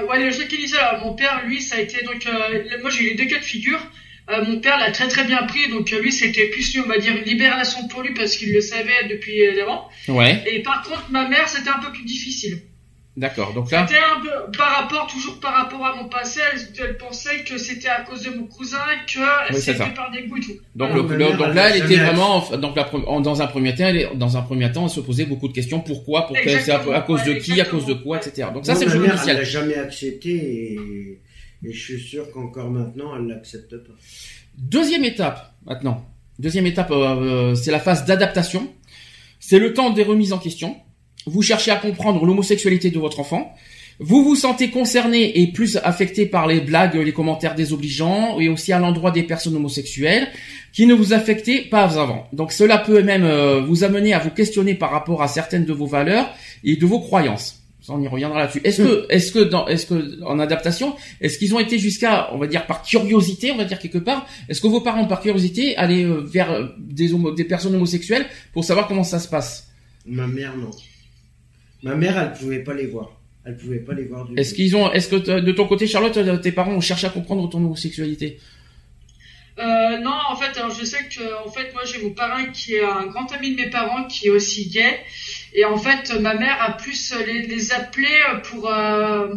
[0.00, 3.04] euh, ouais, le choc initial, mon père, lui, ça a été donc, euh, moi j'ai
[3.04, 3.78] eu les deux cas de figure.
[4.32, 6.98] Euh, mon père l'a très très bien pris, donc euh, lui c'était plus, on va
[6.98, 9.88] dire, une libération pour lui parce qu'il le savait depuis euh, avant.
[10.08, 12.62] Ouais, Et par contre, ma mère, c'était un peu plus difficile.
[13.16, 13.52] d'accord.
[13.52, 16.96] Donc là, C'était un peu par rapport, toujours par rapport à mon passé, elle, elle
[16.96, 19.20] pensait que c'était à cause de mon cousin, que
[19.54, 20.56] Oui, c'était par dégoût et tout.
[20.74, 23.42] donc, Ah, le- le- donc là, a elle était vraiment donc la, pre- en- dans
[23.42, 25.80] un premier temps, elle est, dans un premier temps, elle se posait beaucoup de questions.
[25.80, 26.26] Pourquoi?
[26.26, 26.58] Pourquoi?
[26.60, 27.60] C'est à, cause de qui?
[27.60, 28.16] À cause de quoi?
[28.18, 28.48] Etc.
[28.54, 29.36] Donc ça, c'est le mère, initial.
[29.36, 30.78] Elle l'a jamais accepté et,
[31.64, 33.92] et je suis sûr qu'encore maintenant, elle l'accepte pas.
[34.56, 36.04] Deuxième étape, maintenant.
[36.38, 38.68] Deuxième étape, euh, euh, c'est la phase d'adaptation.
[39.38, 40.76] C'est le temps des remises en question.
[41.26, 43.54] Vous cherchez à comprendre l'homosexualité de votre enfant.
[44.00, 48.72] Vous vous sentez concerné et plus affecté par les blagues, les commentaires désobligeants et aussi
[48.72, 50.28] à l'endroit des personnes homosexuelles
[50.72, 52.26] qui ne vous affectaient pas avant.
[52.32, 55.72] Donc cela peut même euh, vous amener à vous questionner par rapport à certaines de
[55.72, 56.28] vos valeurs
[56.64, 57.61] et de vos croyances.
[57.84, 58.60] Ça, on y reviendra là-dessus.
[58.62, 62.38] Est-ce que, est-ce que dans, est-ce que en adaptation, est-ce qu'ils ont été jusqu'à, on
[62.38, 65.76] va dire par curiosité, on va dire quelque part, est-ce que vos parents par curiosité
[65.76, 69.68] allaient euh, vers euh, des homo- des personnes homosexuelles pour savoir comment ça se passe?
[70.06, 70.70] Ma mère, non.
[71.82, 73.18] Ma mère, elle pouvait pas les voir.
[73.44, 74.56] Elle pouvait pas les voir du Est-ce tout.
[74.56, 77.48] qu'ils ont, est-ce que de ton côté, Charlotte, euh, tes parents ont cherché à comprendre
[77.50, 78.38] ton homosexualité?
[79.58, 82.74] Euh, non, en fait, alors je sais que, en fait, moi j'ai mon parrain qui
[82.74, 85.00] est un grand ami de mes parents qui est aussi gay,
[85.54, 88.08] et en fait, ma mère a plus les, les appelé
[88.44, 89.34] pour euh,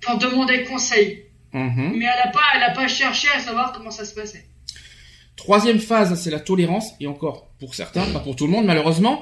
[0.00, 1.92] pour demander conseil, Mhm.
[1.96, 4.46] mais elle a pas, elle a pas cherché à savoir comment ça se passait.
[5.36, 9.20] Troisième phase, c'est la tolérance, et encore pour certains, pas pour tout le monde malheureusement.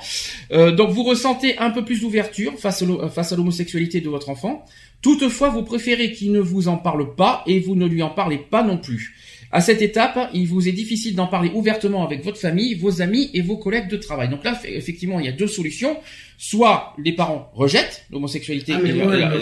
[0.52, 4.64] Euh, donc vous ressentez un peu plus d'ouverture face face à l'homosexualité de votre enfant.
[5.02, 8.38] Toutefois, vous préférez qu'il ne vous en parle pas et vous ne lui en parlez
[8.38, 9.16] pas non plus.
[9.52, 13.30] À cette étape, il vous est difficile d'en parler ouvertement avec votre famille, vos amis
[13.34, 14.28] et vos collègues de travail.
[14.28, 15.96] Donc là, effectivement, il y a deux solutions.
[16.38, 18.78] Soit les parents rejettent l'homosexualité, Ah,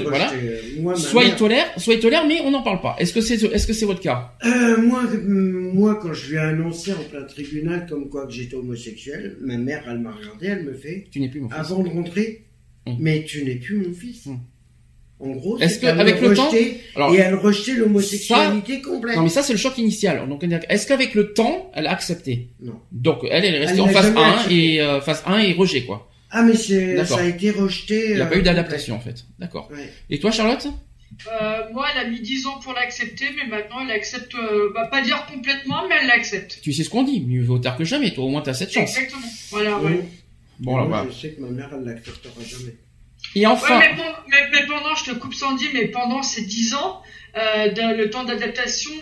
[0.02, 0.32] voilà.
[0.80, 2.96] Moi, ma Soit ils tolèrent, soit ils tolèrent, mais on n'en parle pas.
[2.98, 4.32] Est-ce que c'est est-ce que c'est votre cas?
[4.46, 8.32] Euh, moi, euh, moi, quand je lui ai annoncé en plein tribunal comme quoi que
[8.32, 11.58] j'étais homosexuel, ma mère, elle m'a regardé, elle me fait, Tu n'es plus mon fils.
[11.58, 12.44] avant de rentrer,
[12.86, 12.96] Hum.
[12.98, 14.26] mais tu n'es plus mon fils.
[14.26, 14.38] Hum.
[15.20, 16.48] En gros, Est-ce que, me avec le temps-
[16.94, 19.16] Alors, et elle rejetait l'homosexualité complète.
[19.16, 20.28] Non mais ça c'est le choc initial.
[20.28, 22.50] Donc est-ce qu'avec le temps elle a accepté?
[22.60, 22.80] Non.
[22.92, 24.74] Donc elle elle est restée Elle en phase jamais 1 accepté.
[24.74, 26.08] et euh, phase 1 et rejet quoi.
[26.30, 28.10] Ah, mais ça a été rejeté.
[28.10, 29.24] Il n'y a euh, pas eu d'adaptation en fait.
[29.38, 29.68] D'accord.
[29.72, 29.90] Ouais.
[30.08, 30.68] Et toi Charlotte?
[31.26, 34.86] Euh, moi, elle a mis 10 ans pour l'accepter, mais maintenant elle accepte, euh, bah,
[34.90, 36.60] pas dire complètement, mais elle l'accepte.
[36.62, 38.12] Tu sais ce qu'on dit, mieux vaut tard que jamais.
[38.12, 38.90] Toi au moins t'as cette chance.
[38.96, 39.26] Exactement.
[39.50, 39.90] Voilà, ouais.
[39.90, 40.04] Ouais.
[40.60, 41.10] Bon là Moi, voilà.
[41.10, 42.74] Je sais que ma mère, elle l'acceptera jamais.
[43.34, 43.80] Et enfin,
[44.28, 47.02] mais, pendant, je te coupe sans dire, mais pendant ces 10 ans,
[47.36, 48.92] euh, le temps d'adaptation,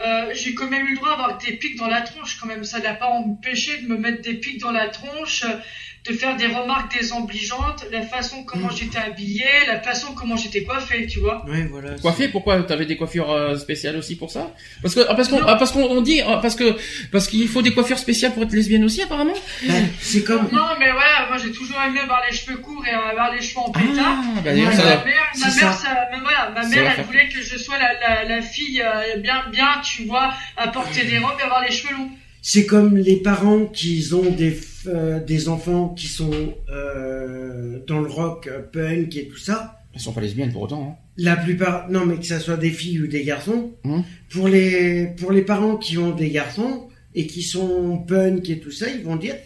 [0.00, 2.64] euh, j'ai quand même eu le droit d'avoir des pics dans la tronche, quand même.
[2.64, 5.56] Ça n'a pas empêché de me mettre des pics dans la tronche, euh,
[6.04, 8.76] de faire des remarques désobligeantes, la façon comment Mm.
[8.76, 11.44] j'étais habillée, la façon comment j'étais coiffée, tu vois.
[11.48, 11.90] Ouais, voilà.
[12.00, 14.52] coiffé, pourquoi t'avais des coiffures euh, spéciales aussi pour ça?
[14.82, 16.74] Parce que ah, parce qu'on ah, parce qu'on on dit ah, parce que
[17.12, 19.34] parce qu'il faut des coiffures spéciales pour être lesbienne aussi apparemment?
[19.64, 20.48] Ben, c'est comme.
[20.50, 23.60] Non, mais voilà, moi j'ai toujours aimé avoir les cheveux courts et avoir les cheveux
[23.60, 24.16] en pétard.
[24.44, 25.04] D'ailleurs Ouais, ça ma mère,
[25.38, 25.72] ma mère, ça.
[25.72, 29.18] ça, mais voilà, ma mère, elle voulait que je sois la, la, la fille euh,
[29.18, 32.10] bien, bien, tu vois, à porter des robes et avoir les cheveux longs.
[32.44, 38.08] C'est comme les parents qui ont des, euh, des enfants qui sont euh, dans le
[38.08, 39.78] rock, euh, punk et tout ça.
[39.94, 40.82] Elles sont pas lesbiennes pour autant.
[40.98, 41.02] Hein.
[41.18, 44.02] La plupart, non mais que ça soit des filles ou des garçons, Hum.
[44.30, 48.70] pour les pour les parents qui ont des garçons et qui sont punk et tout
[48.72, 49.36] ça, ils vont dire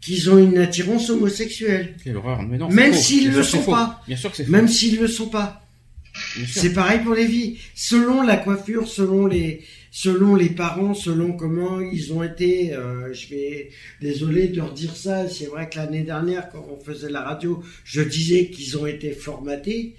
[0.00, 2.42] qu'ils- ont une attirance homosexuelle, Quelle horreur.
[2.42, 2.68] Mais non.
[2.70, 4.02] Même s'ils Bien le sont pas.
[4.08, 5.60] Bien sûr que c'est même s'ils le sont pas.
[6.46, 7.58] C'est pareil pour les filles.
[7.74, 9.60] Selon la coiffure, selon les,
[9.96, 13.70] selon les parents, selon comment ils ont été, euh, je vais,
[14.00, 15.28] désolé de leur dire ça.
[15.28, 19.12] C'est vrai que l'année dernière, quand on faisait la radio, je disais qu'ils ont été
[19.12, 19.94] formatés.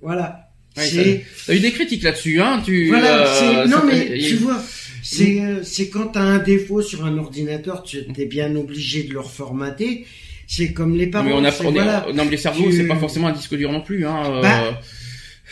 [0.00, 0.48] Voilà.
[0.76, 2.88] Ouais, c'est, T'as eu des critiques là-dessus, hein Tu.
[2.88, 4.60] voilà, euh, c'est, non mais tu vois,
[5.04, 9.12] c'est, euh, c'est quand t'as un défaut sur un ordinateur, tu es bien obligé de
[9.12, 10.04] le reformater.
[10.48, 11.26] C'est comme les parents.
[11.28, 12.06] mais on a, c'est- on est- voilà.
[12.12, 14.22] non mais les cerveaux Tu- c'est pas forcément un disque dur non plus hein.
[14.26, 14.80] euh, Bah.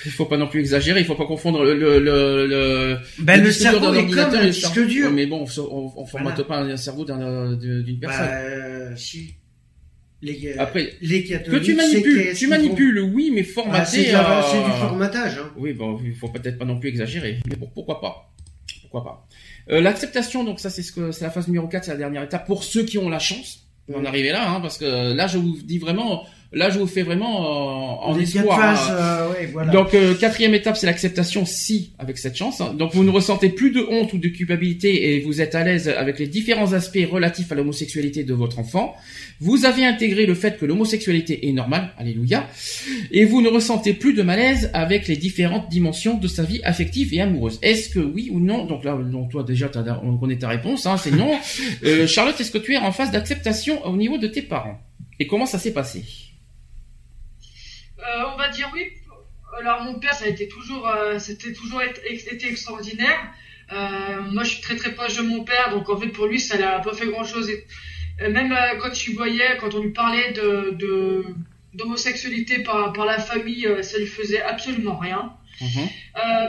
[0.06, 3.36] Il faut pas non plus exagérer, il faut pas confondre le le le, le, Ben,
[3.40, 4.84] le dur cerveau est comme un le disque cerveau.
[4.88, 5.10] dur.
[5.12, 6.44] Mais bon, on, on formate Voilà.
[6.44, 8.28] pas un cerveau d'une Bah, personne.
[8.30, 9.34] euh, si.
[10.22, 14.14] Les, Après, les que catholiques, tu c'est manipules, tu manipules, oui, mais font Ah, c'est
[14.14, 15.38] euh, du formatage.
[15.38, 15.50] Hein.
[15.56, 18.30] Oui, bon, il faut peut-être pas non plus exagérer, mais bon, pourquoi pas?
[18.82, 19.26] Pourquoi pas?
[19.70, 22.22] Euh, L'acceptation, donc ça c'est ce que c'est la phase numéro 4, c'est la dernière
[22.22, 25.38] étape pour ceux qui ont la chance d'en arriver là, hein, parce que là je
[25.38, 28.58] vous dis vraiment, là je vous fais vraiment euh, en quatre espoir.
[28.60, 28.92] hein.
[28.92, 29.72] euh, ouais, voilà.
[29.72, 32.60] Donc euh, quatrième étape, c'est l'acceptation si avec cette chance.
[32.60, 32.74] hein.
[32.76, 35.88] Donc vous ne ressentez plus de honte ou de culpabilité et vous êtes à l'aise
[35.88, 38.94] avec les différents aspects relatifs à l'homosexualité de votre enfant.
[39.40, 42.46] Vous avez intégré le fait que l'homosexualité est normale, alléluia,
[43.10, 47.14] et vous ne ressentez plus de malaise avec les différentes dimensions de sa vie affective
[47.14, 47.58] et amoureuse.
[47.62, 48.66] Est-ce que oui ou non?
[48.66, 49.70] Donc là, donc toi déjà,
[50.04, 51.30] on connaît ta réponse, hein, c'est non.
[51.84, 54.78] Euh, Charlotte, est-ce que tu es en phase d'acceptation au niveau de tes parents?
[55.18, 56.02] Et comment ça s'est passé?
[58.02, 58.92] Euh, on va dire oui.
[59.58, 63.18] Alors mon père, ça a été toujours, euh, c'était toujours été, extraordinaire.
[63.72, 66.40] Euh, moi, je suis très très proche de mon père, donc en fait pour lui,
[66.40, 67.50] ça n'a pas fait grand chose.
[68.20, 71.24] même quand tu voyais, quand on lui parlait de, de
[71.74, 75.32] d'homosexualité par, par la famille, ça lui faisait absolument rien.
[75.60, 75.88] Mhm.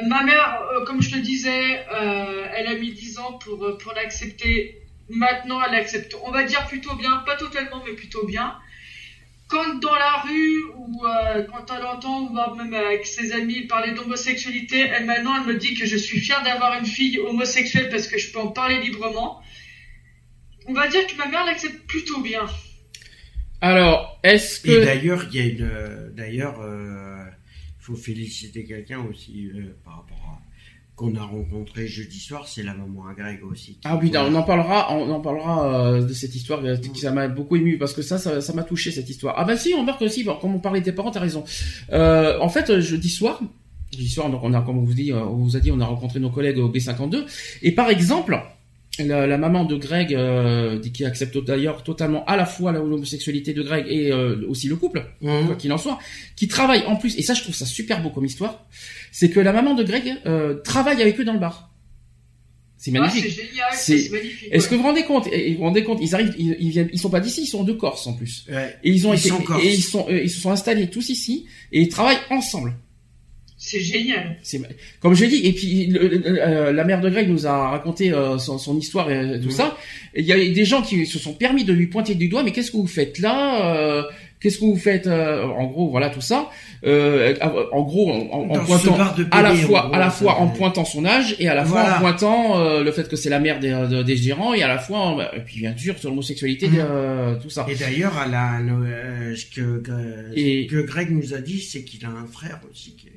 [0.08, 1.86] Ma mère, comme je te disais,
[2.56, 4.82] elle a mis 10 ans pour, pour l'accepter.
[5.10, 8.56] Maintenant, elle l'accepte, on va dire plutôt bien, pas totalement, mais plutôt bien.
[9.52, 13.68] Quand dans la rue ou euh, quand elle entend, ou voire même avec ses amis
[13.68, 17.90] parler d'homosexualité, elle maintenant elle me dit que je suis fière d'avoir une fille homosexuelle
[17.90, 19.42] parce que je peux en parler librement.
[20.68, 22.46] On va dire que ma mère l'accepte plutôt bien.
[23.62, 27.24] Alors, est-ce Et que d'ailleurs, il y a une, euh, d'ailleurs, euh,
[27.80, 30.41] il faut féliciter quelqu'un aussi euh, par rapport à
[31.02, 33.80] qu'on a rencontré jeudi soir, c'est la maman à Greg aussi.
[33.84, 37.12] Ah oui, on en parlera, on en parlera euh, de cette histoire euh, qui ça
[37.12, 39.34] m'a beaucoup ému parce que ça, ça, ça m'a touché cette histoire.
[39.38, 41.44] Ah bah si, on remarque aussi, comme on parlait de tes parents, t'as raison.
[41.92, 43.42] Euh, en fait, jeudi soir,
[43.98, 46.22] L'histoire, donc on a, comme on vous dit, on vous a dit, on a rencontré
[46.22, 47.26] nos collègues au B52.
[47.62, 48.42] Et par exemple,
[49.06, 53.62] la, la maman de Greg, euh, qui accepte d'ailleurs totalement à la fois l'homosexualité de
[53.64, 55.48] Greg et euh, aussi le couple, Mhm.
[55.48, 56.00] quoi qu'il en soit,
[56.36, 58.66] qui travaille en plus, et ça je trouve ça super beau comme histoire,
[59.12, 61.70] c'est que la maman de Greg euh, travaille avec eux dans le bar.
[62.78, 63.26] C'est Ah, magnifique.
[63.26, 64.50] c'est génial, C'est- c'est magnifique.
[64.52, 66.90] Est-ce que vous vous rendez compte Vous vous rendez compte Ils arrivent, ils, ils viennent,
[66.92, 68.46] ils sont pas d'ici, ils sont de Corse en plus.
[68.52, 68.76] Ouais.
[68.84, 71.10] Et ils ont Ils été, sont et ils sont, euh, ils se sont installés tous
[71.10, 72.74] ici et ils travaillent ensemble.
[73.72, 74.36] C'est génial.
[74.44, 74.62] C'est
[75.00, 75.42] comme j'ai dit.
[75.46, 78.78] Et puis le- le- euh, la mère de Greg nous a raconté euh, son, son
[78.78, 79.52] histoire et tout Mhm.
[79.52, 79.78] ça.
[80.16, 82.44] Il y a des gens qui se sont permis de lui pointer du doigt.
[82.44, 84.04] Mais qu'est-ce que vous faites là Euh,
[84.42, 86.50] Qu'est-ce que vous faites euh, En gros, voilà tout ça.
[86.84, 87.36] Euh,
[87.72, 88.96] en gros, en, pointant
[89.30, 91.82] à la fois, gros, à la fois en pointant son âge et à la fois
[91.82, 91.98] Voilà.
[91.98, 94.68] en pointant euh, le fait que c'est la mère des, de- des gérants et à
[94.68, 97.68] la fois, en- et puis bien sûr sur l'homosexualité, euh, tout ça.
[97.70, 99.84] Et d'ailleurs, euh, ce que,
[100.36, 102.96] Et- Greg nous a dit, c'est qu'il a un frère aussi.
[102.96, 103.12] Qui est...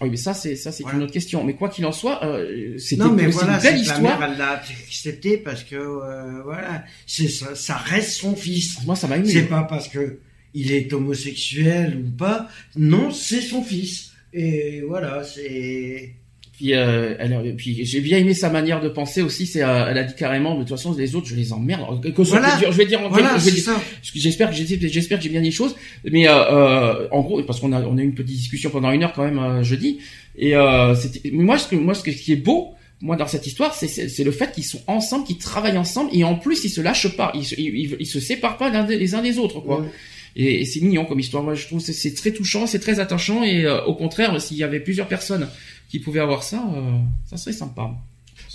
[0.00, 0.98] Oui, mais ça c'est ça c'est Voilà.
[0.98, 1.42] une autre question.
[1.44, 4.00] Mais quoi qu'il en soit, euh, c'était Non, voilà, une belle histoire.
[4.00, 4.50] mère, elle l'a
[4.86, 8.78] accepté parce que, euh, voilà, c'est ça, ça reste son fils.
[8.86, 9.28] Moi, ça m'a ému.
[9.28, 10.20] C'est pas parce que
[10.54, 12.48] il est homosexuel ou pas.
[12.76, 14.12] Non, c'est son fils.
[14.32, 16.14] Et voilà, c'est.
[16.58, 19.46] Puis, euh, elle, puis j'ai bien aimé sa manière de penser aussi.
[19.46, 22.02] C'est, euh, elle a dit carrément, de toute façon, les autres, je les emmerde.
[22.12, 22.58] Que Voilà.
[22.60, 23.74] je vais dire, en Voilà, je vais c'est dire- ça.
[23.74, 25.76] parce que j'espère que j'ai, j'espère que j'ai bien dit les choses.
[26.04, 28.90] Mais euh, euh, en gros, parce qu'on a, on a eu une petite discussion pendant
[28.90, 29.98] une heure quand même euh, jeudi.
[30.36, 33.72] Et euh, c'était, moi, ce que, moi, ce qui est beau, moi, dans cette histoire,
[33.76, 36.70] c'est, c'est, c'est le fait qu'ils sont ensemble, qu'ils travaillent ensemble, et en plus, ils
[36.70, 39.60] se lâchent pas, ils se, ils, ils- se séparent pas des- les uns des autres,
[39.60, 39.82] quoi.
[39.82, 39.86] Ouais.
[40.34, 41.42] Et, et c'est mignon comme histoire.
[41.44, 43.42] Moi, je trouve c'est très touchant, c'est très attachant.
[43.44, 45.48] Et euh, au contraire, s'il y avait plusieurs personnes
[45.88, 47.90] qui pouvaient avoir ça, euh, ça serait sympa.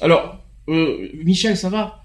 [0.02, 0.40] Alors,
[0.70, 2.04] euh, Michel, ça va?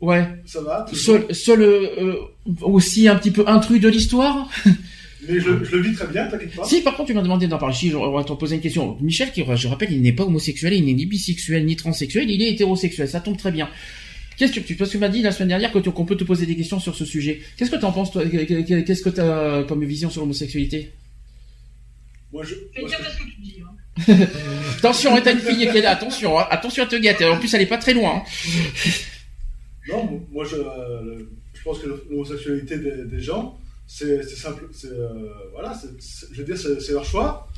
[0.00, 0.26] Ouais.
[0.46, 2.16] Ça va Seul, seul euh,
[2.62, 4.48] aussi un petit peu intrus de l'histoire?
[5.28, 6.64] Mais je, je le vis très bien, t'inquiète pas.
[6.64, 7.74] Si, par contre, tu m'as demandé d'en parler.
[7.76, 8.96] Si, on va te poser une question.
[9.00, 12.42] Michel, qui, je rappelle, il n'est pas homosexuel, il n'est ni bisexuel, ni transsexuel, il
[12.42, 13.08] est hétérosexuel.
[13.08, 13.68] Ça tombe très bien.
[14.36, 16.24] Qu'est-ce que tu, parce que tu m'as dit la semaine dernière que qu'on peut te
[16.24, 17.40] poser des questions sur ce sujet.
[17.56, 18.24] Qu'est-ce que tu en penses, toi?
[18.26, 20.90] Qu'est-ce que tu as comme vision sur l'homosexualité?
[22.32, 23.56] Moi, je, Fais moi, gaffe je- à ce que tu dis.
[23.62, 23.71] Hein.
[24.78, 25.90] Attention, et t'as une fille qui est là.
[25.92, 27.26] Attention, hein, attention à te guetter.
[27.26, 28.22] En plus, elle est pas très loin.
[28.24, 28.90] hein.
[29.88, 31.18] non, moi, je, euh,
[31.54, 34.68] je pense que l'homosexualité des, des gens, c'est simple.
[34.86, 35.08] Euh,
[35.52, 35.78] voilà,
[36.32, 37.48] je veux dire, c'est leur choix.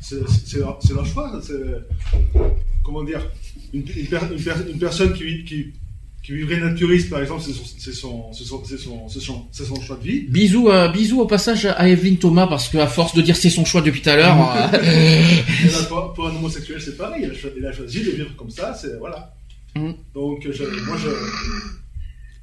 [0.00, 1.40] C'est leur, leur choix.
[2.84, 3.28] Comment dire,
[3.74, 5.72] une, une, per- une per- une personne qui, qui,
[6.26, 7.44] qui vivrait naturiste, par exemple,
[7.78, 10.22] c'est son, son, son, son, choix de vie.
[10.28, 13.64] Bisous, euh, bisous au passage à Evelyne Thomas parce qu'à force de dire c'est son
[13.64, 14.36] choix depuis tout à l'heure.
[14.74, 15.22] euh,
[15.88, 17.22] pour, pour un homosexuel, c'est pareil.
[17.26, 18.74] Il a, cho- il a choisi de vivre comme ça.
[18.74, 19.34] C'est voilà.
[19.76, 19.94] Mhm.
[20.16, 20.96] Donc, je, moi,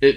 [0.01, 0.07] je,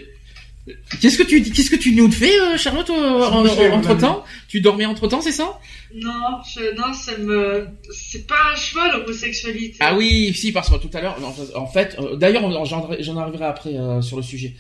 [1.01, 4.85] Qu'est-ce que tu qu'est-ce que tu nous fais, euh, Charlotte, mon entre temps Tu dormais
[4.87, 5.61] entre temps, c'est ça?
[5.95, 6.11] Non,
[6.45, 9.77] je, non, ça me, c'est pas un choix l'homosexualité.
[9.81, 11.17] Ah oui, si, parce que tout à l'heure,
[11.55, 14.55] en fait, euh, d'ailleurs, j'en j'en arriverai après euh, sur le sujet.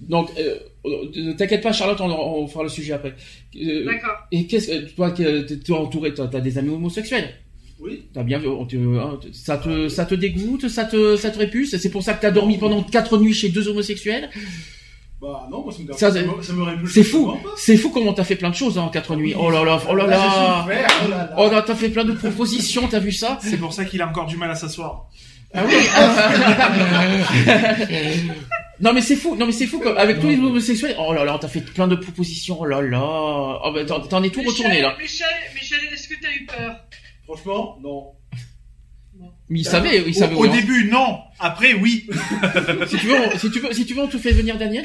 [0.00, 3.14] Donc, euh, euh, t'inquiète pas, Charlotte, on, on fera le sujet après.
[3.56, 4.16] Euh, D'accord.
[4.30, 7.34] et qu'est-ce que toi, que t'es entouré, t'as t'as des amis homosexuels?
[7.80, 8.02] Oui.
[8.12, 11.38] T'as bien vu, on te- hein, ça te ça te dégoûte, ça te ça te
[11.38, 11.76] répuce.
[11.76, 14.28] C'est pour ça que t'as dormi pendant quatre nuits chez deux homosexuels?
[15.20, 18.12] Bah non, moi ça me dérange Ça, pas, ça me C'est fou, c'est fou comment
[18.12, 19.34] t'as fait plein de choses hein, en quatre nuits.
[19.36, 20.62] Oh là là, oh là Là, j'ai là.
[20.62, 21.34] souffert, oh là là.
[21.36, 24.06] Oh là, t'as fait plein de propositions, t'as vu ça C'est pour ça qu'il a
[24.08, 25.06] encore du mal à s'asseoir.
[25.52, 25.74] Ah oui.
[28.80, 30.94] non mais c'est fou, non mais c'est fou avec tous les homosexuels.
[31.00, 32.58] Oh là là, t'as fait plein de propositions.
[32.60, 33.00] Oh là là.
[33.64, 34.94] Oh bah t'en t'en es tout retourné là.
[35.00, 36.76] Michel, Michel, est-ce que t'as eu peur?
[37.24, 38.12] Franchement, non.
[39.48, 40.34] Mais il savait, il savait.
[40.36, 41.18] Au, au début, non.
[41.40, 42.06] Après, oui.
[42.86, 44.84] Si tu veux, on- si tu veux, si tu veux, on te fait venir Daniel?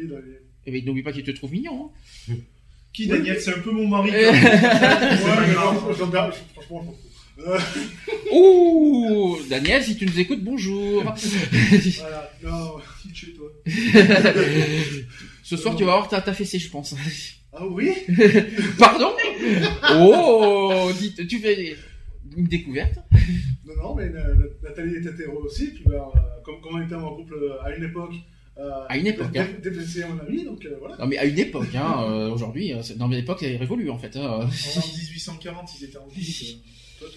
[0.00, 1.90] Qui, Daniel Eh ben n'oublie pas qu'il te trouve mignon.
[2.30, 2.34] hein.
[2.92, 3.40] Qui, Daniel?
[3.40, 4.10] C'est un peu mon mari.
[4.14, 6.94] Ouais, franchement, je m'en fous.
[7.38, 7.58] Euh,
[8.32, 11.02] Ouh, Daniel, si tu nous écoutes, bonjour.
[11.98, 12.76] voilà, non,
[13.12, 13.50] chez toi.
[15.42, 16.94] Ce soir, tu vas avoir ta, ta fessée, je pense.
[17.52, 17.92] Ah oui?
[18.78, 19.12] Pardon?
[19.94, 21.76] Oh, dites, tu fais
[22.36, 22.98] une découverte.
[23.66, 24.10] Non, non, mais
[24.62, 27.74] Nathalie est hétéro aussi, puis bah, euh, comme, comme on était en couple euh, à
[27.74, 28.14] une époque.
[28.58, 29.46] Euh, À une époque, hein.
[30.44, 30.96] donc euh, voilà.
[30.98, 33.98] Non mais à une époque, hein, euh, aujourd'hui, c'est- dans une époque, elle révolue en
[33.98, 34.16] fait.
[34.16, 34.40] hein.
[34.40, 36.62] En 1840, ils étaient en vie.
[36.98, 37.08] Toi.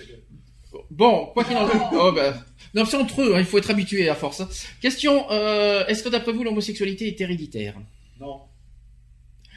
[0.92, 1.90] Bon, quoi qu'il en soit.
[1.94, 2.36] Oh, bah.
[2.76, 4.42] Non, c'est entre eux, hein, il faut être habitué à force.
[4.42, 4.50] hein.
[4.82, 7.76] Question, euh, est-ce que d'après vous, l'homosexualité est héréditaire?
[8.20, 8.42] Non.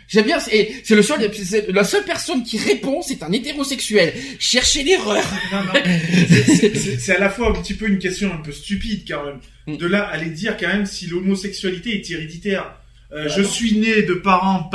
[0.08, 4.12] J'aime bien, c'est c'est le seul, c'est la seule personne qui répond, c'est un hétérosexuel.
[4.38, 5.24] Cherchez l'erreur.
[5.52, 5.72] Non, non.
[6.28, 9.04] C'est- c'est- C'est c'est à la fois un petit peu une question un peu stupide
[9.08, 9.40] quand même.
[9.66, 9.76] Mm.
[9.78, 12.74] De là, aller dire quand même si l'homosexualité est héréditaire.
[13.12, 14.68] Euh, Ah je suis né de parents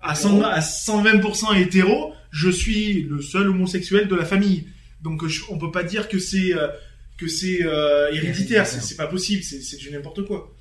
[0.00, 2.12] à, 100 à 120% hétéros.
[2.30, 4.64] je suis le seul homosexuel de la famille.
[5.02, 6.68] Donc je- on peut pas dire que c'est euh,
[7.16, 10.53] que c'est euh, héréditaire, c'est pas possible, c'est du n'importe quoi.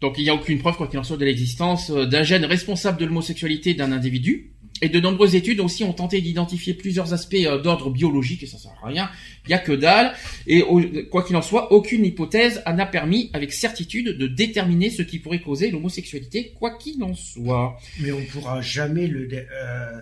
[0.00, 2.44] Donc il n'y a aucune preuve, quoi qu'il en soit, de l'existence euh, d'un gène
[2.44, 4.52] responsable de l'homosexualité d'un individu.
[4.82, 8.58] Et de nombreuses études aussi ont tenté d'identifier plusieurs aspects euh, d'ordre biologique, et ça
[8.58, 9.10] sert à rien.
[9.46, 10.12] Il y a que dalle.
[10.46, 10.62] Et
[11.10, 15.40] quoi qu'il en soit, aucune hypothèse n'a permis avec certitude de déterminer ce qui pourrait
[15.40, 17.78] causer l'homosexualité, quoi qu'il en soit.
[18.00, 19.28] Mais on pourra jamais le.
[19.32, 20.00] Euh...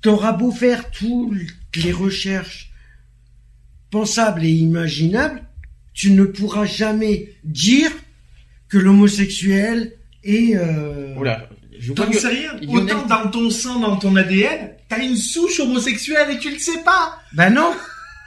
[0.00, 1.36] T'auras beau faire toutes
[1.76, 2.72] les recherches
[3.92, 5.44] pensables et imaginables,
[5.94, 7.92] tu ne pourras jamais dire
[8.72, 9.92] que l'homosexuel
[10.24, 10.56] est.
[10.56, 11.12] Euh...
[11.14, 11.48] Voilà.
[11.78, 12.54] Je que- sais rien.
[12.62, 16.58] Lionel- Autant dans ton sang, dans ton ADN, t'as une souche homosexuelle et tu le
[16.58, 17.18] sais pas.
[17.32, 17.72] Bah non,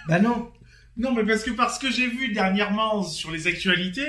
[0.07, 0.49] bah non.
[0.97, 4.07] Non, mais parce que parce que j'ai vu dernièrement sur les actualités,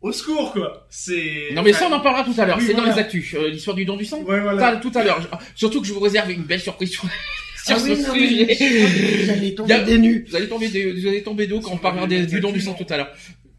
[0.00, 0.86] au secours quoi.
[0.90, 1.48] C'est.
[1.54, 3.48] Non mais ça on en parlera tout à l'heure, Oui, c'est dans les actus, Euh,
[3.48, 4.20] l'histoire du don du sang.
[4.22, 4.76] Ouais, Ça, voilà.
[4.76, 5.20] tout à l'heure.
[5.54, 7.02] Surtout que je vous réserve une belle surprise sur,
[7.64, 9.24] sur Ah ce oui, non, mais sujet.
[9.24, 10.24] vous allez tomber Y a- des.
[10.28, 12.60] Vous allez tomber des, vous allez tomber d'eau quand on parlera des- du don du
[12.60, 13.12] sang tout à l'heure.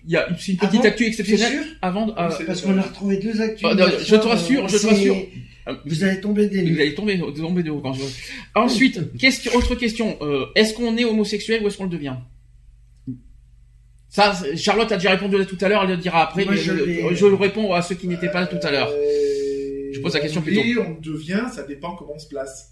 [0.07, 2.09] Il y a c'est une Ah petite bon actu exceptionnelle sûr avant.
[2.17, 3.67] euh, C'est- Parce qu'on a retrouvé deux actus.
[3.69, 5.15] Ah, non, je te rassure, je te rassure.
[5.85, 8.03] Vous allez tomber des vous allez tomber, tomber de haut quand je.
[8.55, 10.17] Ensuite, question, autre question.
[10.21, 12.15] Euh, est-ce qu'on est homosexuel ou est-ce qu'on le devient?
[14.09, 15.83] Ça, Charlotte a déjà répondu là tout à l'heure.
[15.83, 16.45] Elle le dira après.
[16.45, 18.65] Moi, mais je je, l'ai- je le réponds à ceux qui n'étaient pas là tout
[18.65, 18.89] à l'heure.
[18.89, 20.61] Euh, Je pose la question on plutôt.
[20.61, 22.71] est, on devient, ça dépend comment on se place.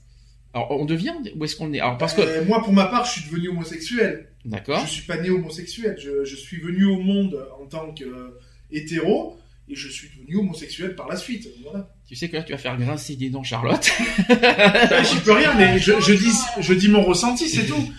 [0.56, 1.80] Alors, on devient ou est-ce qu'on est?
[1.82, 4.30] Alors, parce que, Euh, moi, pour ma part, je suis devenu homosexuel.
[4.46, 4.84] d'accord.
[4.86, 5.98] Je suis pas né homosexuel.
[6.02, 8.40] Je, je suis venu au monde en tant que euh,
[8.72, 9.38] hétéro
[9.70, 11.48] et je suis devenu homosexuel par la suite.
[11.64, 11.90] Voilà.
[12.08, 13.86] Tu sais que là, tu vas faire grincer des dents, Charlotte.
[14.30, 17.92] Bah, J'y peux rien, mais je, je dis, je dis mon ressenti, c'est tout.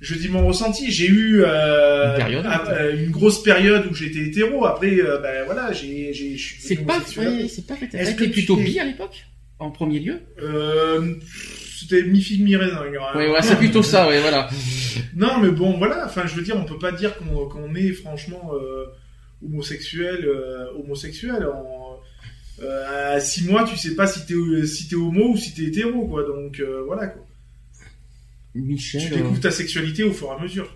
[0.00, 0.90] Je dis mon ressenti.
[0.90, 2.46] J'ai eu euh, Une période.
[2.46, 4.64] euh, une grosse période où j'étais hétéro.
[4.66, 7.00] Après, euh, ben voilà, j'ai, j'ai, je suis C'est devenu pas
[7.48, 9.26] c'est pas Est-ce que tu plutôt bi à l'époque?
[9.58, 11.14] En premier lieu Euh,
[11.78, 12.82] c'était mi figue mi raisin.
[12.88, 14.48] il y aura- Ouais, ouais, c'est plutôt ça, ouais, voilà.
[15.16, 16.04] Non, mais bon, voilà.
[16.06, 18.84] Enfin, je veux dire, on peut pas dire qu'on qu'on est franchement euh,
[19.44, 21.46] homosexuel, euh, homosexuel.
[21.46, 21.98] En,
[22.62, 25.64] euh, à six mois, tu sais pas si t'es si t'es homo ou si t'es
[25.64, 26.22] hétéro, quoi.
[26.24, 27.22] Donc euh, voilà, quoi.
[28.54, 30.74] Michel, Tu découvres ta sexualité au fur et à mesure.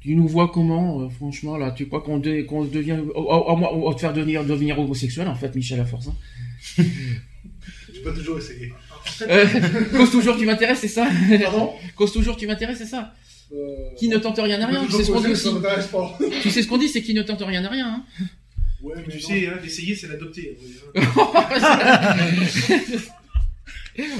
[0.00, 1.70] tu nous vois comment, euh, franchement, là?
[1.72, 2.98] Tu crois qu'on de- qu'on devient.
[3.14, 5.84] oh, oh, oh, moi, on va te faire devenir, devenir homosexuel, en fait, Michel, à
[5.84, 6.08] force.
[6.08, 6.84] Hein?
[8.04, 8.72] Pas toujours essayé.
[9.28, 9.46] Euh,
[9.96, 11.06] cause toujours, tu m'intéresses, c'est ça
[11.42, 13.12] Pardon Cause toujours, tu m'intéresses, c'est ça
[13.52, 13.56] Euh,
[13.98, 15.50] Qui ne tente rien à rien, c'est ce qu'on dit aussi.
[16.42, 17.86] Tu sais ce qu'on dit, c'est qui ne tente rien à rien.
[17.88, 18.04] Hein
[18.82, 19.28] Ouais, mais Tu non.
[19.28, 20.58] sais, hein, d'essayer, c'est l'adopter.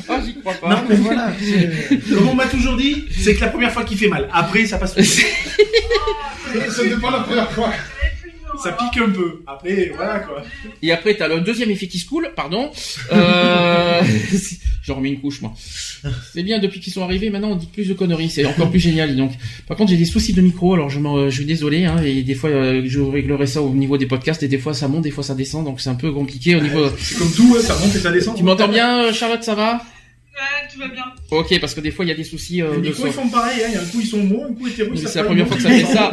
[0.09, 0.69] Ah, j'y crois pas.
[0.69, 1.33] Non, mais voilà.
[1.41, 4.29] c'est- Comme on m'a toujours dit, c'est que la première fois qu'il fait mal.
[4.31, 4.95] Après, ça passe.
[4.95, 7.73] Ce n'est pas la première fois.
[8.63, 9.43] Ça pique un peu.
[9.47, 10.43] Après, voilà, quoi.
[10.83, 12.71] Et après, t'as le deuxième effet qui se coule, pardon.
[13.13, 14.01] Euh...
[14.83, 15.53] J'en remets une couche, moi.
[16.33, 18.31] C'est bien, depuis qu'ils sont arrivés, maintenant, on dit plus de conneries.
[18.31, 19.33] C'est encore plus génial, donc.
[19.69, 22.23] Par contre, j'ai des soucis de micro, alors je, m'en- je suis désolé, hein, et
[22.23, 25.03] des fois, euh, je réglerai ça au niveau des podcasts, et des fois, ça monte,
[25.03, 26.87] des fois, ça descend, donc c'est un peu compliqué au niveau...
[26.99, 28.37] C'est comme tout, hein, ça monte et ça descend.
[28.37, 29.81] Tu m'entends bien, Charlotte, ça va?
[30.35, 31.05] Ouais, tout va bien.
[31.31, 33.07] Ok, parce que des fois, il y a des soucis euh, Les de son.
[33.07, 33.67] ils font pareil, hein.
[33.69, 34.95] Il y a un coup, ils sont homo, un coup, hétéro.
[34.97, 36.13] C'est la première fois que ça fait ça.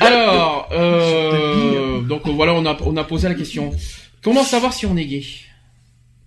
[0.00, 3.72] Alors, euh, donc voilà, on a, on a posé la question.
[4.22, 5.24] Comment savoir si on est gay?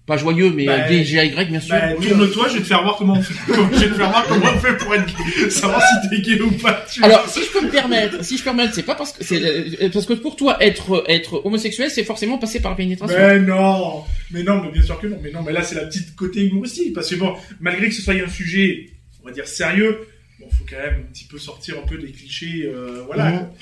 [0.07, 1.75] Pas joyeux, mais Bah, euh, bien sûr.
[1.75, 3.33] Bah, tourne-toi, je vais te faire voir comment on fait.
[3.53, 5.49] je vais te faire voir comment on fait pour être gay.
[5.49, 6.85] Savoir si t'es gay ou pas.
[6.89, 9.11] Tu Alors, si je peux me permettre, si je peux me permettre, c'est pas parce
[9.11, 12.77] que c'est euh, parce que pour toi être être homosexuel, c'est forcément passer par la
[12.77, 13.17] pénétration.
[13.17, 15.19] Mais non, mais non, mais bien sûr que non.
[15.21, 18.01] Mais non, mais là c'est la petite côté humoristique parce que bon, malgré que ce
[18.01, 18.91] soit un sujet,
[19.23, 20.07] on va dire sérieux,
[20.39, 23.31] bon, faut quand même un petit peu sortir un peu des clichés, euh, voilà.
[23.31, 23.53] Quoi.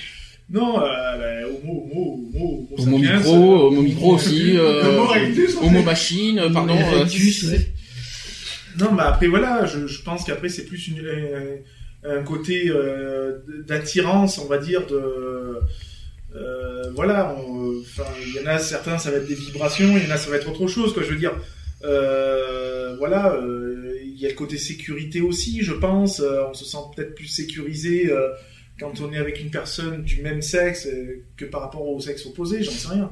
[0.49, 4.83] Non, euh, bah, homo, homo, homo, homo, Homo sapiens, micro, euh, homo micro aussi, euh,
[4.99, 6.75] Homo erectus, homo machine, euh, pardon.
[6.75, 7.67] euh, Erectus, ouais.
[8.79, 10.99] Non, mais après voilà, je, je pense qu'après c'est plus une,
[12.03, 15.59] un, un côté euh, d'attirance, on va dire de
[16.35, 17.35] euh, voilà.
[17.81, 20.17] Enfin, il y en a certains, ça va être des vibrations, il y en a
[20.17, 21.01] ça va être autre chose, quoi.
[21.03, 21.31] Je veux dire,
[21.85, 26.19] euh, voilà, euh, il y a le côté sécurité aussi, je pense.
[26.19, 28.11] euh, on se sent peut-être plus sécurisé.
[28.11, 28.29] euh,
[28.79, 32.25] quand on est avec une personne du même sexe euh, que par rapport au sexe
[32.25, 33.09] opposé, j'en sais rien.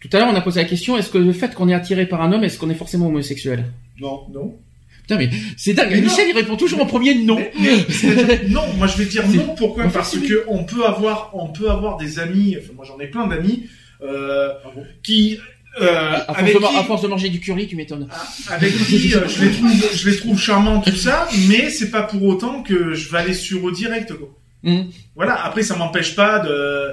[0.00, 2.06] Tout à l'heure, on a posé la question est-ce que le fait qu'on est attiré
[2.06, 3.66] par un homme, est-ce qu'on est forcément homosexuel?
[4.00, 4.22] Non.
[4.32, 4.56] Non
[5.02, 5.88] Putain, mais c'est dingue.
[5.90, 6.08] Mais non.
[6.08, 7.36] Michel, il répond toujours en premier non.
[7.36, 9.54] Mais- mais c'est-à-dire- non, moi je vais dire non.
[9.56, 9.88] Pourquoi?
[9.88, 12.56] Parce que on peut avoir, on peut avoir des amis.
[12.58, 13.66] Enfin, moi j'en ai plein d'amis
[14.02, 14.84] euh, Ah bon?
[15.02, 15.38] qui,
[15.80, 18.08] euh, À force, avec de, qui, ma- à force de manger du curry, tu m'étonnes.
[18.48, 22.02] avec qui euh, je les trouve, je les trouve charmants tout ça, mais c'est pas
[22.02, 24.28] pour autant que je vais aller sur eux direct quoi.
[24.62, 24.90] Mhm.
[25.16, 25.44] Voilà.
[25.44, 26.88] Après ça m'empêche pas de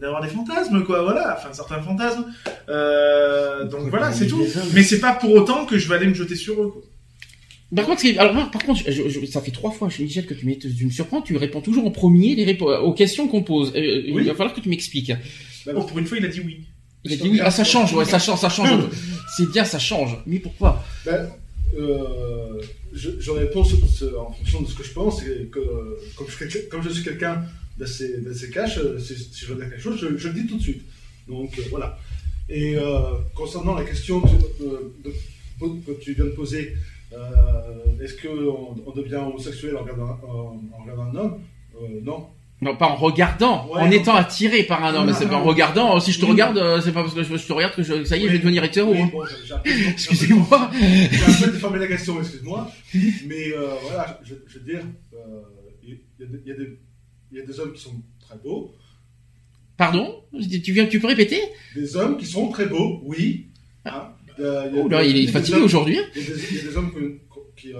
[0.00, 1.02] d'avoir des fantasmes, quoi.
[1.02, 2.24] Voilà, enfin certains fantasmes.
[2.68, 4.40] Euh, donc voilà, c'est a tout.
[4.40, 4.70] hommes.
[4.74, 6.70] Mais c'est pas pour autant que je vais aller me jeter sur eux.
[6.72, 6.82] Quoi.
[7.76, 10.46] Par contre, alors par contre, je- je- ça fait trois fois Michel que tu,
[10.86, 12.44] me surprends, tu réponds toujours en premier les
[12.80, 13.72] aux questions qu'on pose.
[13.76, 13.80] Euh,
[14.12, 14.22] Oui.
[14.22, 15.12] Il va falloir que tu m'expliques.
[15.74, 16.64] Oh, pour une fois, il a dit oui.
[17.04, 18.70] Il a dit oui, ah ça change, ouais, ça change, ça change.
[19.36, 20.16] C'est bien, ça change.
[20.26, 20.82] Mais pourquoi?
[21.04, 21.28] Ben,
[21.76, 22.60] euh,
[22.92, 25.60] je, réponds en fonction de ce que je pense et que
[26.16, 27.44] comme je, suis quelqu'un-
[27.78, 30.56] d'assez d'assez cash, euh, si, si je veux dire quelque chose, je, le dis tout
[30.56, 30.82] de suite.
[31.28, 31.98] Donc euh, voilà.
[32.48, 32.76] Et
[33.34, 36.74] concernant la question que, tu viens de poser,
[38.00, 41.40] est-ce qu'on on devient homosexuel en regardant, en, regardant un homme?
[42.02, 42.26] Non.
[42.60, 45.14] Non, pas en regardant, Ouais, en étant attiré par un homme.
[45.16, 46.00] C'est pas en regardant.
[46.00, 46.32] Si je te Oui.
[46.32, 48.32] regarde, euh, c'est pas parce que je, te regarde que je, ça y est, je
[48.32, 48.92] vais devenir hétéro.
[48.92, 49.10] Oui, hein.
[49.12, 49.22] bon,
[49.90, 50.70] Excusez-moi.
[50.72, 52.68] J'ai un peu déformé la question, excuse-moi.
[53.26, 54.80] Mais euh, voilà, je, je veux dire,
[55.14, 55.40] euh,
[55.84, 56.78] il y, a des-
[57.32, 58.74] y y a hommes qui sont très beaux,
[59.76, 60.24] Pardon?
[60.64, 61.40] Tu viens, tu peux répéter?
[61.76, 63.46] Des hommes qui sont très beaux, oui.
[63.84, 64.08] Hein.
[64.40, 65.98] Euh, il y a- Oh là, il est fatigué aujourd'hui.
[66.16, 67.72] Il y, a des- hommes qu'on- qu'on- qui,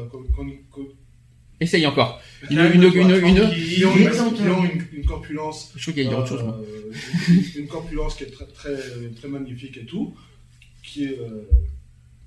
[1.61, 2.21] Essaye encore.
[2.51, 6.05] Une, une, une, une, qui ont, une, qui ont une- une corpulence, Je crois qu'il
[6.05, 6.43] y a autre chose.
[6.45, 6.61] moi.
[6.63, 8.77] euh, une, corpulence qui est très, très,
[9.19, 10.15] très magnifique et tout,
[10.85, 11.49] qui est euh,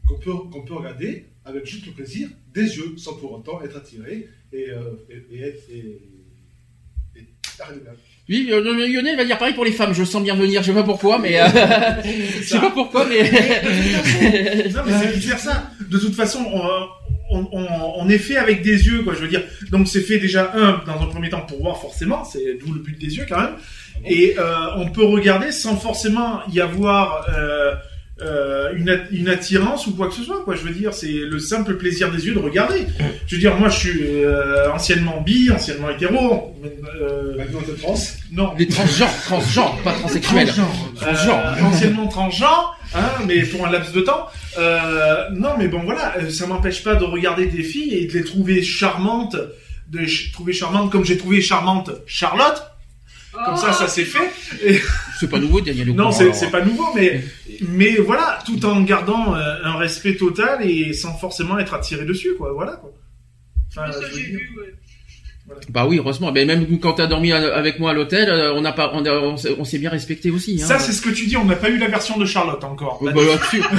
[0.08, 3.78] qu'on peut, qu'on peut regarder avec juste le plaisir des yeux, sans pour autant être
[3.78, 5.64] attiré et, euh, et, et être.
[5.72, 6.02] Et,
[7.16, 7.26] et-
[7.60, 7.92] arrêtez là.
[8.30, 9.94] Oui, euh, Lionel va dire pareil pour les femmes.
[9.94, 10.62] Je le sens bien venir.
[10.62, 11.48] Je sais pas pourquoi, mais euh,
[12.42, 13.24] je sais pas pourquoi, mais
[14.70, 15.72] Non, mais c'est ça.
[15.90, 16.60] De toute façon, on,
[17.32, 17.68] on, on,
[17.98, 19.14] on est fait avec des yeux, quoi.
[19.14, 22.24] Je veux dire, donc c'est fait déjà un dans un premier temps pour voir forcément,
[22.24, 23.56] c'est d'où le but des yeux quand même.
[24.06, 27.28] Et euh, on peut regarder sans forcément y avoir
[28.24, 30.56] euh, une, at- une attirance ou quoi que ce soit, quoi.
[30.56, 32.86] Je veux dire, c'est le simple plaisir des yeux de regarder.
[33.28, 36.56] Je veux dire, moi, je suis euh, anciennement bi, anciennement hétéro.
[37.02, 37.96] Euh, Maintenant, t'es trans.
[38.32, 40.48] non, les transgenres, transgenres, pas transsexuels.
[40.48, 40.94] Transgenre.
[40.96, 41.56] Transgenre.
[41.58, 44.28] euh, anciennement transgenre, hein, mais pour un laps de temps.
[44.60, 48.24] Euh, non, mais bon, voilà, ça m'empêche pas de regarder des filles et de les
[48.24, 49.36] trouver charmantes,
[49.90, 52.64] de les ch- trouver charmantes comme j'ai trouvé charmante Charlotte.
[53.46, 54.30] Comme ça, ça s'est fait.
[55.22, 55.94] C'est pas nouveau, Daniel.
[55.94, 57.22] Non, c'est c'est pas nouveau, mais
[57.62, 62.34] mais voilà, tout en gardant euh, un respect total et sans forcément être attiré dessus,
[62.36, 62.54] quoi.
[62.54, 62.92] Voilà, quoi.
[63.70, 64.74] Enfin, ça, j'ai vu, ouais.
[65.70, 66.32] Bah oui, heureusement.
[66.32, 69.38] Mais même quand t'as dormi avec moi à l'hôtel, euh, on n'a pas, on, on
[69.38, 70.60] s'est- on s'est bien respecté aussi.
[70.62, 70.66] Hein.
[70.66, 71.38] Ça, c'est ce que tu dis.
[71.38, 73.00] On n'a pas eu la version de Charlotte encore.
[73.04, 73.62] Euh, bah, là-dessus.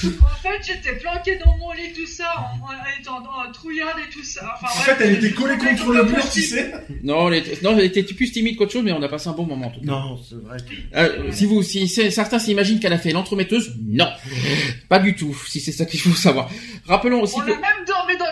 [0.00, 4.10] En fait, j'étais planqué dans mon lit, tout ça, en, en étant dans trouillarde et
[4.12, 4.54] tout ça.
[4.62, 6.72] Enfin, En fait, elle était collée contre le mur, tu sais.
[7.02, 9.32] non, elle était, non, elle était plus timide qu'autre chose, mais on a passé un
[9.32, 9.66] bon moment.
[9.66, 9.86] en tout cas.
[9.86, 10.56] Non, c'est vrai.
[10.96, 14.08] Euh, si vous, si certains s'imaginent qu'elle a fait l'entremetteuse, non,
[14.88, 15.36] pas du tout.
[15.48, 16.48] Si c'est ça qu'il faut savoir.
[16.86, 17.50] Rappelons aussi On que.
[17.52, 18.24] a même dormi dans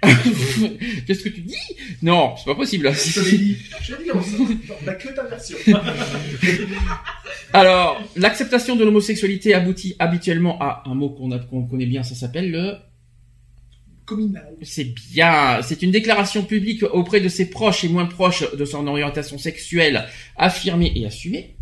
[1.06, 1.56] Qu'est-ce que tu dis?
[2.02, 2.92] Non, c'est pas possible.
[2.94, 3.56] Je te l'ai dit.
[3.82, 4.44] Je l'ai dit, on s'en-
[4.80, 5.56] on n'a que ta version.
[7.52, 12.74] Alors, l'acceptation de l'homosexualité aboutit habituellement à un mot qu'on connaît bien, ça s'appelle le.
[14.62, 15.60] C'est bien.
[15.62, 20.06] C'est une déclaration publique auprès de ses proches et moins proches de son orientation sexuelle
[20.36, 21.56] affirmée et assumée.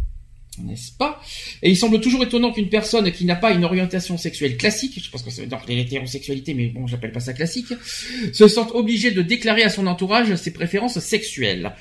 [0.63, 1.21] N'est-ce pas?
[1.63, 5.11] Et il semble toujours étonnant qu'une personne qui n'a pas une orientation sexuelle classique, je
[5.11, 7.73] pense que c'est dans l'hétérosexualité, mais bon, j'appelle pas ça classique,
[8.33, 11.73] se sente obligée de déclarer à son entourage ses préférences sexuelles.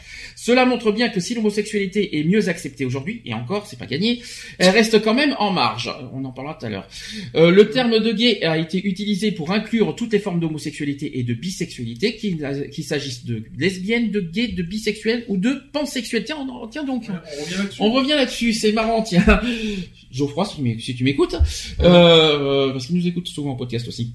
[0.46, 4.22] Cela montre bien que si l'homosexualité est mieux acceptée aujourd'hui, et encore, c'est pas gagné,
[4.60, 5.90] elle reste quand même en marge.
[6.14, 6.88] On en parlera tout à l'heure.
[7.34, 11.24] Euh, le terme de gay a été utilisé pour inclure toutes les formes d'homosexualité et
[11.24, 16.26] de bisexualité, qu'il s'agisse de lesbiennes, de gays, de bisexuels ou de pansexuels.
[16.26, 17.06] Tiens, on en- tiens donc.
[17.10, 17.82] On revient là-dessus.
[17.82, 19.26] On revient là-dessus, c'est marrant, tiens.
[20.12, 21.38] Geoffroy, si tu m'éc- si tu m'écoutes,
[21.80, 24.14] euh, parce qu'il nous écoute souvent en podcast aussi.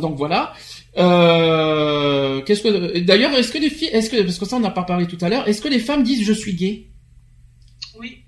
[0.00, 0.52] Donc voilà.
[0.96, 4.70] Euh, qu'est-ce que d'ailleurs est-ce que les filles, est-ce que parce que ça on n'a
[4.70, 6.86] pas parlé tout à l'heure, est-ce que les femmes disent je suis gay
[7.98, 8.18] Oui.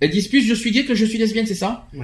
[0.00, 1.88] Elles disent plus je suis gay que je suis lesbienne, c'est ça?
[1.94, 1.98] Euh,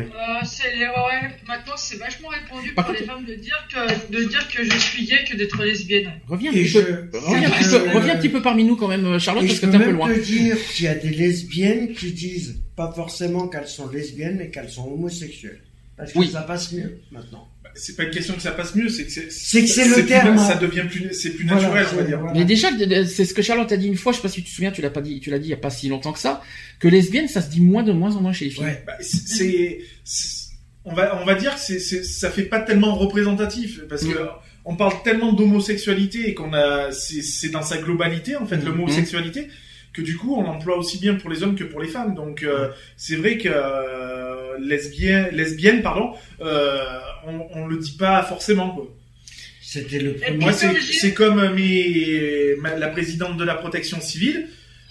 [0.45, 4.25] c'est les- ouais, maintenant c'est vachement répandu Par pour les femmes de dire que de
[4.25, 6.11] dire que je suis gay que d'être lesbienne.
[6.27, 7.19] Reviens un Et petit je, peu.
[7.19, 9.45] Reviens un, et petit je- peu, reviens un petit peu parmi nous quand même, Charlotte,
[9.45, 10.09] et parce je que peux t'es un peu même loin.
[10.15, 14.51] te dire qu'il y a des lesbiennes qui disent pas forcément qu'elles sont lesbiennes, mais
[14.51, 15.61] qu'elles sont homosexuelles.
[15.99, 16.29] Parce que Oui.
[16.33, 17.47] ça passe mieux maintenant.
[17.75, 19.31] C'est pas une question que ça passe mieux, c'est que c'est.
[19.33, 20.37] C'est que c'est le plus- terme.
[20.39, 22.19] Ça devient plus, c'est plus Voilà, naturel, on va c'est- dire.
[22.21, 22.39] voilà.
[22.39, 22.69] Mais déjà,
[23.07, 24.71] c'est ce que Charlotte a dit une fois, je sais pas si tu te souviens,
[24.73, 26.43] tu l'as pas dit, tu l'as dit il y a pas si longtemps que ça,
[26.79, 28.65] que lesbienne, ça se dit moins de moins en moins chez les filles.
[28.65, 28.83] Ouais.
[28.87, 29.79] Bah, c'est-
[30.85, 34.13] on va, on va dire que c'est, c'est, ça fait pas tellement représentatif parce que
[34.19, 34.29] Mm.
[34.65, 38.65] on parle tellement d'homosexualité et qu'on a, c'est, c'est dans sa globalité en fait Mm.
[38.67, 39.49] l'homosexualité
[39.93, 42.15] que du coup on l'emploie aussi bien pour les hommes que pour les femmes.
[42.15, 46.85] Donc euh, c'est vrai que euh, lesbienne, lesbienne pardon, euh,
[47.27, 48.89] on, on le dit pas forcément quoi.
[49.63, 50.37] C'était le premier.
[50.37, 54.49] Moi, c'est, comme comme mes, ma- la présidente de la protection civile.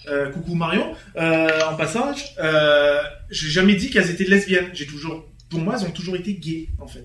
[0.08, 2.98] euh, coucou Marion, euh, en passage, euh,
[3.30, 4.70] j'ai jamais dit qu'elles étaient lesbiennes.
[4.74, 7.04] J'ai toujours, pour moi, elles ont toujours été gays, en fait.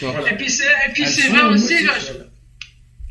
[0.00, 0.32] Voilà.
[0.32, 1.74] Et puis c'est, et puis Elles c'est sont vrai aussi,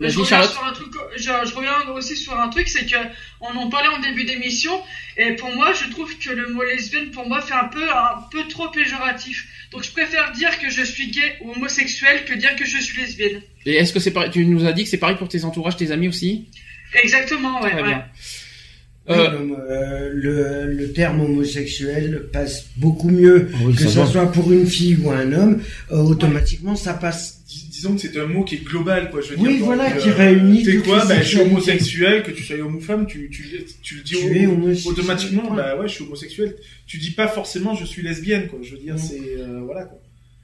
[0.08, 0.52] je, reviens Charlotte.
[0.52, 2.96] sur un truc, je, je reviens aussi sur un truc, c'est que
[3.42, 4.72] on en parlait en début d'émission,
[5.18, 8.22] et pour moi, je trouve que le mot lesbienne, pour moi, fait un peu, un
[8.32, 9.46] peu trop péjoratif.
[9.72, 13.00] Donc je préfère dire que je suis gay ou homosexuel que dire que je suis
[13.02, 13.42] lesbienne.
[13.66, 15.76] Et est-ce que c'est pareil Tu nous as dit que c'est pareil pour tes entourages,
[15.78, 16.48] tes amis aussi?
[17.04, 17.70] Exactement, ouais.
[17.72, 17.88] Très ouais.
[17.88, 18.06] bien.
[19.10, 19.40] Oui, Euh,
[19.72, 24.68] euh, le, le terme homosexuel passe beaucoup mieux oui, que ça ce soit pour une
[24.68, 25.62] fille ou un homme.
[25.92, 27.39] euh, automatiquement, ça passe.
[27.80, 29.22] Dis- disons que c'est un mot qui est global, quoi.
[29.22, 31.06] Je veux Oui, dire, voilà, donc, qui réunit C'est quoi?
[31.06, 33.44] Ben, Je suis homosexuel, que tu sois homme ou femme, tu, tu,
[33.82, 35.54] tu le dis Tu automatiquement.
[35.54, 36.56] Bah ouais, je suis homosexuel.
[36.88, 38.60] Tu dis pas forcément je suis lesbienne, quoi.
[38.62, 39.86] Je veux dire, c'est euh, voilà.
[39.86, 40.00] Quoi.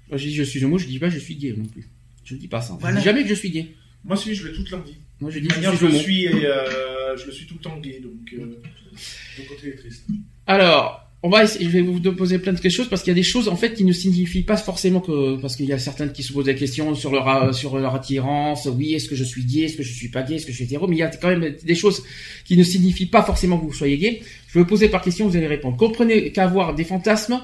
[0.10, 1.90] Moi, je dis je suis homo, je dis pas je suis gay non plus.
[2.24, 2.78] Je ne dis pas ça.
[2.80, 2.96] Voilà.
[2.96, 3.68] Je dis jamais que je suis gay.
[4.04, 4.96] Moi, celui, je l'ai toute leur vie.
[5.20, 7.56] Moi, je dis manière, je je suis le suis et euh, je le suis tout
[7.56, 8.14] le temps gay, donc.
[8.34, 10.06] euh, Donc, quand il est triste.
[10.48, 13.24] Alors, on va je vais vous poser plein de choses parce qu'il y a des
[13.24, 16.22] choses en fait qui ne signifient pas forcément que parce qu'il y a certaines qui
[16.22, 18.68] se posent des questions sur leur euh, sur leur attirance.
[18.68, 20.58] Oui, est-ce que je suis gay, est-ce que je suis pas gay, est-ce que je
[20.58, 20.88] suis hétéro?
[20.88, 22.04] Mais il y a quand même des choses
[22.46, 24.22] qui ne signifient pas forcément que vous soyez gay.
[24.50, 25.78] Je vais vous poser par question, vous allez répondre.
[25.78, 27.42] Comprenez qu'avoir des fantasmes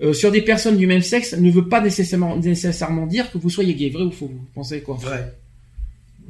[0.00, 3.50] euh, sur des personnes du même sexe ne veut pas nécessairement nécessairement dire que vous
[3.50, 3.90] soyez gay.
[3.90, 4.28] Vrai ou faux?
[4.28, 4.94] Vous pensez quoi?
[4.94, 5.34] Vrai.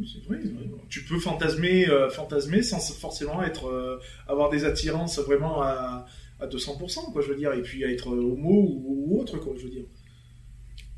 [0.01, 0.41] Oui, c'est vrai.
[0.89, 6.07] Tu peux fantasmer, euh, fantasmer sans forcément être, avoir des attirances vraiment à,
[6.45, 9.55] à 200%, quoi, je veux dire, et puis à être homo ou, ou autre, quoi,
[9.59, 9.85] je veux dire.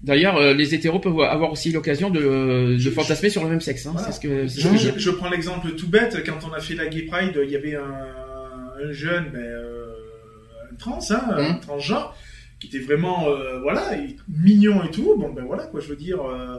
[0.03, 3.61] D'ailleurs, euh, les hétéros peuvent avoir aussi l'occasion de, de Je- fantasmer sur le même
[3.63, 3.87] sexe.
[3.87, 3.93] Hein.
[3.95, 4.13] Voilà.
[4.13, 6.75] Ce que Je, que je- j'ai- je prends l'exemple tout bête, quand on a fait
[6.75, 7.83] la Gay Pride, il y avait un,
[8.85, 9.87] un jeune, ben, euh,
[10.71, 11.61] un trans, hein, un Mhm.
[11.61, 12.15] transgenre,
[12.61, 15.97] qui était vraiment, euh, voilà, il- mignon et tout, bon ben voilà, quoi, je veux
[15.97, 16.59] dire, euh,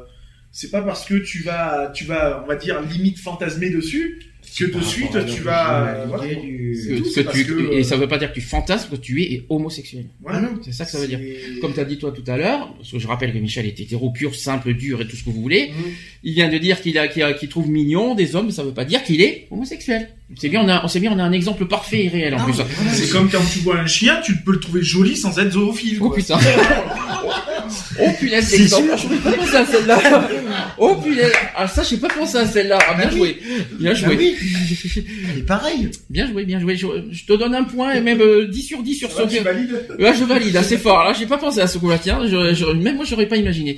[0.52, 4.20] c'est pas parce que tu vas, tu vas, on va dire, limite fantasmer dessus,
[4.58, 6.36] que de suite tu vas, l'originalité voilà.
[6.36, 8.30] du- C'est que- tout, que c'est parce tu- que, et euh, ça veut pas dire
[8.30, 10.06] que tu fantasmes que tu es homosexuel.
[10.22, 10.40] Voilà.
[10.40, 10.60] Ah non.
[10.64, 11.20] C'est ça que ça veut dire.
[11.62, 13.80] Comme tu as dit toi tout à l'heure, parce que je rappelle que Michel est
[13.80, 15.70] hétéro pur, simple, dur et tout ce que vous voulez.
[15.70, 15.92] Mhm.
[16.24, 18.86] Il vient de dire qu'il a, qu'il trouve mignon des hommes, mais ça veut pas
[18.86, 20.10] dire qu'il est homosexuel.
[20.36, 22.38] C'est bien, on a, on sait bien, on a un exemple parfait et réel en
[22.40, 22.54] Ah, plus.
[22.54, 25.54] voilà, C'est comme quand tu vois un chien, tu peux le trouver joli sans être
[25.54, 26.00] zoophile.
[26.02, 26.18] Oh quoi.
[26.18, 26.38] putain.
[28.02, 28.98] oh punaise, C'est sûr.
[28.98, 30.30] Je pas pensé à celle-là.
[30.78, 31.32] Oh punaise.
[31.56, 32.80] Ah ça, j'ai pas pensé à celle-là.
[32.90, 33.18] Ah, bien Ah oui.
[33.18, 33.38] joué.
[33.80, 34.16] Bien Ah joué.
[34.18, 34.36] oui.
[35.32, 35.90] Elle est pareille.
[36.10, 36.76] Bien joué, bien joué.
[36.76, 39.36] Je, je te donne un point et même euh, 10 sur 10 sur va, ce
[39.38, 41.04] tu valides Là, je valide, c'est fort.
[41.04, 41.98] Là, j'ai pas pensé à ce coup-là.
[42.02, 43.78] Tiens, je, je- même moi, j'aurais pas imaginé.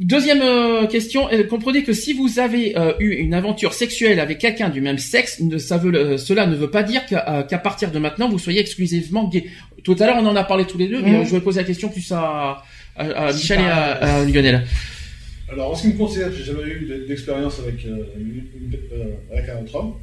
[0.00, 1.28] Deuxième euh, question.
[1.32, 4.98] euh, comprenez que si vous avez euh, eu une aventure sexuelle avec quelqu'un du même
[4.98, 8.28] sexe, ne, ça veut, euh, cela ne veut pas dire qu'à euh, partir de maintenant,
[8.28, 9.44] vous soyez exclusivement gay.
[9.84, 11.60] Tout à l'heure, on en a parlé tous les deux, mais euh, je vais poser
[11.60, 12.60] la question plus à,
[12.96, 14.66] à, à C'est Michel et à, à Lionel.
[15.50, 18.04] Alors, en ce qui me concerne, j'ai jamais eu d'expérience avec, euh,
[18.92, 19.94] euh, avec un autre homme.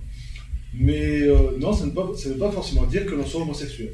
[0.73, 3.25] Mais euh, non, ça ne, veut pas, ça ne veut pas forcément dire que l'on
[3.25, 3.89] soit homosexuel.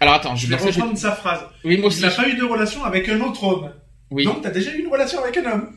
[0.00, 1.40] Alors attends, je Je vais reprendre sa phrase.
[1.64, 3.70] Oui, moi Il n'a pas eu de relation avec un autre homme.
[4.10, 4.24] Oui.
[4.24, 5.76] Donc, t'as déjà eu une relation avec un homme.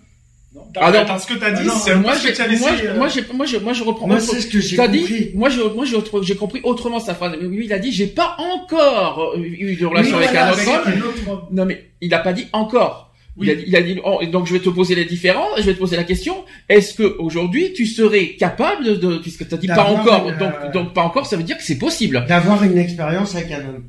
[0.56, 0.62] Non.
[0.78, 1.00] Ah non.
[1.00, 2.64] Attends, ce que t'as dit, Ah non, c'est moi, ce que as laissé.
[2.64, 4.08] moi, euh, moi, je, moi, je reprends.
[4.08, 5.32] Moi, c'est ce que j'ai dit, compris.
[5.36, 5.86] moi, je, moi,
[6.22, 7.38] j'ai, compris autrement sa phrase.
[7.42, 11.48] Lui, il a dit, j'ai pas encore eu de relation Oui, avec voilà, un autre.
[11.52, 13.14] Non, mais il a pas dit encore.
[13.36, 13.48] Oui.
[13.48, 15.64] Il a dit, il a dit oh, donc je vais te poser les différents, je
[15.64, 16.46] vais te poser la question.
[16.70, 20.72] Est-ce que aujourd'hui tu serais capable de, puisque t'as dit pas encore, une, donc euh,
[20.72, 22.24] donc pas encore, ça veut dire que c'est possible.
[22.30, 23.84] D'avoir une expérience avec un homme.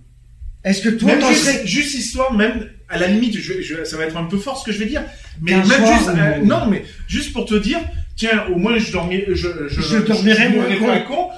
[0.65, 1.65] Est-ce que toi, Même juste, serais...
[1.65, 4.65] juste histoire, même à la limite, je, je- ça va être un peu fort ce
[4.65, 5.03] que je vais dire,
[5.41, 7.81] mais même soir, juste, ou- euh, non, mais juste pour te dire,
[8.17, 11.29] tiens, au moins je dormirai, je, je, Je dormirai con.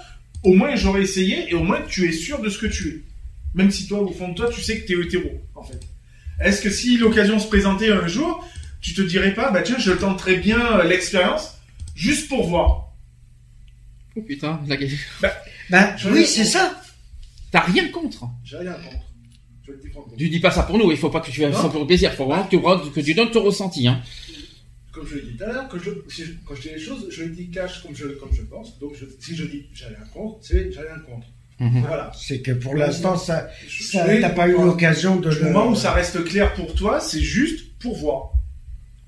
[0.44, 3.02] Au moins j'aurais essayé et au moins tu es sûr de ce que tu es,
[3.54, 5.80] même si toi au fond de toi tu sais que tu es hétéro en fait.
[6.40, 8.46] Est-ce que si l'occasion se présentait un jour,
[8.80, 11.54] tu te dirais pas, bah tiens, je tenterais bien euh, l'expérience
[11.96, 12.92] juste pour voir?
[14.16, 14.76] Oh putain, la...
[15.70, 16.80] Bah, Je- oui, c'est ça.
[17.50, 18.24] t'as rien contre.
[18.44, 19.04] J'ai rien contre.
[19.68, 20.16] Je.
[20.16, 21.86] Tu dis pas ça pour nous, il faut pas que tu fasses ça pour le
[21.86, 23.86] plaisir, il faut vraiment que tu, re- que tu donnes ton ressenti.
[23.86, 24.00] Hein.
[24.92, 26.80] Comme je l'ai dit tout à l'heure, quand je, si je- quand je dis les
[26.80, 28.78] choses, je les dis cash comme je, comme je pense.
[28.80, 31.26] Donc, je- si je dis j'ai rien contre, c'est j'ai rien contre.
[31.60, 31.82] Mhm.
[31.86, 32.10] Voilà.
[32.18, 35.42] C'est que pour l'instant, ça, ça t'as pas eu l'occasion de Le le...
[35.50, 38.30] moment où ça reste clair pour toi, c'est juste pour voir.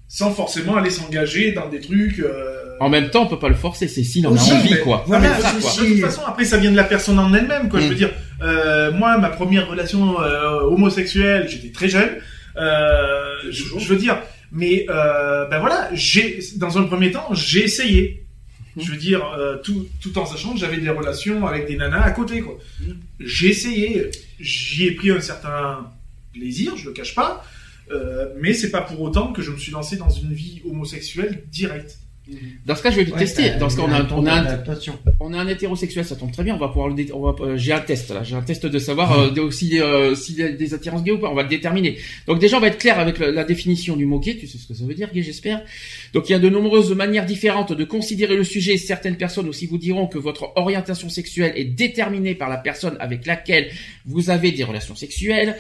[0.09, 2.19] Sans forcément aller s'engager dans des trucs.
[2.19, 5.05] euh, En même temps, on peut pas le forcer, c'est s'il en a envie, quoi.
[5.07, 5.70] Voilà, ça, quoi.
[5.70, 7.78] si- De toute façon, après, ça vient de la personne en elle-même, quoi.
[7.81, 7.89] Je Mm.
[7.91, 8.11] veux dire,
[8.43, 12.19] euh, moi, ma première relation euh, homosexuelle, j'étais très jeune.
[12.57, 14.21] Euh, je, je veux dire,
[14.53, 18.25] mais ben voilà, j'ai dans un premier temps, j'ai essayé.
[18.77, 18.81] Mm.
[18.81, 22.11] Je veux dire, tout, tout en sachant que j'avais des relations avec des nanas à
[22.11, 22.59] côté, quoi.
[22.81, 22.93] Mm.
[23.21, 25.91] J'ai essayé, j'y ai pris un certain
[26.33, 27.45] plaisir, je le cache pas,
[28.41, 31.99] mais c'est pas pour autant que je me suis lancé dans une vie homosexuelle directe.
[32.66, 33.44] Dans ce cas, je vais le Ouais, tester.
[33.51, 34.98] t'as Dans ce cas, on a, un on a un, d'adaptation.
[35.20, 36.55] on a un hétérosexuel, ça tombe très bien.
[36.55, 38.66] On va pouvoir le, dé- on va, euh, j'ai un test là, j'ai un test
[38.66, 41.31] de savoir euh, de- si euh, s'il y a des attirances gays ou pas.
[41.31, 41.98] On va le déterminer.
[42.27, 44.36] Donc déjà, on va être clair avec la, la définition du mot gay.
[44.39, 45.62] Tu sais ce que ça veut dire, gay, j'espère.
[46.12, 48.77] Donc il y a de nombreuses manières différentes de considérer le sujet.
[48.77, 53.27] Certaines personnes aussi vous diront que votre orientation sexuelle est déterminée par la personne avec
[53.27, 53.70] laquelle
[54.07, 55.57] vous avez des relations sexuelles.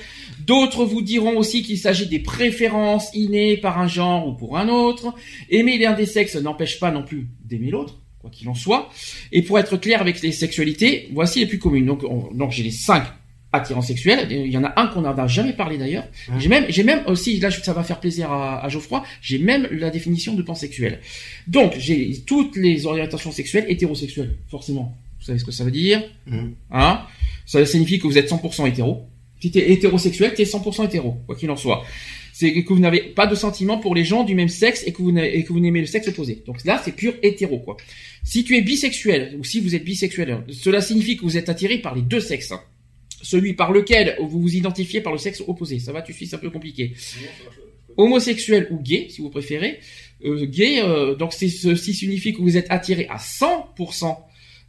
[0.46, 4.68] D'autres vous diront aussi qu'il s'agit des préférences innées par un genre ou pour un
[4.68, 5.14] autre.
[5.50, 8.90] Aimer l'un des sexes n'empêche pas non plus d'aimer l'autre, quoi qu'il en soit.
[9.32, 11.86] Et pour être clair avec les sexualités, voici les plus communes.
[11.86, 13.04] Donc, on- donc j'ai les cinq
[13.52, 14.30] attirants sexuels.
[14.30, 16.04] Et Il y en a un qu'on n'a jamais parlé d'ailleurs.
[16.38, 19.68] J'ai même, j'ai même aussi, là ça va faire plaisir à, à Geoffroy, j'ai même
[19.70, 21.00] la définition de pansexuel.
[21.46, 24.96] Donc j'ai toutes les orientations sexuelles hétérosexuelles, forcément.
[25.18, 26.54] Vous savez ce que ça veut dire Mhm.
[26.70, 27.02] Hein
[27.46, 29.06] Ça signifie que vous êtes 100% hétéro.
[29.40, 31.84] Si t'es hétérosexuel, t'es 100% hétéro, quoi qu'il en soit.
[32.32, 35.02] C'est que vous n'avez pas de sentiments pour les gens du même sexe et que
[35.02, 36.42] vous et que vous n'aimez le sexe opposé.
[36.46, 37.76] Donc là, c'est pur hétéro, quoi.
[38.22, 41.78] Si tu es bisexuel, ou si vous êtes bisexuel, cela signifie que vous êtes attiré
[41.78, 42.54] par les deux sexes.
[43.22, 45.78] Celui par lequel vous vous identifiez par le sexe opposé.
[45.78, 46.94] Ça va, tu suis, c'est un peu compliqué.
[47.96, 49.80] Homosexuel ou gay, si vous préférez.
[50.24, 54.16] Euh, gay, euh, donc ceci signifie que vous êtes attiré à 100%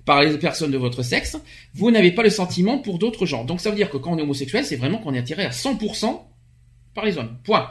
[0.05, 1.37] par les personnes de votre sexe.
[1.73, 3.45] Vous n'avez pas le sentiment pour d'autres gens.
[3.45, 5.51] Donc ça veut dire que quand on est homosexuel, c'est vraiment qu'on est attiré à
[5.51, 6.21] 100%
[6.93, 7.37] par les hommes.
[7.43, 7.69] Point.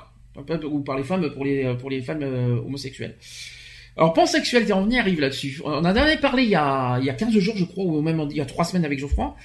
[0.64, 3.16] Ou par les femmes, pour les, les femmes euh, homosexuelles.
[3.96, 5.60] Alors, pansexuel, on y arrive là-dessus.
[5.64, 8.00] On en avait parlé il y, a, il y a 15 jours, je crois, ou
[8.00, 9.36] même il y a 3 semaines avec Geoffroy.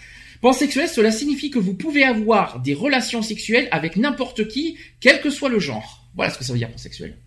[0.41, 5.29] Pansexuel, cela signifie que vous pouvez avoir des relations sexuelles avec n'importe qui, quel que
[5.29, 6.07] soit le genre.
[6.15, 7.17] Voilà ce que ça veut dire pansexuel.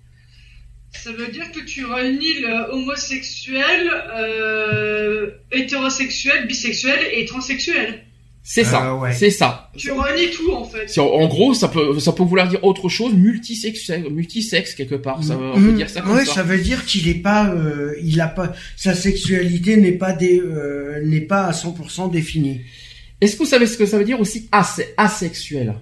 [0.92, 8.04] Ça veut dire que tu réunis le homosexuel, euh, hétérosexuel, bisexuel et transsexuel.
[8.42, 9.12] C'est ça, Euh, ouais.
[9.12, 9.70] c'est ça.
[9.76, 10.98] Tu réunis tout en fait.
[10.98, 15.22] En gros, ça peut, ça peut vouloir dire autre chose, multisexe, multisexe quelque part.
[15.22, 16.34] Ça, on peut Mm, dire ça comme ouais, ça.
[16.36, 20.40] ça veut dire qu'il est pas, euh, il a pas, sa sexualité n'est pas des,
[20.40, 22.62] euh, n'est pas à 100% définie.
[23.20, 25.74] Est-ce que vous savez ce que ça veut dire aussi ase- asexuel?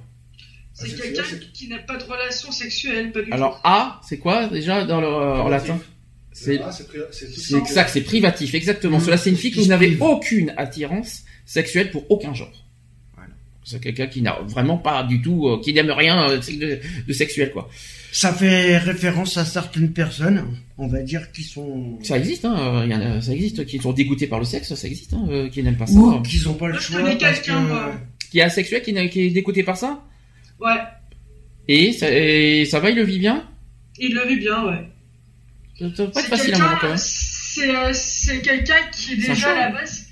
[0.72, 4.18] C'est Asexuel, quelqu'un c'est- qui n'a pas de relation sexuelle, pas du Alors a, c'est
[4.18, 5.78] quoi déjà dans le euh, en latin?
[6.32, 6.60] C'est
[7.56, 8.98] exact, c'est privatif, exactement.
[8.98, 9.04] Mm.
[9.04, 12.52] Cela signifie que Qui vous n'avez aucune attirance sexuelle pour aucun genre.
[13.68, 16.78] C'est quelqu'un qui n'a vraiment pas du tout, euh, qui n'aime rien euh, de,
[17.08, 17.68] de sexuel quoi.
[18.12, 20.44] Ça fait référence à certaines personnes,
[20.78, 23.66] on va dire, qui sont, Ça existe, hein, euh, il y en a- ça existe,
[23.66, 25.98] qui sont dégoûtés par le sexe, ça existe, hein, euh, qui n'aiment pas ça.
[25.98, 27.92] ou qui n'ont pas le choix connais parce que, quelqu'un, moi.
[28.30, 30.02] Qui est asexuel, qui, est dégoûté par ça?
[30.60, 30.78] Ouais,
[31.68, 33.44] et ça, et ça va, il le vit bien?
[33.98, 34.88] Il le vit bien, ouais.
[35.78, 36.96] Ça ça va pas être C'est facile à un moment quand quelqu'un, même.
[36.98, 40.05] c'est euh, c'est quelqu'un qui est C'est déjà à la base.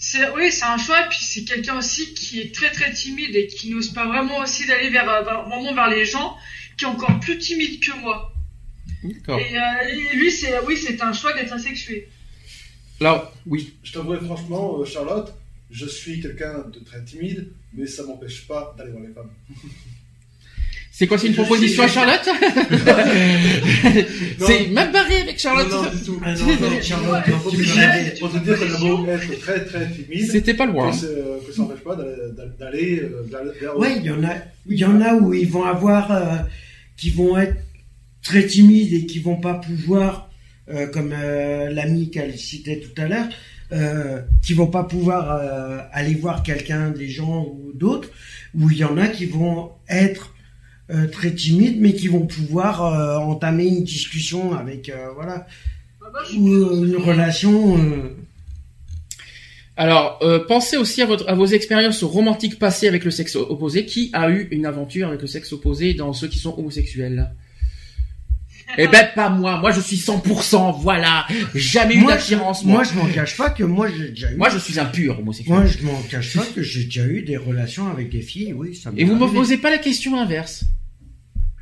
[0.00, 1.02] C'est oui, c'est un choix.
[1.10, 4.66] Puis c'est quelqu'un aussi qui est très très timide et qui n'ose pas vraiment aussi
[4.66, 6.36] d'aller vers, euh, vers- vraiment vers les gens,
[6.76, 8.32] qui est encore plus timide que moi.
[9.04, 9.38] D'accord.
[9.38, 12.08] Et, euh, et lui, c'est oui, c'est un choix d'être asexué.
[12.98, 13.74] Là, oui.
[13.82, 15.32] Je t'avouerai franchement, euh, Charlotte,
[15.70, 19.30] je suis quelqu'un de très timide, mais ça m'empêche pas d'aller voir les femmes.
[21.00, 21.88] C'est quoi, c'est une proposition à.
[21.88, 22.28] Charlotte
[24.38, 25.70] C'est mal barré avec Charlotte.
[25.70, 26.20] Non, non, du tout.
[26.22, 28.58] Ah non, non, Charlotte, Ouais, non, Pour tu te peux dire, jamais- pour te dire
[28.58, 30.90] que j'ai beau être très très timide, C'était pas loin.
[30.90, 32.12] que, c'est- euh, que ça n'empêche pas d'aller-
[32.58, 33.22] d'aller euh,
[33.62, 34.34] vers, Ouais, il y en a,
[34.68, 36.36] il y en a où ils vont avoir, euh,
[36.98, 37.56] qui vont être
[38.22, 40.30] très timides et qui vont pas pouvoir,
[40.70, 43.28] euh, comme euh, l'ami qu'elle citait tout à l'heure,
[43.72, 48.10] euh, qui vont pas pouvoir euh, aller voir quelqu'un, des gens ou d'autres,
[48.54, 50.34] où il y en a qui vont être
[50.92, 55.46] euh, très timides, mais qui vont pouvoir euh, entamer une discussion avec, euh, voilà,
[56.02, 57.78] Ah bah, ou euh, une relation.
[57.78, 58.16] euh,
[59.76, 63.86] Alors, euh, pensez aussi à, votre, à vos expériences romantiques passées avec le sexe opposé.
[63.86, 67.30] Qui a eu une aventure avec le sexe opposé dans ceux qui sont homosexuels?
[68.78, 69.58] Eh ben, pas moi.
[69.58, 70.80] Moi, je suis 100%.
[70.80, 71.26] Voilà.
[71.56, 72.74] Jamais eu moi, d'attirance, je, moi.
[72.76, 74.36] moi, je m'en cache pas que moi, j'ai déjà eu.
[74.36, 75.56] Moi, je suis un pur homosexuel.
[75.56, 78.76] Moi, je m'en cache pas que j'ai déjà eu des relations avec des filles, oui,
[78.76, 80.64] ça Et vous me posez pas la question inverse.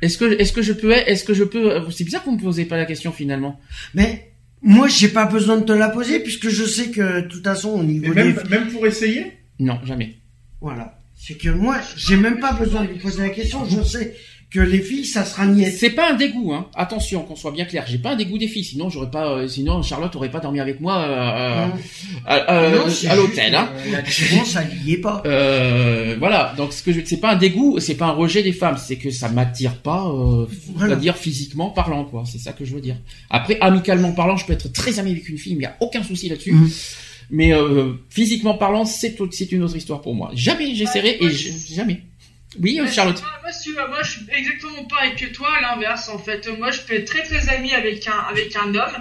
[0.01, 2.41] Est-ce que, est-ce que je peux, est-ce que je peux, c'est bizarre que vous me
[2.41, 3.59] posez pas la question finalement.
[3.93, 4.31] Mais
[4.61, 7.69] moi, j'ai pas besoin de te la poser puisque je sais que de toute façon,
[7.69, 9.33] au niveau même, des même pour essayer?
[9.59, 10.15] Non, jamais.
[10.61, 13.65] voilà, c'est que moi, j'ai même pas besoin de lui poser la question.
[13.65, 14.15] Je sais
[14.51, 15.75] que les filles, ça sera niette.
[15.77, 16.67] C'est pas un dégoût, hein.
[16.75, 17.85] Attention, qu'on soit bien clair.
[17.87, 18.63] J'ai pas un dégoût des filles.
[18.63, 21.73] Sinon, j'aurais pas, euh, sinon Charlotte aurait pas dormi avec moi euh, Non.
[22.25, 23.69] à, euh, Non, à l'hôtel, hein.
[23.77, 25.21] euh, L'attirance, ça y est pas.
[25.29, 26.53] Euh, voilà.
[26.57, 28.95] Donc, ce que je, c'est pas un dégoût, c'est pas un rejet des femmes, c'est
[28.95, 30.89] que ça m'attire pas, euh, Voilà.
[30.89, 32.23] c'est-à-dire physiquement parlant, quoi.
[32.25, 32.95] C'est ça que je veux dire.
[33.29, 36.01] Après, amicalement parlant, je peux être très ami avec une fille, mais y a aucun
[36.01, 36.53] souci là-dessus.
[36.53, 36.69] Mhm.
[37.31, 40.31] Mais euh, physiquement parlant, c'est c'est une autre histoire pour moi.
[40.33, 42.01] Jamais j'essaierai et je- jamais.
[42.59, 43.21] Oui, Charlotte.
[43.21, 46.49] Moi, moi, tu je suis exactement pareil que toi, l'inverse, en fait.
[46.57, 48.97] Moi, je peux être très très ami avec un, avec un homme,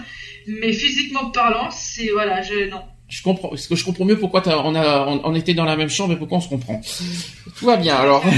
[0.47, 2.83] Mais physiquement parlant, c'est voilà, je non.
[3.09, 5.77] Je comprends, parce que je comprends mieux pourquoi on a, on, on était dans la
[5.77, 6.83] même chambre et pourquoi on se comprend?
[7.59, 8.23] Tout va bien, alors.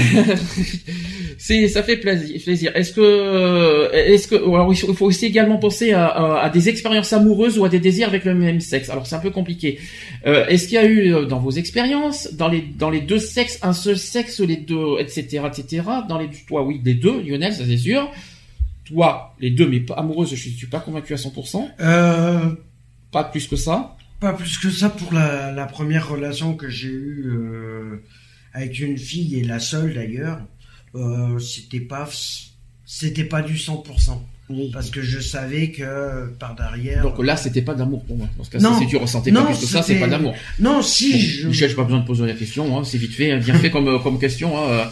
[1.37, 2.71] c'est, ça fait plaisir.
[2.75, 7.13] Est-ce que, est-ce que, alors il faut aussi également penser à, à- à des expériences
[7.13, 8.89] amoureuses ou à des désirs avec le même sexe.
[8.89, 9.79] Alors c'est un peu compliqué.
[10.25, 13.19] Euh, est-ce qu'il y a eu euh, dans vos expériences, dans les, dans les deux
[13.19, 15.83] sexes, un seul sexe, les deux, etc., etc.
[16.07, 18.09] Dans les, toi, oui, les deux, Lionel, ça c'est sûr.
[18.85, 21.65] Toi, les deux, mais pas amoureuse, je suis pas convaincu à 100%.
[21.79, 22.39] Euh,
[23.11, 23.95] Pas plus que ça.
[24.19, 28.03] pas plus que ça pour la, la première relation que j'ai eue euh,
[28.53, 30.39] avec une fille et la seule d'ailleurs.
[30.95, 32.09] Euh, c'était pas
[32.85, 33.83] c'était pas du 100%
[34.73, 37.03] parce que je savais que par derrière.
[37.03, 38.27] Donc là, c'était pas d'amour pour moi.
[38.37, 38.77] Dans ce cas, Non.
[38.77, 40.33] si tu ressentais Non, pas plus que ça, c'est pas d'amour.
[40.59, 41.47] non, si Bon, je.
[41.47, 42.77] Michel, j'ai pas besoin de poser la question.
[42.77, 44.57] Hein, c'est vite fait, bien fait comme euh, comme question.
[44.57, 44.85] Hein, euh.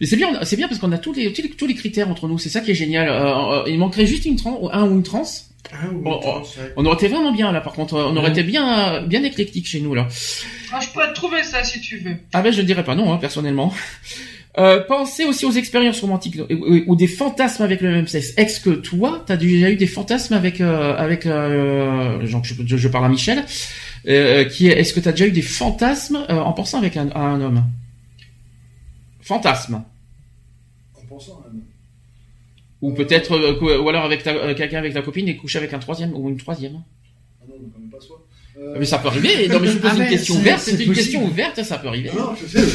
[0.00, 1.74] Mais c'est bien, on c'est bien parce qu'on a tous les, tous les tous les
[1.74, 2.38] critères entre nous.
[2.38, 3.08] C'est ça qui est génial.
[3.08, 5.24] Euh, euh, il manquerait juste une trans, un ou une trans.
[5.72, 6.42] Ah, oui, Oh, oh.
[6.44, 6.72] je sais.
[6.76, 7.60] On aurait été vraiment bien là.
[7.60, 10.06] Par contre, on aurait été bien bien éclectique chez nous là.
[10.72, 12.16] Ah, je peux te trouver ça si tu veux.
[12.32, 13.74] Ah ben je ne dirais pas non, hein, personnellement.
[14.58, 16.36] Euh, pensez aussi aux expériences romantiques
[16.88, 18.34] ou, des fantasmes avec le même sexe.
[18.36, 22.76] Est-ce que toi, t'as déjà eu des fantasmes avec euh, avec euh, genre, je, je-
[22.76, 23.44] je parle à Michel,
[24.08, 27.08] euh, qui est, est-ce que t'as déjà eu des fantasmes euh, en pensant avec un,
[27.10, 27.62] à un homme?
[29.20, 29.84] Fantasme
[31.00, 31.62] En pensant à un homme.
[32.82, 35.72] ou peut-être euh, ou alors avec ta, euh, quelqu'un avec ta copine et coucher avec
[35.74, 36.74] un troisième ou une troisième.
[37.46, 38.26] Un homme, quand même pas soi.
[38.60, 39.48] Euh, Mais ça peut arriver.
[39.48, 40.60] Non mais je pose Ah, une question ouverte.
[40.60, 40.94] c'est une possible.
[40.94, 42.10] question ouverte, ça peut arriver.
[42.14, 42.66] Non, non, je sais.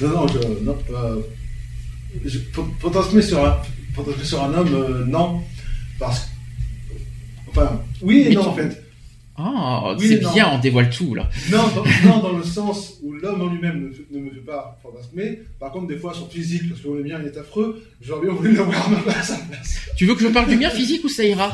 [0.00, 0.38] je- Non, non, je.
[0.64, 1.16] Non, euh,
[2.24, 3.58] je- fan- fantasmer sur un,
[3.94, 5.42] fantasmer sur un homme, euh, non.
[5.98, 6.26] Parce que.
[7.50, 8.82] Enfin, oui et Mais non, tu- en fait.
[9.40, 10.32] Ah, Oui, c'est non.
[10.32, 11.28] bien, on dévoile tout là.
[11.52, 15.40] Non, dans, non, dans le sens où l'homme en lui-même ne, me fait pas fantasmer.
[15.60, 18.34] Par contre, des fois, son physique, parce que le mien, il est affreux, j'aurais bien
[18.34, 19.30] voulu l'avoir à ma place.
[19.30, 19.80] à sa place.
[19.96, 21.52] Tu veux que je parle du mien physique ou ça ira?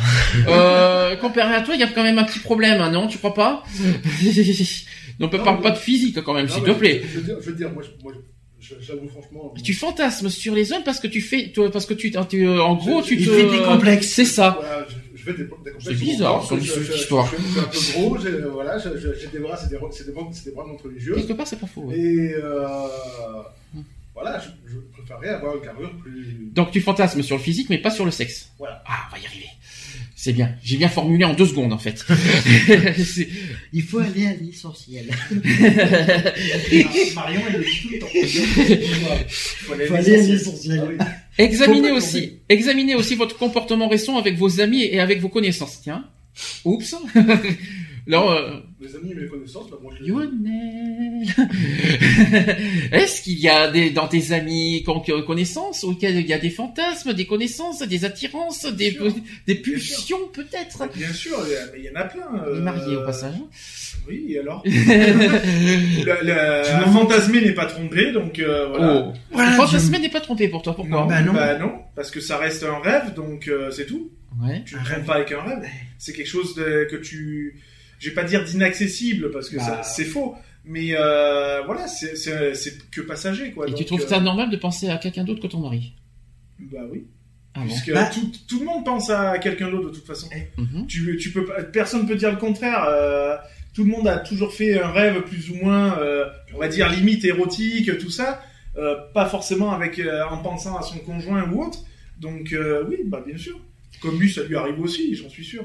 [0.49, 3.07] Euh, Comparé à toi, il y a quand même un petit problème, hein, non?
[3.07, 3.63] Tu crois pas?
[5.21, 7.03] Donc, ne Non, parle mais- pas de physique quand même, Non, s'il te plaît.
[7.05, 8.13] Je, je veux dire, je veux dire, moi, je- moi
[8.61, 9.53] je- j'avoue franchement.
[9.63, 12.63] Tu fantasmes sur les hommes parce que tu fais, toi, parce que tu, tu euh,
[12.63, 13.31] en gros, tu Il te.
[13.31, 14.09] fait des complexes.
[14.09, 14.57] C'est ça.
[14.59, 14.87] Voilà,
[15.25, 17.31] je, fais des, des C'est bizarre, comme je- histoire.
[17.33, 20.31] Je, je suis un peu gros, j'ai voilà, j'ai des bras, c'est des, des, bras-
[20.55, 21.15] bras montre religieux.
[21.15, 21.83] Quelque part, c'est pas faux.
[21.83, 21.99] ouais.
[21.99, 22.67] Et euh,
[24.15, 26.49] voilà, je, je préférerais avoir une carrure plus.
[26.53, 28.51] Donc, tu fantasmes sur le physique, mais pas sur le sexe.
[28.59, 28.83] Voilà.
[28.87, 29.47] Ah, on va y arriver.
[30.17, 30.55] C'est bien.
[30.63, 32.05] J'ai bien formulé en deux secondes, en fait.
[33.73, 35.07] Il faut aller à l'essentiel.
[37.15, 38.07] Marion, elle le dit tout le temps.
[38.15, 40.99] Il faut aller à aller à l'essentiel.
[41.39, 45.81] Examinez aussi, examinez aussi votre comportement récent avec vos amis et avec vos connaissances.
[45.83, 46.05] Tiens.
[46.65, 46.95] Oups.
[48.07, 51.27] Alors, euh, Mes amis et mes connaissances, bah, moi je les Lionel.
[52.93, 56.51] Est-ce qu'il y a des, dans tes amis con- connaissances auxquels il y a des
[56.51, 58.97] fantasmes, des connaissances, des attirances, des,
[59.47, 60.83] des pulsions peut-être?
[60.97, 62.23] Bien sûr, il y a- mais il y en a plein.
[62.47, 63.35] Il est euh, marié au passage.
[64.09, 64.63] Oui, et alors?
[64.67, 64.73] Le,
[66.23, 69.07] le, Tu un m'en fantasmé n'est pas trompé, donc euh, voilà.
[69.09, 69.13] Oh.
[69.33, 71.01] Voilà, Le fantasme je- n'est pas trompé pour toi, pourquoi?
[71.03, 71.33] Non, Bah non.
[71.33, 74.11] bah non, parce que ça reste un rêve, donc euh, c'est tout.
[74.43, 74.63] Ouais.
[74.67, 75.07] Tu ne Un trompes rêve.
[75.07, 75.63] pas avec un rêve.
[75.99, 77.55] C'est quelque chose de, que tu,
[77.99, 79.83] je vais pas dire d'inaccessible parce que Bah.
[79.83, 80.35] c'est faux,
[80.65, 83.69] mais euh, voilà, c'est que passager quoi.
[83.69, 85.95] Et tu trouves euh, ça normal de penser à quelqu'un d'autre que ton mari?
[86.59, 87.05] Bah oui,
[87.55, 87.67] Ah bon?
[87.67, 88.11] Puisque Bah.
[88.13, 90.29] tout, tout le monde pense à quelqu'un d'autre de toute façon.
[90.57, 90.87] Mhm.
[90.87, 92.85] Tu, tu peux pas, personne peut dire le contraire.
[92.89, 93.37] euh,
[93.75, 96.89] tout le monde a toujours fait un rêve plus ou moins, euh, on va dire
[96.89, 98.41] limite érotique, tout ça,
[98.77, 101.81] euh, pas forcément avec euh, en pensant à son conjoint ou autre.
[102.21, 103.59] Donc euh, oui, bah bien sûr.
[104.01, 105.65] Comme lui, ça lui arrive aussi, j'en suis sûr.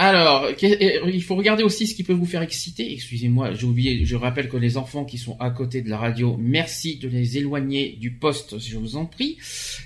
[0.00, 2.92] Alors, euh, il faut regarder aussi ce qui peut vous faire exciter.
[2.92, 6.36] Excusez-moi, j'ai oublié, je rappelle que les enfants qui sont à côté de la radio,
[6.38, 9.38] merci de les éloigner du poste, je vous en prie.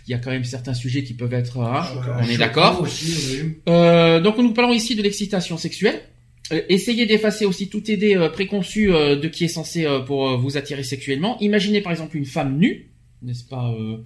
[0.06, 1.60] Il y a quand même certains sujets qui peuvent être...
[1.60, 2.16] hein, Choquant.
[2.20, 3.54] on est d'accord oui.
[3.70, 6.02] Euh, donc nous parlons ici de l'excitation sexuelle.
[6.52, 10.82] Euh, essayez d'effacer aussi toute idée euh, préconçue de qui est censé pour vous attirer
[10.82, 11.38] sexuellement.
[11.40, 12.90] Imaginez par exemple une femme nue,
[13.22, 13.96] n'est-ce pas euh,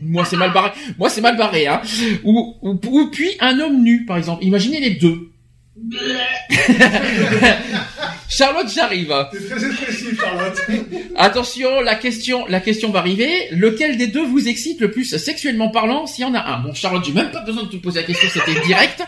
[0.00, 0.70] Moi c'est mal barré.
[0.96, 1.82] Moi c'est mal barré, hein.
[2.22, 4.44] Ou, ou, ou puis un homme nu par exemple.
[4.44, 5.32] Imaginez les deux.
[8.28, 9.14] Charlotte, j'arrive.
[9.32, 10.60] T'es très expressif, Charlotte.
[11.16, 13.30] Attention, la question, la question va arriver.
[13.52, 16.60] Lequel des deux vous excite le plus sexuellement parlant S'il y en a un?
[16.60, 19.02] Bon, Charlotte, j'ai même pas besoin de te poser la question, c'était direct.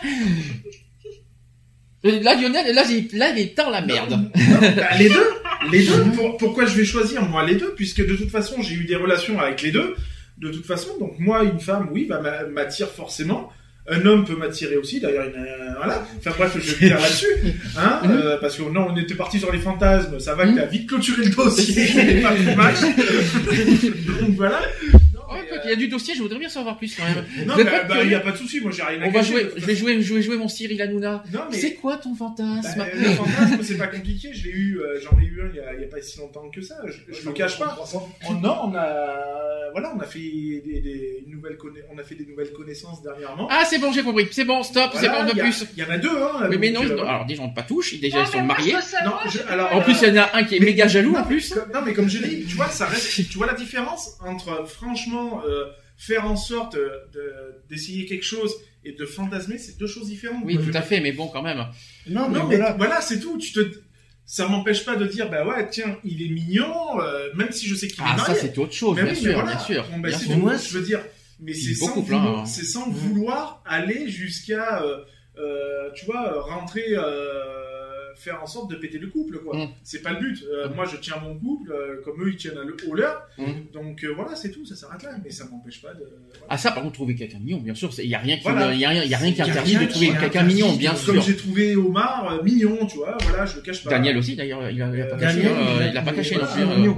[2.05, 2.83] Euh, Là, Lionel, là,
[3.13, 4.31] là, il est dans la merde.
[4.33, 5.29] Bah, les deux,
[5.71, 6.03] les deux.
[6.15, 7.73] Pour- pourquoi je vais choisir moi les deux?
[7.75, 9.95] Puisque de toute façon, j'ai eu des relations avec les deux.
[10.37, 13.51] De toute façon, donc moi, une femme, oui, bah, m'a- m'attire forcément.
[13.91, 14.99] Un homme peut m'attirer aussi.
[14.99, 16.05] D'ailleurs, a- voilà.
[16.17, 17.25] Enfin bref, je vais dire là-dessus,
[17.77, 18.11] hein, Mhm.
[18.11, 20.19] euh, parce que non, on était parti sur les fantasmes.
[20.19, 20.55] Ça va Mhm.
[20.55, 22.21] que t'as vite clôturé le dossier.
[22.21, 22.73] pas plus mal.
[24.21, 24.61] donc voilà.
[25.63, 27.25] Il y a du dossier, je voudrais bien savoir plus quand même.
[27.45, 29.11] Non, mais pas bah, il n'y a pas de souci, moi j'ai rien à On
[29.11, 31.23] va cacher, jouer, je vais jouer, je vais jouer mon Cyril Hanouna.
[31.33, 34.29] Non, mais- C'est quoi ton fantasme Bah, le fantasme, c'est pas compliqué.
[34.33, 36.01] Je l'ai eu, euh, j'en ai eu un il y, a, il y a pas
[36.01, 36.75] si longtemps que ça.
[36.85, 37.77] Je, je le cache pas.
[37.93, 42.15] Oh, non, on a, voilà, on a fait des, des nouvelles conna- on a fait
[42.15, 43.47] des nouvelles connaissances dernièrement.
[43.51, 44.27] Ah, c'est bon, j'ai compris.
[44.31, 45.65] C'est bon, stop, c'est bon, de a- plus.
[45.77, 46.47] Il y en a deux, hein.
[46.49, 48.75] Mais, mais non, euh, alors déjà on pas touche, ils déjà ils sont mariés.
[49.71, 51.53] En plus, il y en a un qui est méga jaloux en Non, plus.
[51.73, 53.29] non, mais comme je dis, tu vois, ça reste.
[53.29, 55.65] Tu vois la différence entre, franchement, euh,
[55.97, 57.33] faire en sorte euh, de-
[57.69, 58.53] d'essayer quelque chose
[58.85, 60.43] et de fantasmer, c'est deux choses différentes.
[60.45, 61.65] Oui, tout je- à fait, mais bon, quand même.
[62.07, 62.73] Non, mais Non, mais voilà.
[62.73, 63.37] voilà, c'est tout.
[63.37, 63.59] Tu te,
[64.25, 67.75] ça m'empêche pas de dire, bah ouais, tiens, il est mignon, euh, même si je
[67.75, 68.39] sais qu'il est Ah, ça marié.
[68.41, 69.49] c'est autre chose, Mais bien oui, sûr, voilà.
[69.51, 69.85] bien sûr.
[69.91, 70.37] Bon, bah, bien sûr.
[70.37, 71.01] Moi, je veux dire,
[71.41, 72.45] mais Il c'est est sans, beaucoup vouloir, hein.
[72.45, 74.97] sans aller jusqu'à, euh,
[75.37, 77.68] euh, tu vois, rentrer, euh,
[78.19, 79.55] faire en sorte de péter le couple, quoi.
[79.57, 79.69] Mm.
[79.83, 80.43] C'est pas le but.
[80.51, 80.75] Euh, Mm.
[80.75, 83.21] Moi, je tiens mon couple, euh, comme eux, ils tiennent à le- au leur.
[83.37, 83.43] Mm.
[83.73, 85.11] Donc euh, voilà, c'est tout, ça s'arrête là.
[85.23, 85.99] Mais ça m'empêche pas de.
[85.99, 86.45] voilà.
[86.49, 88.73] Ah ça par contre trouver quelqu'un mignon bien sûr, il y a rien qui Voilà.
[88.73, 90.43] y a rien il y a rien qui Y a interdit rien de trouver quelqu'un
[90.43, 91.21] mignon bien Comme sûr.
[91.21, 93.89] j'ai trouvé Omar euh, mignon, tu vois, voilà, je le cache pas.
[93.91, 96.35] Daniel aussi d'ailleurs, il a, il a pas caché, il a il a pas caché
[96.35, 96.89] non plus.
[96.89, 96.93] euh.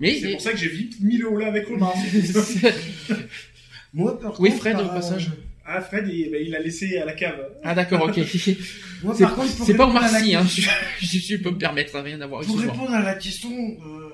[0.00, 1.94] Mais C'est pour ça que j'ai vite mis le haut là avec Omar.
[3.94, 5.30] Moi, par Oui, contre, Fred, au passage.
[5.66, 7.40] Ah, Fred, il, bah, il a laissé à la cave.
[7.64, 8.16] ah d'accord, OK.
[9.02, 10.62] Moi, C'est par contre, pour c'est pas la Sy hein, je,
[11.06, 12.42] je, je peux me permettre, ça n'a rien à voir.
[12.42, 14.10] Pour répondre à la question, euh,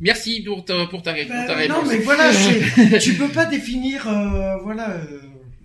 [0.00, 1.84] Merci pour ta pour ta, pour ben, ta réponse.
[1.84, 2.30] non mais voilà,
[3.00, 4.90] tu peux pas définir, euh, voilà.
[4.90, 5.20] euh,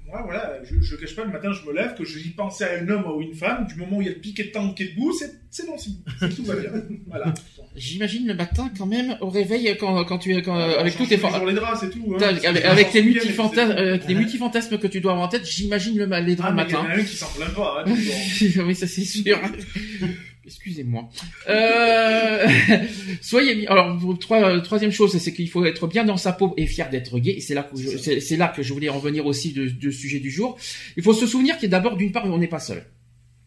[0.08, 2.80] Moi, voilà, je, je cache pas, le matin, je me lève, que j'y pensais à
[2.82, 4.74] un homme ou une femme, du moment où il y a le piquet de temps
[4.74, 5.90] qui est debout, c'est, bon, c'est,
[6.20, 6.70] c'est tout va bien.
[7.08, 7.34] Voilà.
[7.76, 11.16] J'imagine le matin quand même au réveil quand quand tu quand, euh, avec tous tes
[11.18, 12.16] Change fan- toujours les draps, c'est tout.
[12.16, 12.22] Hein.
[12.44, 16.36] avec, avec tes multifantasmes, euh, multifantasmes que tu dois avoir en tête, j'imagine le les
[16.36, 16.94] draps Ah, le mais il y en matin.
[16.96, 17.92] a un qui s'en plaint pas, hein,
[18.66, 19.40] oui, ça c'est sûr.
[20.48, 21.10] Excusez-moi.
[21.50, 22.48] Euh...
[23.22, 23.68] Soyez.
[23.68, 27.20] Alors, trois- troisième chose, c'est qu'il faut être bien dans sa peau et fier d'être
[27.20, 27.32] gay.
[27.38, 29.92] Et c'est là que je, c'est là que je voulais en venir aussi de, de
[29.92, 30.58] sujet du jour.
[30.96, 32.86] Il faut se souvenir qu'il y a d'abord, d'une part, on n'est pas seul.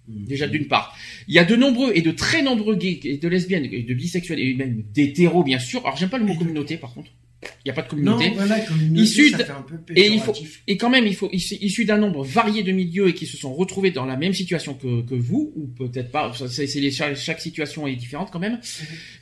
[0.08, 0.96] Déjà d'une part,
[1.28, 3.94] il y a de nombreux et de très nombreux gays et de lesbiennes et de
[3.94, 5.80] bisexuels et même d'hétéros bien sûr.
[5.86, 7.10] Alors j'aime pas le mot communauté par contre.
[7.42, 8.34] Il n'y a pas de Non, communauté.
[8.36, 10.62] voilà, communauté, ça fait un peu et il faut péjoratif.
[10.66, 13.38] et quand même il faut issu issu d'un nombre varié de milieux et qui se
[13.38, 16.32] sont retrouvés dans la même situation que, que vous ou peut-être pas.
[16.48, 18.60] C'est, chaque situation est différente quand même.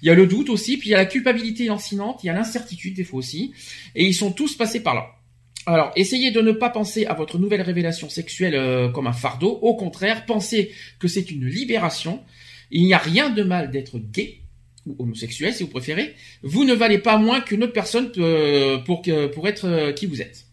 [0.03, 2.31] Il y a le doute aussi, puis il y a la culpabilité lancinante, il y
[2.31, 3.53] a l'incertitude des fois aussi,
[3.95, 5.07] et ils sont tous passés par là.
[5.66, 9.51] Alors, essayez de ne pas penser à votre nouvelle révélation sexuelle euh, comme un fardeau.
[9.51, 12.23] Au contraire, pensez que c'est une libération.
[12.70, 14.40] Il n'y a rien de mal d'être gay
[14.89, 16.15] ou homosexuel, si vous préférez.
[16.43, 20.06] Vous ne valez pas moins qu'une autre personne euh, pour que pour être euh, qui
[20.06, 20.47] vous êtes.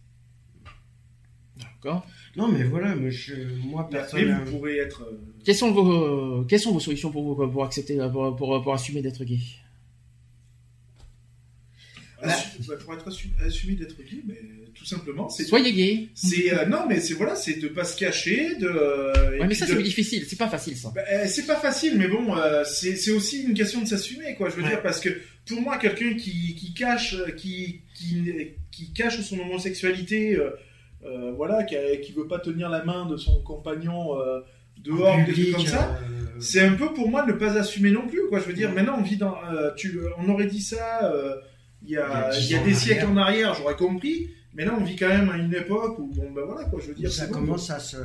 [1.57, 2.05] D'accord.
[2.35, 3.33] Non, mais voilà, moi, je,
[3.65, 4.43] moi Mais personnellement.
[4.45, 5.03] vous pourrez être.
[5.03, 8.73] euh, Quelles sont vos quelles sont vos solutions pour vous pour accepter pour pour, pour
[8.73, 9.39] assumer d'être gay?
[12.27, 14.39] Assu- bah, pour être assu- assumé d'être gay, mais
[14.73, 15.43] tout simplement, c'est.
[15.45, 16.07] Soyez gay.
[16.13, 18.67] C'est euh, non, mais c'est voilà, c'est de pas se cacher, de.
[18.67, 20.91] euh, Ouais, mais ça de- c'est difficile, c'est pas facile ça.
[20.95, 24.35] Bah, euh, c'est pas facile, mais bon, euh, c'est c'est aussi une question de s'assumer,
[24.35, 24.49] quoi.
[24.49, 24.69] Je veux Ouais.
[24.69, 25.09] dire, parce que
[25.47, 28.23] pour moi, quelqu'un qui, qui cache, qui, qui,
[28.71, 30.49] qui cache son homosexualité, euh,
[31.05, 34.39] euh, voilà, qui, a- qui veut pas tenir la main de son compagnon euh,
[34.83, 35.99] dehors, en des trucs public, comme ça.
[36.01, 38.39] euh, C'est un peu pour moi ne pas assumer non plus, quoi.
[38.39, 41.35] Je veux dire, maintenant on vit dans, euh, tu, on aurait dit ça euh,
[41.85, 43.53] il y a, Il y a dix il y a ans des siècles en arrière,
[43.53, 44.29] j'aurais compris.
[44.53, 46.79] Mais là, on vit quand même à une époque où, bon, ben voilà, quoi.
[46.81, 47.97] Je veux dire, ça commence à se.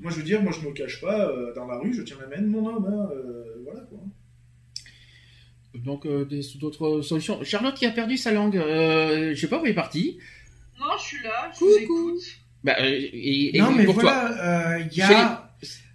[0.00, 2.16] moi, je veux dire, moi, je me cache pas euh, dans la rue, je tiens
[2.20, 3.98] la main de mon homme, hein, euh, voilà quoi.
[5.74, 6.26] Donc euh,
[6.60, 7.42] d'autres solutions.
[7.44, 10.18] Charlotte qui a perdu sa langue, euh, je sais pas où elle est partie.
[10.78, 11.68] Non, je suis là, je Coucou.
[11.70, 12.22] vous écoute.
[12.64, 14.02] Bah, euh, et, et non, mais pour toi.
[14.02, 15.52] voilà, euh, il y a.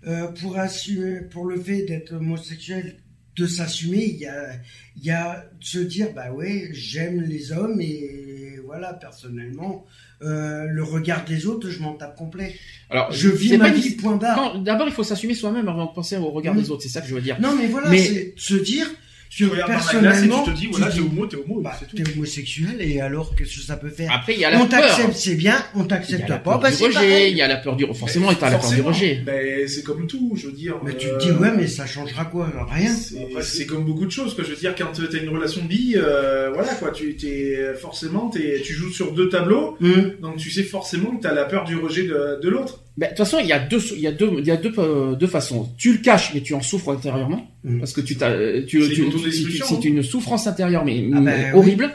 [0.08, 2.98] euh, pour assumer, pour le fait d'être homosexuel,
[3.36, 4.50] de s'assumer, il y a,
[4.98, 9.86] il y a de se dire, bah ouais, j'aime les hommes et voilà, personnellement,
[10.22, 12.56] euh, le regard des autres, je m'en tape complet.
[12.90, 14.60] Alors, Je vis ma vie, une- point barre.
[14.62, 16.82] D'abord, il faut s'assumer soi-même avant de penser au regard des autres.
[16.84, 17.40] C'est ça que je veux dire.
[17.42, 18.88] Non, mais voilà, Mais- c'est de se dire
[19.36, 21.26] Tu que regardes dans la glace et personnellement, tu te dis, voilà, tu t'es homo,
[21.28, 24.40] t'es homo, et bah, t'es homosexuel et alors qu'est-ce que ça peut faire Après, il
[24.40, 24.80] y a la On peur.
[24.82, 27.32] t'accepte, c'est bien, on Il y a t'accepte la pas, peur bah du c'est rejet.
[27.32, 29.22] Il y a la peur du forcément, t'as la peur du rejet.
[29.26, 30.76] Ben, c'est comme tout, je veux dire.
[30.84, 32.94] Mais tu euh, te dis, ouais, mais ça changera quoi Rien.
[33.42, 34.44] C'est comme beaucoup de choses, quoi.
[34.46, 36.92] Je veux dire, quand t'as une relation de vie, euh, voilà, quoi.
[36.92, 40.14] Tu t'es forcément, t'es, tu joues sur deux tableaux, Hum.
[40.22, 42.85] donc tu sais forcément que t'as la peur du rejet de, de l'autre.
[42.98, 44.56] Ben, De toute façon, il y a deux, il y a deux, il y a
[44.58, 45.70] deux, euh, deux façons.
[45.78, 47.80] Tu le caches, mais tu en souffres intérieurement, Mm.
[47.80, 49.80] parce que tu t'as, euh, tu, C'est tu- une tu- hein.
[49.84, 51.92] une souffrance intérieure, mais Ah mais ben, horrible.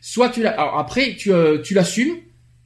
[0.00, 2.14] Soit tu l'as, alors après, tu, euh, tu l'assumes,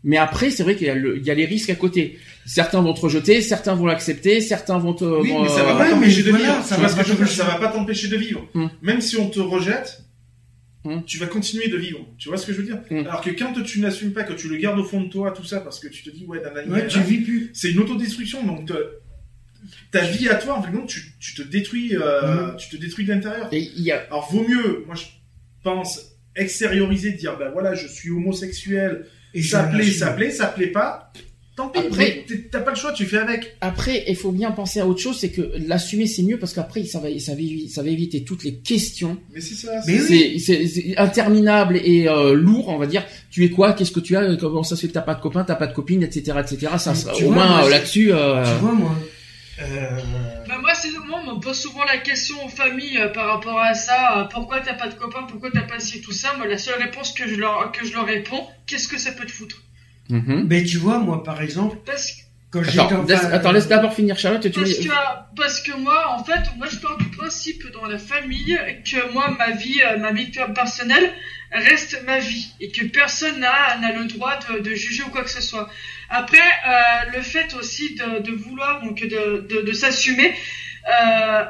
[0.05, 2.19] mais après, c'est vrai qu'il y a le, il y a les risques à côté.
[2.45, 5.05] Certains vont te rejeter, certains vont l'accepter, certains vont te.
[5.05, 6.65] Oui, vont, mais ça va euh, pas t'empêcher mais de vivre.
[6.65, 6.89] ça va
[7.59, 8.09] pas t'empêcher.
[8.09, 8.47] De vivre.
[8.55, 8.67] Hmm.
[8.83, 10.03] Même si on te rejette,
[10.85, 11.05] Hum.
[11.05, 12.07] tu vas continuer de vivre.
[12.19, 12.99] Tu vois ce que je veux dire Hum.
[13.07, 15.45] Alors que quand tu n'assumes pas, que tu le gardes au fond de toi, tout
[15.45, 17.51] ça, parce que tu te dis, ouais, nanana, Ouais, tu vis plus.
[17.53, 18.45] c'est une autodestruction.
[18.47, 18.93] Donc, te-
[19.91, 22.57] ta vie à toi, en fait, non, tu, tu te détruis, euh, Mhm.
[22.59, 23.49] tu te détruis de l'intérieur.
[23.53, 25.05] Et il y a, Alors, vaut mieux, moi, je
[25.65, 30.69] pense, extérioriser, dire, ben voilà, je suis homosexuel, Et ça plaît, ça plaît, ça plaît
[30.69, 31.13] pas.
[31.59, 33.57] Tant pis, Après- t'as pas le choix, tu fais avec.
[33.61, 36.85] Après, il faut bien penser à autre chose, c'est que l'assumer c'est mieux parce qu'après
[36.85, 39.19] ça va, ça va, ça va éviter toutes les questions.
[39.35, 39.73] Mais c'est ça.
[39.89, 40.95] Mais c'est- oui.
[40.97, 43.05] Interminable et euh, lourd, on va dire.
[43.33, 43.73] Tu es quoi?
[43.73, 44.37] Qu'est-ce que tu as?
[44.37, 46.73] Comment ça se fait que t'as pas de copain, t'as pas de copine, etc., etc.
[46.79, 48.13] Ça, ça- au vois, moins moi, euh, là-dessus.
[48.13, 48.95] euh, Tu vois, moi.
[49.61, 49.65] euh,
[50.49, 53.59] Bah moi, c'est moi, on me pose souvent la question aux familles euh, par rapport
[53.61, 54.21] à ça.
[54.21, 56.81] euh, pourquoi t'as pas de copain Pourquoi t'as pas ci tout ça Moi, la seule
[56.81, 59.63] réponse que je leur que je leur réponds, qu'est-ce que ça peut te foutre?
[60.09, 60.47] Mhm.
[60.49, 63.93] Mais tu vois, moi, par exemple, Parce que quand Attends, en laisse, attends, laisse d'abord
[63.93, 64.41] finir Charlotte.
[64.41, 64.89] Tu parce que
[65.37, 69.29] parce que moi, en fait, moi, je pars du principe dans la famille que moi,
[69.39, 71.13] ma vie, euh, ma vie personnelle
[71.53, 75.23] reste ma vie et que personne n'a n'a le droit de, de juger ou quoi
[75.23, 75.69] que ce soit.
[76.11, 80.35] Après, euh, le fait aussi de, de vouloir donc de, de, de s'assumer,
[80.89, 81.45] euh,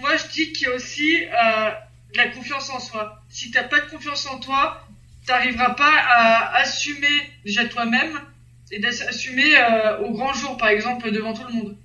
[0.00, 1.70] moi je dis qu'il y a aussi euh,
[2.12, 3.20] de la confiance en soi.
[3.28, 4.86] Si t'as pas de confiance en toi,
[5.26, 7.06] t'arriveras pas à assumer
[7.44, 8.18] déjà toi-même
[8.70, 11.76] et d'assumer euh, au grand jour, par exemple, devant tout le monde.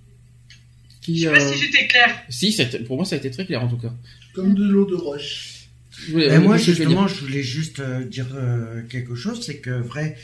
[1.01, 2.23] Je qui, sais pas euh, si j'étais claire.
[2.29, 3.93] Si, pour moi ça a été très clair en tout cas.
[4.33, 5.59] Comme de l'eau de roche.
[6.13, 9.45] Oui, Et euh, moi, je justement, dire je voulais juste euh, dire euh, quelque chose,
[9.45, 10.17] c'est que vrai,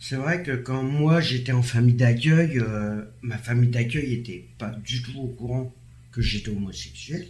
[0.00, 4.70] c'est vrai que quand moi j'étais en famille d'accueil, euh, ma famille d'accueil était pas
[4.84, 5.74] du tout au courant
[6.12, 7.26] que j'étais homosexuel.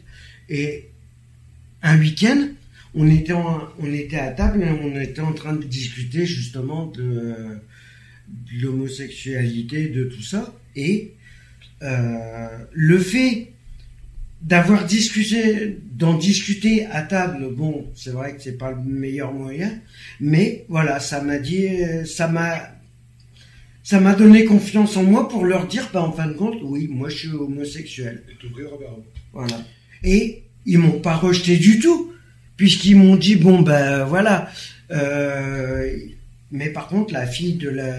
[0.49, 0.91] Et
[1.83, 2.49] un week-end,
[2.99, 6.87] on était en- on était à table et on était en train de discuter justement
[6.87, 7.11] de,
[8.29, 10.43] de l'homosexualité, de tout ça.
[10.77, 11.15] Et
[11.83, 13.53] euh, le fait
[14.43, 19.71] d'avoir discuté, d'en discuter à table, bon, c'est vrai que c'est pas le meilleur moyen,
[20.21, 21.67] mais voilà, ça m'a dit,
[22.05, 22.53] ça m'a,
[23.83, 26.87] ça m'a donné confiance en moi pour leur dire, bah, en fin de compte, oui,
[26.89, 28.23] moi je suis homosexuel.
[28.29, 28.69] Et eux.
[29.33, 29.59] Voilà.
[30.05, 32.13] Et ils m'ont pas rejeté du tout,
[32.59, 34.51] puisqu'ils m'ont dit bon ben voilà.
[34.91, 35.97] Euh,
[36.51, 37.95] mais par contre, la fille de la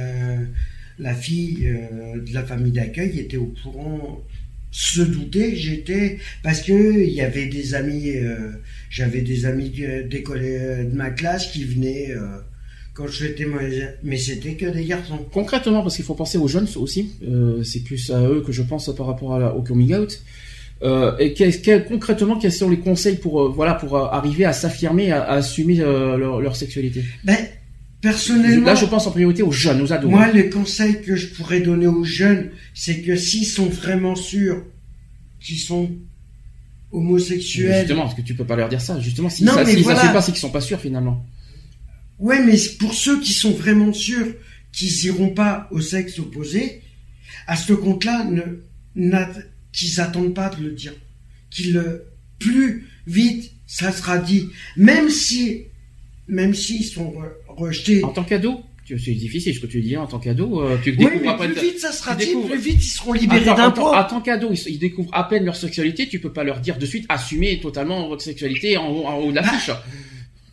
[0.99, 4.21] la fille euh, de la famille d'accueil était au courant,
[4.69, 8.51] se que j'étais parce que il y avait des amis, euh,
[8.91, 9.71] j'avais des amis
[10.07, 12.13] d'école de ma classe qui venaient
[12.93, 15.25] quand je faisais mais c'était que des garçons.
[15.31, 17.13] Concrètement, parce qu'il faut penser aux jeunes aussi,
[17.63, 20.21] c'est plus à eux que je pense par rapport à au coming out.
[20.81, 24.45] Euh, et quel- quel- concrètement, quels sont les conseils pour euh, voilà pour euh, arriver
[24.45, 27.03] à s'affirmer, à, à assumer euh, leur, leur sexualité?
[27.25, 27.37] Ben
[28.01, 28.65] personnellement.
[28.67, 30.09] Là, je pense en priorité aux jeunes, aux ados.
[30.09, 30.31] Moi, hein.
[30.33, 34.63] le conseil que je pourrais donner aux jeunes, c'est que s'ils sont vraiment sûrs
[35.41, 35.89] qu'ils sont
[36.91, 38.99] homosexuels, Justement, parce que tu peux pas leur dire ça.
[38.99, 40.07] Justement, si Non, ça, s'ils voilà.
[40.09, 41.25] pas, c'est qu'ils sont pas sûrs finalement.
[42.19, 44.27] ouais, mais pour ceux qui sont vraiment sûrs
[44.71, 46.81] qu'ils iront pas au sexe opposé,
[47.47, 48.41] à ce compte-là, ne,
[48.95, 49.29] n'a-
[49.71, 50.93] qu'ils attendent pas de le dire,
[51.49, 52.05] qu'ils le
[52.39, 54.47] plus vite ça sera dit,
[54.77, 55.63] même si,
[56.27, 58.03] même s'ils sont re- rejetés.
[58.03, 59.95] En tant qu'ado, c'est difficile ce que tu dis.
[59.95, 62.59] En tant qu'ado, euh, tu Oui, découvres mais plus vite ça sera dit, découvres- plus
[62.59, 63.93] vite ils seront libérés d'impôts.
[63.93, 66.07] en tant qu'ado, ils, ils découvrent à peine leur sexualité.
[66.07, 69.29] Tu peux pas leur dire de suite assumer totalement votre sexualité en, haut- en haut
[69.29, 69.69] de Bah, l'affiche.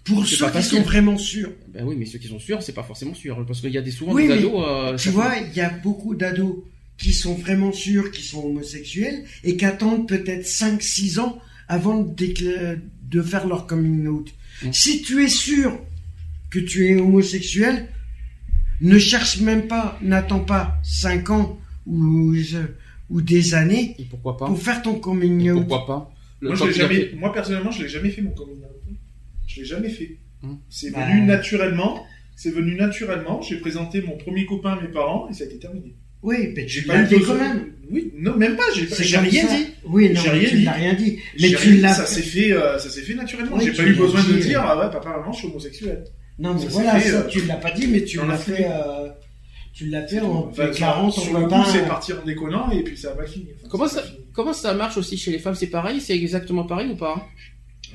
[0.05, 1.53] Pour ceux qui sont vraiment sûrs.
[1.73, 3.83] Ben oui, mais ceux qui sont sûrs, c'est pas forcément sûr, parce qu'il y a
[3.83, 4.53] des souvent Oui, des ados.
[4.65, 6.57] euh, Tu vois, il y a beaucoup d'ados
[6.98, 13.23] qui sont vraiment sûrs qu'ils sont homosexuels et qui attendent peut-être 5-6 ans avant de,
[13.23, 14.32] faire leur coming out.
[14.62, 14.73] Mm.
[14.73, 15.78] Si tu es sûr
[16.51, 17.89] que tu es homosexuel,
[18.81, 22.35] ne cherche même pas, n'attends pas 5 ans ou,
[23.10, 25.59] ou des années Et pourquoi pas pour faire ton coming Et out.
[25.66, 28.97] Pourquoi pas Le- Moi, je jamais, moi, personnellement, je l'ai jamais fait, mon coming out.
[29.47, 30.18] Je l'ai jamais fait.
[30.43, 30.59] Hum.
[30.68, 31.06] C'est Bah.
[31.06, 32.05] venu naturellement.
[32.35, 33.40] C'est venu naturellement.
[33.43, 35.94] J'ai présenté mon premier copain à mes parents et ça a été terminé.
[36.23, 37.73] Oui, mais J'ai tu pas l'as eu dit besoin- quand même.
[37.91, 38.65] Oui, non, même pas.
[38.75, 39.57] J'ai rien ça.
[39.57, 39.67] dit.
[39.85, 40.65] Oui, non, rien tu dit.
[40.65, 41.19] l'as rien dit.
[41.41, 43.57] Mais tu l'as Ça s'est fait, euh, ça s'est fait naturellement.
[43.57, 44.67] Oui, J'ai pas eu besoin de dire, euh.
[44.69, 46.05] ah ouais, papa, maman, je suis homosexuel.
[46.39, 48.37] Non, mais Ça voilà, fait, ça, euh, tu l'as pas dit, mais tu l'as la
[48.37, 48.67] fait, foulée.
[48.69, 49.09] euh,
[49.73, 52.83] tu l'as fait en Enfin, déclarant ton sur le coup, c'est parti en déconnant et
[52.83, 53.47] puis ça a pas fini.
[53.61, 54.03] Enfin, Comment ça
[54.33, 55.55] comment marche aussi chez les femmes?
[55.55, 57.27] C'est pareil C'est exactement pareil ou pas?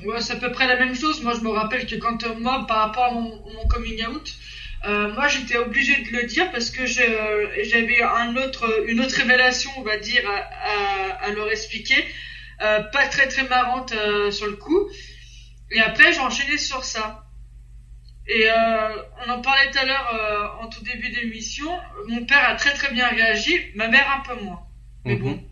[0.06, 1.22] Ouais, c'est à peu près la même chose.
[1.22, 4.32] Moi, je me rappelle que quand euh, moi, par rapport à mon, mon coming out,
[4.84, 9.70] euh, moi, j'étais obligée de le dire parce que j'avais un autre, une autre révélation,
[9.76, 12.04] on va dire, à, à, à leur expliquer.
[12.62, 14.88] Euh, pas très très marrante euh, sur le coup.
[15.70, 17.24] Et après, j'ai enchaîné sur ça.
[18.28, 21.68] Et euh, on en parlait tout à l'heure euh, en tout début d'émission.
[22.06, 24.60] Mon père a très très bien réagi, ma mère un peu moins.
[25.04, 25.22] Mais Mhm.
[25.22, 25.42] bon,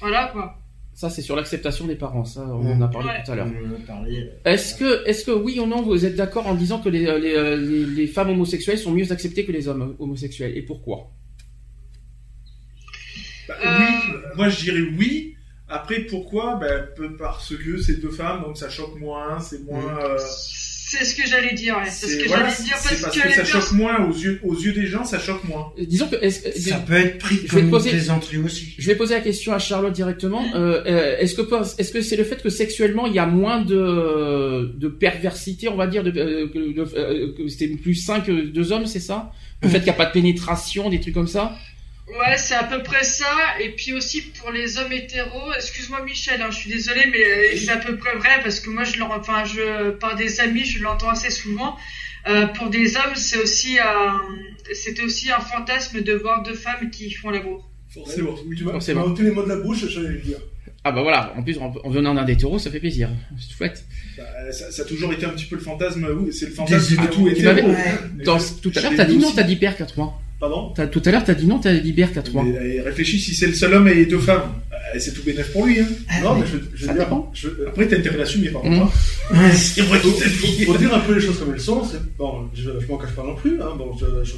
[0.00, 0.57] voilà quoi.
[0.98, 2.24] Ça, c'est sur l'acceptation des parents.
[2.24, 3.22] Ça, on en a parlé Ouais.
[3.24, 3.46] tout à l'heure.
[3.86, 4.30] Parlé.
[4.44, 7.56] Est-ce que, est-ce que oui ou non, vous êtes d'accord en disant que les, les,
[7.56, 11.12] les, les femmes homosexuelles sont mieux acceptées que les hommes homosexuels Et pourquoi?
[13.46, 15.36] Bah, Euh, Oui, moi je dirais oui.
[15.68, 16.56] Après, pourquoi?
[16.56, 19.98] Ben, peu- Parce que c'est deux femmes, donc ça choque moins, c'est moins.
[20.02, 20.18] euh,
[20.90, 21.90] C'est ce que j'allais dire, ouais.
[21.90, 24.06] C'est ce que voilà, j'allais dire c'est parce, parce que, que, les ça choque moins
[24.06, 25.70] aux yeux, aux yeux des gens, ça choque moins.
[25.78, 28.74] Euh, Disons que, est-ce- Ça peut être pris Je vais comme une poser- plaisanterie aussi.
[28.78, 30.42] Je vais poser la question à Charlotte directement.
[30.54, 31.42] Euh, euh, est-ce que
[31.80, 35.76] est-ce que c'est le fait que sexuellement il y a moins de de perversité, on
[35.76, 36.46] va dire, de- euh,
[37.36, 39.30] que c'était plus sain que deux hommes, c'est ça?
[39.62, 41.54] Le fait qu'il n'y a pas de pénétration, des trucs comme ça?
[42.10, 43.26] Ouais, c'est à peu près ça.
[43.60, 47.70] Et puis aussi pour les hommes hétéros, excuse-moi Michel, hein, je suis désolée, mais c'est
[47.70, 50.82] à peu près vrai parce que moi, je leur, enfin, je, par des amis, je
[50.82, 51.76] l'entends assez souvent.
[52.26, 54.20] Euh, pour des hommes, c'est aussi un,
[54.74, 57.70] c'était aussi un fantasme de voir deux femmes qui font l'amour.
[57.92, 58.34] Forcément.
[58.34, 59.06] Tu m'as tu Forcément.
[59.06, 60.38] m'as ôté les mots de la bouche, j'allais le dire.
[60.84, 61.34] Ah bah voilà.
[61.36, 63.10] En plus, en, en venant d'un hétéro, ça fait plaisir.
[63.38, 63.84] C'est chouette.
[64.16, 66.96] Bah, ça, ça a toujours été un petit peu le fantasme, oui, c'est le fantasme
[66.96, 67.68] Des de tout hétéro.
[67.68, 67.74] Ouais.
[68.24, 70.20] Dans- tout à l'heure, t'as dit non, t'as dit Berk à trois.
[70.40, 72.44] Pardon T'as- Tout à l'heure, t'as dit non, t'as dit Berk à trois.
[72.44, 74.52] Mais, euh, réfléchis si c'est le seul homme et deux femmes.
[74.72, 75.80] Euh, c'est tout bénéf pour lui.
[75.80, 75.86] Hein.
[76.22, 77.30] Non, mais je, je Ça veux dire, dépend.
[77.34, 78.78] je, Après, t'as intérêt à l'assumer par Mmh.
[78.78, 78.92] contre.
[79.32, 79.36] hein.
[79.42, 79.52] Ouais.
[79.52, 81.82] C'est vrai faut, dire un peu les choses comme elles sont.
[82.16, 83.60] Bon, je, je m'en cache pas non plus.
[83.60, 83.70] Hein.
[83.76, 83.90] Bon,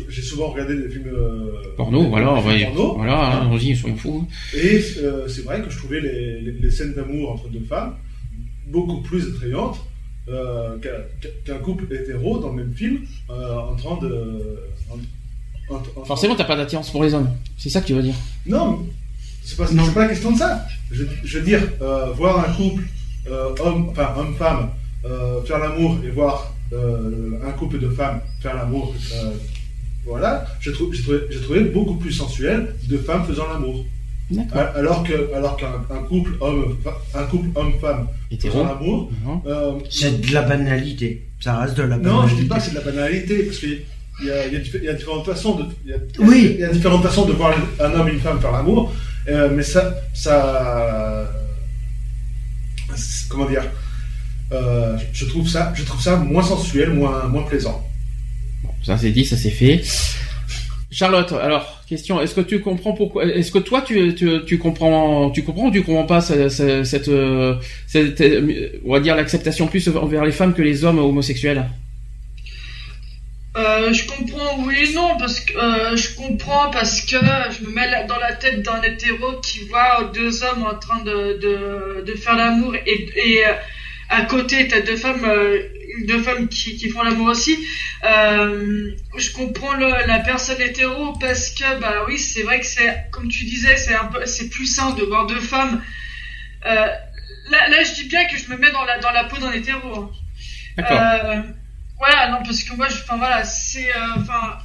[0.09, 2.97] j'ai souvent regardé des films euh, Porno, des- voilà, films ouais, porno.
[2.97, 4.27] voilà, hein, vas-y, soyons fous.
[4.55, 7.95] Et euh, c'est vrai que je trouvais les, les- les scènes d'amour entre deux femmes
[8.67, 9.79] beaucoup plus attrayantes
[10.29, 10.77] euh,
[11.45, 13.01] qu'un couple hétéro dans le même film
[13.31, 14.57] euh, en train de.
[14.91, 14.99] en-
[16.07, 17.29] Forcément, t'as pas d'attirance pour les hommes.
[17.57, 18.15] C'est ça que tu veux dire.
[18.47, 18.85] Non,
[19.45, 19.85] c'est pas, Non.
[19.85, 20.67] c'est pas la question de ça.
[20.91, 22.83] Je, je veux dire, euh, voir un couple,
[23.31, 24.71] euh, homme, enfin homme-femme,
[25.05, 29.31] euh, faire l'amour et voir euh, un couple de femmes faire l'amour, euh,
[30.07, 33.85] voilà, j'ai trou- j'ai trouvé, beaucoup plus sensuel de femmes faisant l'amour.
[34.55, 36.77] Alors que, alors qu'un un couple homme,
[37.15, 38.53] un couple homme-femme Hétéro.
[38.59, 39.11] faisant l'amour,
[39.47, 41.27] euh, C'est de la banalité.
[41.41, 42.11] Ça reste de la banalité.
[42.11, 43.59] non, je dis pas que c'est de la banalité, parce
[44.21, 45.95] qu'il y a, il y, a, diffé- il y a différentes façons de, il y
[45.95, 46.53] a, Oui.
[46.55, 48.93] il y a différentes façons de voir un homme et une femme faire l'amour,
[49.29, 51.29] euh, mais ça, ça,
[53.29, 53.63] comment dire,
[54.53, 57.87] euh, je trouve ça, je trouve ça moins sensuel, moins, moins plaisant.
[58.83, 59.83] Ça c'est dit, ça c'est fait.
[60.91, 65.31] Charlotte, alors question, est-ce que tu comprends pourquoi Est-ce que toi tu, tu, tu comprends,
[65.31, 67.11] tu comprends ou tu comprends pas ce- ce- cette,
[67.87, 71.65] cette, euh, on va dire l'acceptation plus envers les femmes que les hommes homosexuels?
[73.57, 77.73] Euh, je comprends oui et non parce que euh, je comprends parce que je me
[77.75, 82.15] mets dans la tête d'un hétéro qui voit deux hommes en train de, de, de
[82.15, 83.53] faire l'amour et, et euh,
[84.09, 85.63] à côté t'as deux femmes euh,
[86.07, 87.59] deux femmes qui, qui font l'amour aussi
[88.05, 93.07] euh, je comprends le, la personne hétéro parce que bah oui c'est vrai que c'est
[93.11, 95.83] comme tu disais c'est un peu c'est plus sain de voir deux femmes
[96.67, 96.87] euh,
[97.51, 99.51] là, là je dis bien que je me mets dans la dans la peau d'un
[99.51, 100.11] hétéro hein.
[100.77, 101.45] D'accord.
[102.01, 104.59] Voilà, non, parce que moi, enfin voilà, c'est, euh, enfin,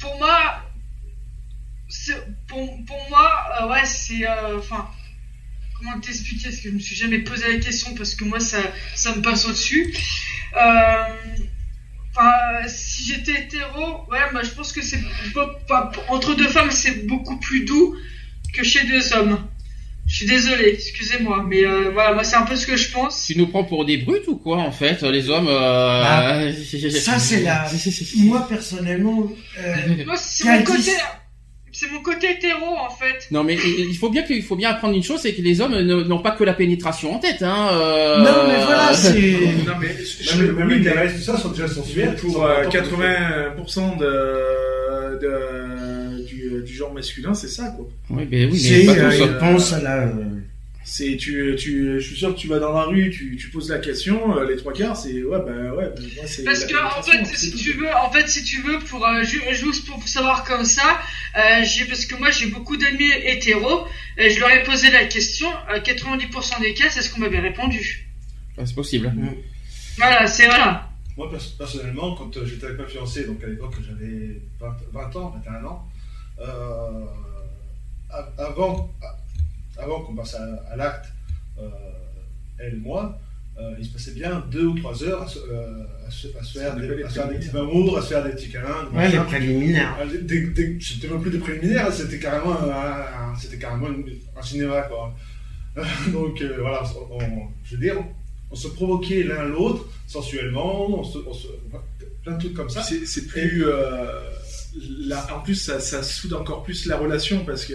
[0.00, 0.64] pour moi,
[2.46, 4.88] pour, pour moi, euh, ouais, c'est, euh, enfin,
[5.76, 6.48] comment t'expliquer?
[6.48, 8.58] Parce que je me suis jamais posé la question parce que moi, ça,
[8.94, 9.94] ça me passe au-dessus.
[10.56, 11.04] Euh,
[12.20, 14.98] Enfin, si j'étais hétéro, ouais, moi, je pense que c'est,
[16.08, 17.94] entre deux femmes, c'est beaucoup plus doux
[18.52, 19.46] que chez deux hommes.
[20.08, 23.26] Je suis désolé, excusez-moi, mais euh, voilà, moi, c'est un peu ce que je pense.
[23.26, 25.48] Tu nous prends pour des brutes ou quoi en fait Les hommes.
[25.48, 26.02] Euh...
[26.04, 26.40] Ah,
[27.00, 27.66] ça, c'est la-
[28.16, 29.30] Moi, personnellement,
[29.60, 29.74] euh,
[30.06, 30.92] Moi, c'est mon côté,
[31.72, 33.28] c'est mon côté hétéro en fait.
[33.30, 35.78] Non mais il faut bien qu'il faut bien apprendre une chose, c'est que les hommes
[35.78, 37.42] n'ont pas que la pénétration en tête.
[37.42, 39.12] Hein, euh, non, mais voilà, c'est.
[39.66, 42.16] Non, mais je- Même, même oui, les mais tout ça sont déjà sensuels.
[42.16, 42.96] pour sont euh, importants.
[42.96, 45.97] 80% de, de-
[46.48, 47.88] du, du genre masculin, c'est ça, quoi.
[48.10, 49.36] Oui, mais oui, mais c'est, pas euh, il hein.
[49.40, 50.12] pense à la.
[50.84, 53.68] C'est, tu, tu, je suis sûr que tu vas dans la rue, tu, tu poses
[53.68, 56.44] la question, euh, les trois quarts, c'est, ouais, bah, ouais, bah, moi, c'est.
[56.44, 57.58] Parce que en fait, si tout.
[57.58, 60.98] tu veux, en fait, si tu veux, pour euh, ju- juste pour savoir comme ça,
[61.36, 65.04] euh, j'ai parce que moi j'ai beaucoup d'amis hétéros, et je leur ai posé la
[65.04, 65.48] question.
[65.68, 68.08] À 90% des cas, c'est ce qu'on m'avait répondu.
[68.56, 69.12] Ah, C'est possible.
[69.98, 70.88] Voilà, c'est voilà.
[71.18, 75.16] Moi, pers- personnellement, quand euh, j'étais avec ma fiancée, donc à l'époque j'avais 20, 20
[75.16, 75.86] ans, 21 ans,
[76.40, 77.04] euh,
[78.38, 78.90] avant,
[79.78, 81.06] avant qu'on passe à, à l'acte,
[81.58, 81.68] euh,
[82.58, 83.18] elle et moi,
[83.58, 86.42] euh, il se passait bien deux ou trois heures à se, euh, à se- à
[86.42, 88.50] se faire, des, s'appelle à se faire des petits amours, à se faire des petits
[88.50, 88.88] câlins.
[88.90, 89.96] des Ouais, les préliminaires.
[90.00, 90.04] Ah,
[90.80, 92.70] C'était même plus des préliminaires, c'était carrément, un,
[93.32, 94.04] un- c'était carrément une-
[94.36, 94.82] un cinéma.
[94.82, 95.14] Quoi.
[96.12, 97.96] Donc euh, voilà, on- on- je veux dire,
[98.50, 101.48] on se provoquait l'un l'autre sensuellement, on se, on se-
[102.22, 102.82] plein de trucs comme ça.
[102.82, 103.64] C'est, plus.
[103.66, 104.20] euh,
[105.06, 107.74] là, en plus, ça, ça soude encore plus la relation parce que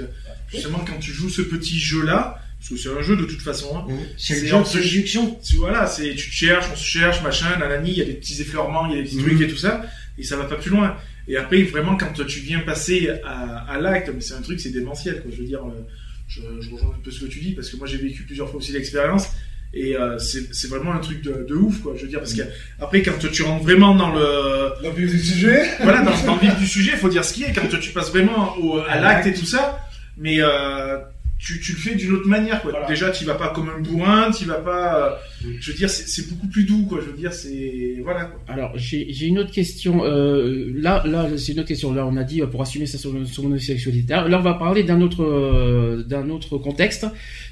[0.52, 3.76] justement, quand tu joues ce petit jeu-là, Parce que c'est un jeu de toute façon.
[3.78, 3.88] Hein.
[4.18, 5.38] C'est le C'est jeu de séduction.
[5.46, 8.14] Tu- Voilà, c'est tu te cherches, on se cherche, machin, nanani, il y a des
[8.14, 9.26] petits effleurements, il y a des petits Mhm.
[9.26, 9.86] trucs et tout ça,
[10.18, 10.96] et ça va pas plus loin.
[11.28, 14.70] Et après, vraiment, quand tu viens passer à, à l'acte, mais c'est un truc, c'est
[14.72, 15.30] démentiel, quoi.
[15.34, 15.86] Je veux dire, euh,
[16.30, 18.48] je, je rejoins un peu ce que tu dis, parce que moi j'ai vécu plusieurs
[18.50, 19.28] fois aussi l'expérience,
[19.74, 21.94] et euh, c'est c'est vraiment un truc de, de ouf, quoi.
[21.95, 22.44] Je veux dire, parce que
[22.80, 25.64] après, quand tu rentres vraiment dans le, Dans le vif du sujet.
[25.82, 27.91] voilà, dans, dans le vif du sujet, il faut dire ce qui est, quand tu
[27.91, 29.80] passes vraiment au, à l'acte et tout ça,
[30.18, 30.98] mais euh,
[31.45, 32.72] tu, tu le fais d'une autre manière, quoi.
[32.72, 32.88] Voilà.
[32.88, 36.07] Déjà, tu vas pas comme un bourrin, tu vas pas, euh, je veux dire, c'est
[36.07, 36.99] c'est beaucoup plus doux, quoi.
[37.02, 38.40] Je veux dire, c'est, voilà, quoi.
[38.48, 40.03] Alors, j'ai j'ai une autre question.
[40.06, 41.94] Euh, là, là, c'est une autre question.
[41.94, 44.14] Là, on a dit euh, pour assumer sa son son homosexualité.
[44.14, 47.06] Là, on va parler d'un autre, euh, d'un autre contexte.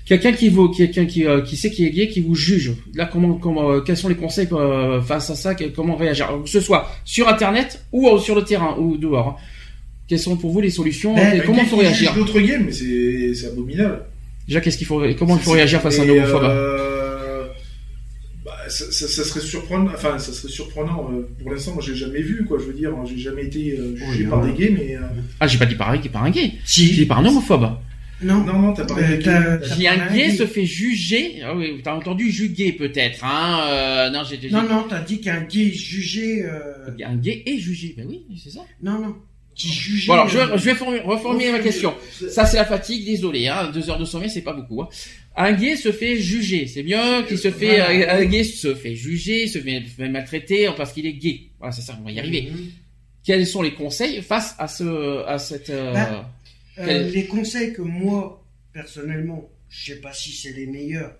[0.05, 2.73] Quelqu'un qui vous, quelqu'un qui, euh, qui sait qui est gay, qui vous juge.
[2.95, 5.53] Là, comment, comment, euh, quels sont les conseils euh, face à ça?
[5.75, 6.27] Comment réagir?
[6.27, 9.27] Alors, Que ce soit sur Internet ou euh, sur le terrain ou dehors.
[9.27, 9.35] hein.
[10.11, 12.41] Quelles sont pour vous les solutions Ben, et Un Comment il faut réagir juge d'autres
[12.41, 14.01] gays, mais c'est, abominable.
[14.45, 17.47] Déjà, qu'est-ce qu'il faut Comment il faut réagir face à un homophobe euh,
[18.43, 21.09] bah, ça, ça- ça serait surprenant, enfin, ça serait surprenant.
[21.13, 22.57] euh, pour l'instant, moi, j'ai jamais vu, quoi.
[22.59, 24.51] Je veux dire, j'ai jamais été euh, jugé Oui, par ouais.
[24.51, 25.01] des gays, mais euh,
[25.39, 26.55] Ah, j'ai pas dit par un, par un gay.
[26.65, 26.91] J'ai Si.
[26.91, 27.69] dit par un homophobe.
[28.21, 28.43] Non.
[28.43, 29.19] non, non, t'as Euh, gay.
[29.23, 30.35] t'as Si un parlé gay gay.
[30.35, 34.63] se fait juger, ah oui, t'as entendu juguer peut-être, hein euh, Non, j'ai j'ai- Non,
[34.63, 36.43] non, t'as dit qu'un gay jugé.
[36.43, 36.89] Euh...
[37.05, 38.59] Un gay est jugé, ben oui, c'est ça.
[38.83, 39.15] Non, non.
[39.55, 40.07] Qui jugeait.
[40.07, 41.93] Bon alors, je vais, je vais formu- reformuler ma question.
[42.29, 44.81] Ça, c'est la fatigue, désolé, hein, deux heures de sommeil, c'est pas beaucoup.
[44.81, 44.89] Hein.
[45.35, 48.15] Un gay se fait juger, c'est bien qu'il se fait, Voilà.
[48.15, 51.49] euh, un gay se fait juger, se fait, fait maltraiter parce qu'il est gay.
[51.59, 52.49] Voilà, c'est ça, on va y arriver.
[52.51, 52.69] Mhm.
[53.23, 56.31] Quels sont les conseils face à ce, à cette, euh, Bah,
[56.79, 61.13] Euh, Quel- les conseils que moi, personnellement, je sais pas si c'est les meilleurs,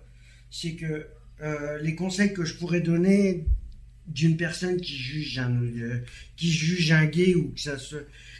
[0.50, 1.06] c'est que
[1.42, 3.44] euh, les conseils que je pourrais donner
[4.06, 5.98] d'une personne qui juge un euh,
[6.36, 7.96] qui juge un gay ou que ça se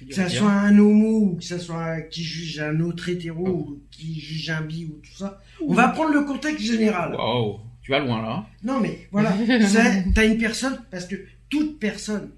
[0.09, 3.80] que ça soit un homo ou que ça soit qui juge un autre hétéro ou
[3.90, 7.14] qui juge un bi ou tout ça on va prendre le contexte général.
[7.14, 8.47] Wow, tu vas loin là.
[8.64, 9.36] non mais voilà
[9.68, 11.16] c'est- t'as une personne parce que
[11.48, 12.30] toute personne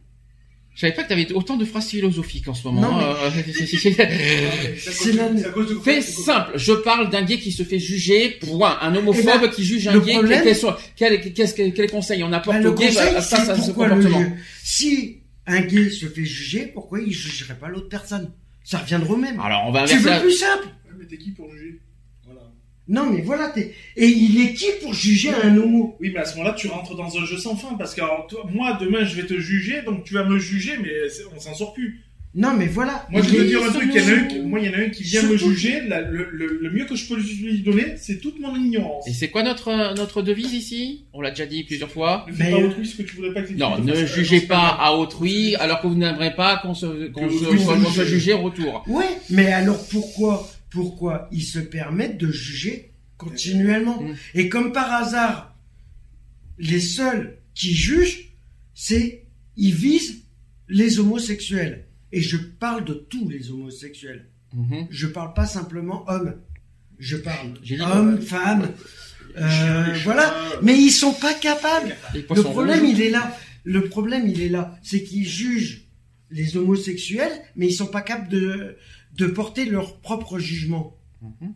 [0.75, 2.81] Je savais pas que t'avais autant de phrases philosophiques en ce moment.
[2.81, 5.13] Non, mais- c'est- c'est- c'est-
[5.85, 8.77] C'est simple, je parle d'un gay qui se fait juger, point.
[8.81, 10.43] Un homophobe Eh ben, qui juge un gay, problème-
[10.97, 13.69] quel, quel, quel, conseil on apporte Bah, le au gay conseil, face c'est à ce
[13.69, 14.25] le comportement.
[14.63, 18.31] Si un gay se fait juger, pourquoi il jugerait pas l'autre personne?
[18.65, 19.39] Ça reviendra au même.
[19.41, 20.21] Alors on va tu inverser veux la...
[20.21, 20.65] plus simple?
[20.65, 21.79] Ouais, mais t'es qui pour juger?
[22.87, 23.73] Non, mais voilà, t'es...
[23.97, 25.97] Et il est qui pour juger un homo?
[26.01, 28.27] Oui, mais à ce moment-là, tu rentres dans un jeu sans fin, parce que alors,
[28.29, 31.41] toi, moi, demain, je vais te juger, donc tu vas me juger, mais c'est- on
[31.41, 32.01] s'en sort plus.
[32.37, 33.07] Non, mais voilà.
[33.11, 34.69] Moi, je veux dire un truc, il y en a un, qui- moi, il y
[34.69, 37.15] en a un qui vient me juger, la- le, le- le mieux que je peux
[37.15, 39.07] lui donner, c'est toute mon ignorance.
[39.09, 41.05] Et c'est quoi notre, euh, notre devise ici?
[41.13, 42.27] On l'a déjà dit plusieurs fois.
[42.29, 44.41] Ne fais Mais, pas euh, autrui ce que tu voudrais pas que Non, ne jugez
[44.41, 48.83] pas à autrui alors que vous n'aimerez pas qu'on se, qu'on se, qu'on en retour.
[48.89, 50.51] Ouais, mais alors pourquoi?
[50.75, 54.15] Pourquoi ils se permettent de juger continuellement Mm.
[54.35, 55.57] Et comme par hasard,
[56.59, 58.33] les seuls qui jugent,
[58.75, 59.23] c'est
[59.57, 60.23] ils visent
[60.69, 61.87] les homosexuels.
[62.11, 64.27] Et je parle de tous les homosexuels.
[64.53, 64.89] Mhm.
[64.91, 66.35] Je parle pas simplement hommes.
[66.99, 68.69] Je parle hommes, femmes.
[69.37, 70.35] euh, voilà.
[70.63, 71.95] Mais ils sont pas capables.
[72.15, 73.37] Les Le problème, il est là.
[73.65, 74.77] Le problème, il est là.
[74.83, 75.83] C'est qu'ils jugent
[76.31, 78.77] les homosexuels, mais ils sont pas capables de,
[79.17, 80.97] de porter leur propre jugement.
[81.23, 81.53] Mhm.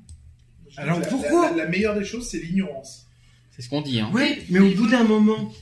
[0.77, 3.07] Alors la- pourquoi la, la meilleure des choses, c'est l'ignorance.
[3.51, 3.99] C'est ce qu'on dit.
[4.01, 4.11] Hein.
[4.15, 5.53] Oui, mais au bout d'un moment,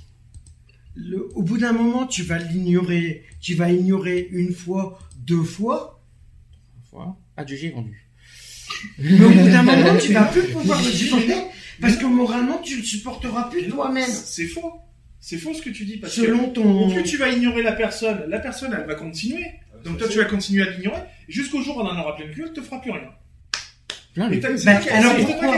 [0.95, 3.25] le- au bout d'un moment, tu vas l'ignorer.
[3.41, 6.03] Tu vas ignorer une fois, deux fois.
[6.93, 7.15] Voilà.
[7.37, 8.07] Adjugé vendu.
[8.99, 11.37] Mais au bout d'un moment, tu vas plus pouvoir le supporter
[11.81, 14.09] parce que moralement, tu le supporteras plus toi-même.
[14.11, 14.73] C'est faux.
[15.21, 16.87] C'est faux ce que tu dis, parce Selon que ton.
[16.87, 19.45] au plus tu vas ignorer la personne, la personne, elle va continuer.
[19.87, 22.33] Donc toi, tu vas continuer à l'ignorer, jusqu'au jour où on en aura plein le
[22.33, 23.11] cul, elle te fera plus rien.
[24.15, 24.37] Plein le-
[24.83, 25.55] qui- alors pourquoi.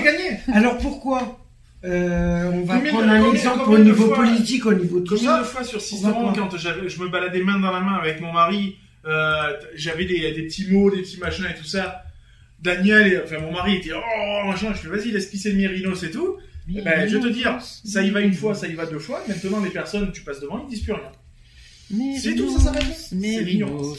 [0.53, 1.39] Alors pourquoi
[1.85, 4.75] Euh, On va Combien de- prendre un combien- exemple combien au niveau fois- politique, au
[4.75, 5.39] niveau de tout Combien ça.
[5.39, 6.35] de fois sur On va Sisteron, voir.
[6.35, 8.77] quand je me baladais main dans la main avec mon mari,
[9.07, 12.03] euh, j'avais des, des petits mots, des petits machins et tout ça.
[12.61, 16.03] Daniel, et- enfin mon mari était oh machin, je fais vas-y laisse pisser le mérinos
[16.03, 16.39] et tout.
[16.69, 18.99] Eh ben, je vais te dire, ça y va une fois, ça y va deux
[18.99, 19.23] fois.
[19.29, 21.13] Maintenant les personnes, tu passes devant, ils disent plus rien.
[22.21, 22.83] C'est tout, ça s'arrête
[23.53, 23.99] l'ignorance.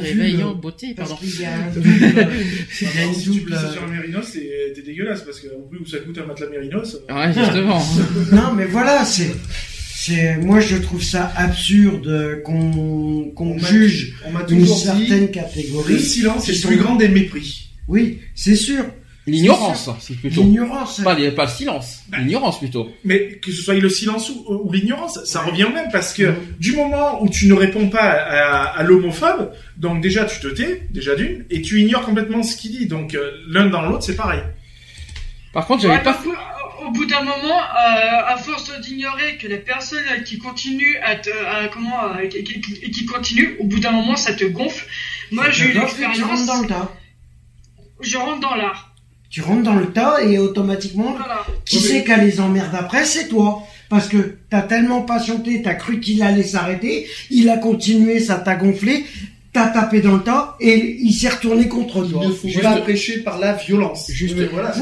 [0.00, 1.24] les vu réveillants le- beauté, Parce pardon.
[3.14, 3.50] si tu double.
[3.52, 6.26] pisses sur un mérinos, c'est- t'es dégueulasse parce que au plus où ça coûte un
[6.26, 6.96] matelas mérinos.
[7.08, 7.80] Ouais, justement.
[8.32, 9.30] Non, mais voilà, c'est.
[10.00, 15.20] C'est, moi, je trouve ça absurde qu'on qu'on On m'a- juge On une dit, certaine
[15.22, 16.00] le catégorie.
[16.00, 17.70] silence qui est le plus grand des mépris.
[17.88, 18.84] Oui, c'est sûr.
[19.30, 20.42] L'ignorance, c'est plutôt.
[20.42, 21.00] L'ignorance.
[21.02, 22.00] Pas, les- pas le silence.
[22.18, 22.90] L'ignorance plutôt.
[23.04, 26.34] Mais que ce soit le silence ou, ou l'ignorance, ça revient au même parce que
[26.58, 30.82] du moment où tu ne réponds pas à, à l'homophobe, donc déjà tu te tais,
[30.90, 32.86] déjà d'une, et tu ignores complètement ce qu'il dit.
[32.86, 34.40] Donc euh, l'un dans l'autre, c'est pareil.
[35.52, 36.14] Par contre, j'avais Ouais, pas.
[36.14, 41.16] que, au- bout d'un moment, euh, à force d'ignorer que la personne qui continue à,
[41.16, 44.44] te, à comment, euh, qui, qui- qui- qui continue, au bout d'un moment, ça te
[44.44, 44.86] gonfle.
[45.30, 46.20] Moi, j'ai eu l'expérience.
[46.22, 46.92] rentres dans le tas.
[48.00, 48.87] Je rentre dans l'art.
[49.30, 51.44] Tu rentres dans le tas et automatiquement, Voilà.
[51.66, 53.62] qui Oui, c'est qui a les emmerdes après C'est toi.
[53.90, 58.54] Parce que t'as tellement patienté, t'as cru qu'il allait s'arrêter, il a continué, ça t'a
[58.54, 59.04] gonflé,
[59.52, 62.26] t'as tapé dans le tas et il s'est retourné contre Il toi.
[62.26, 64.10] ne faut Juste- pas prêcher par la violence.
[64.10, 64.74] Juste- Mais voilà,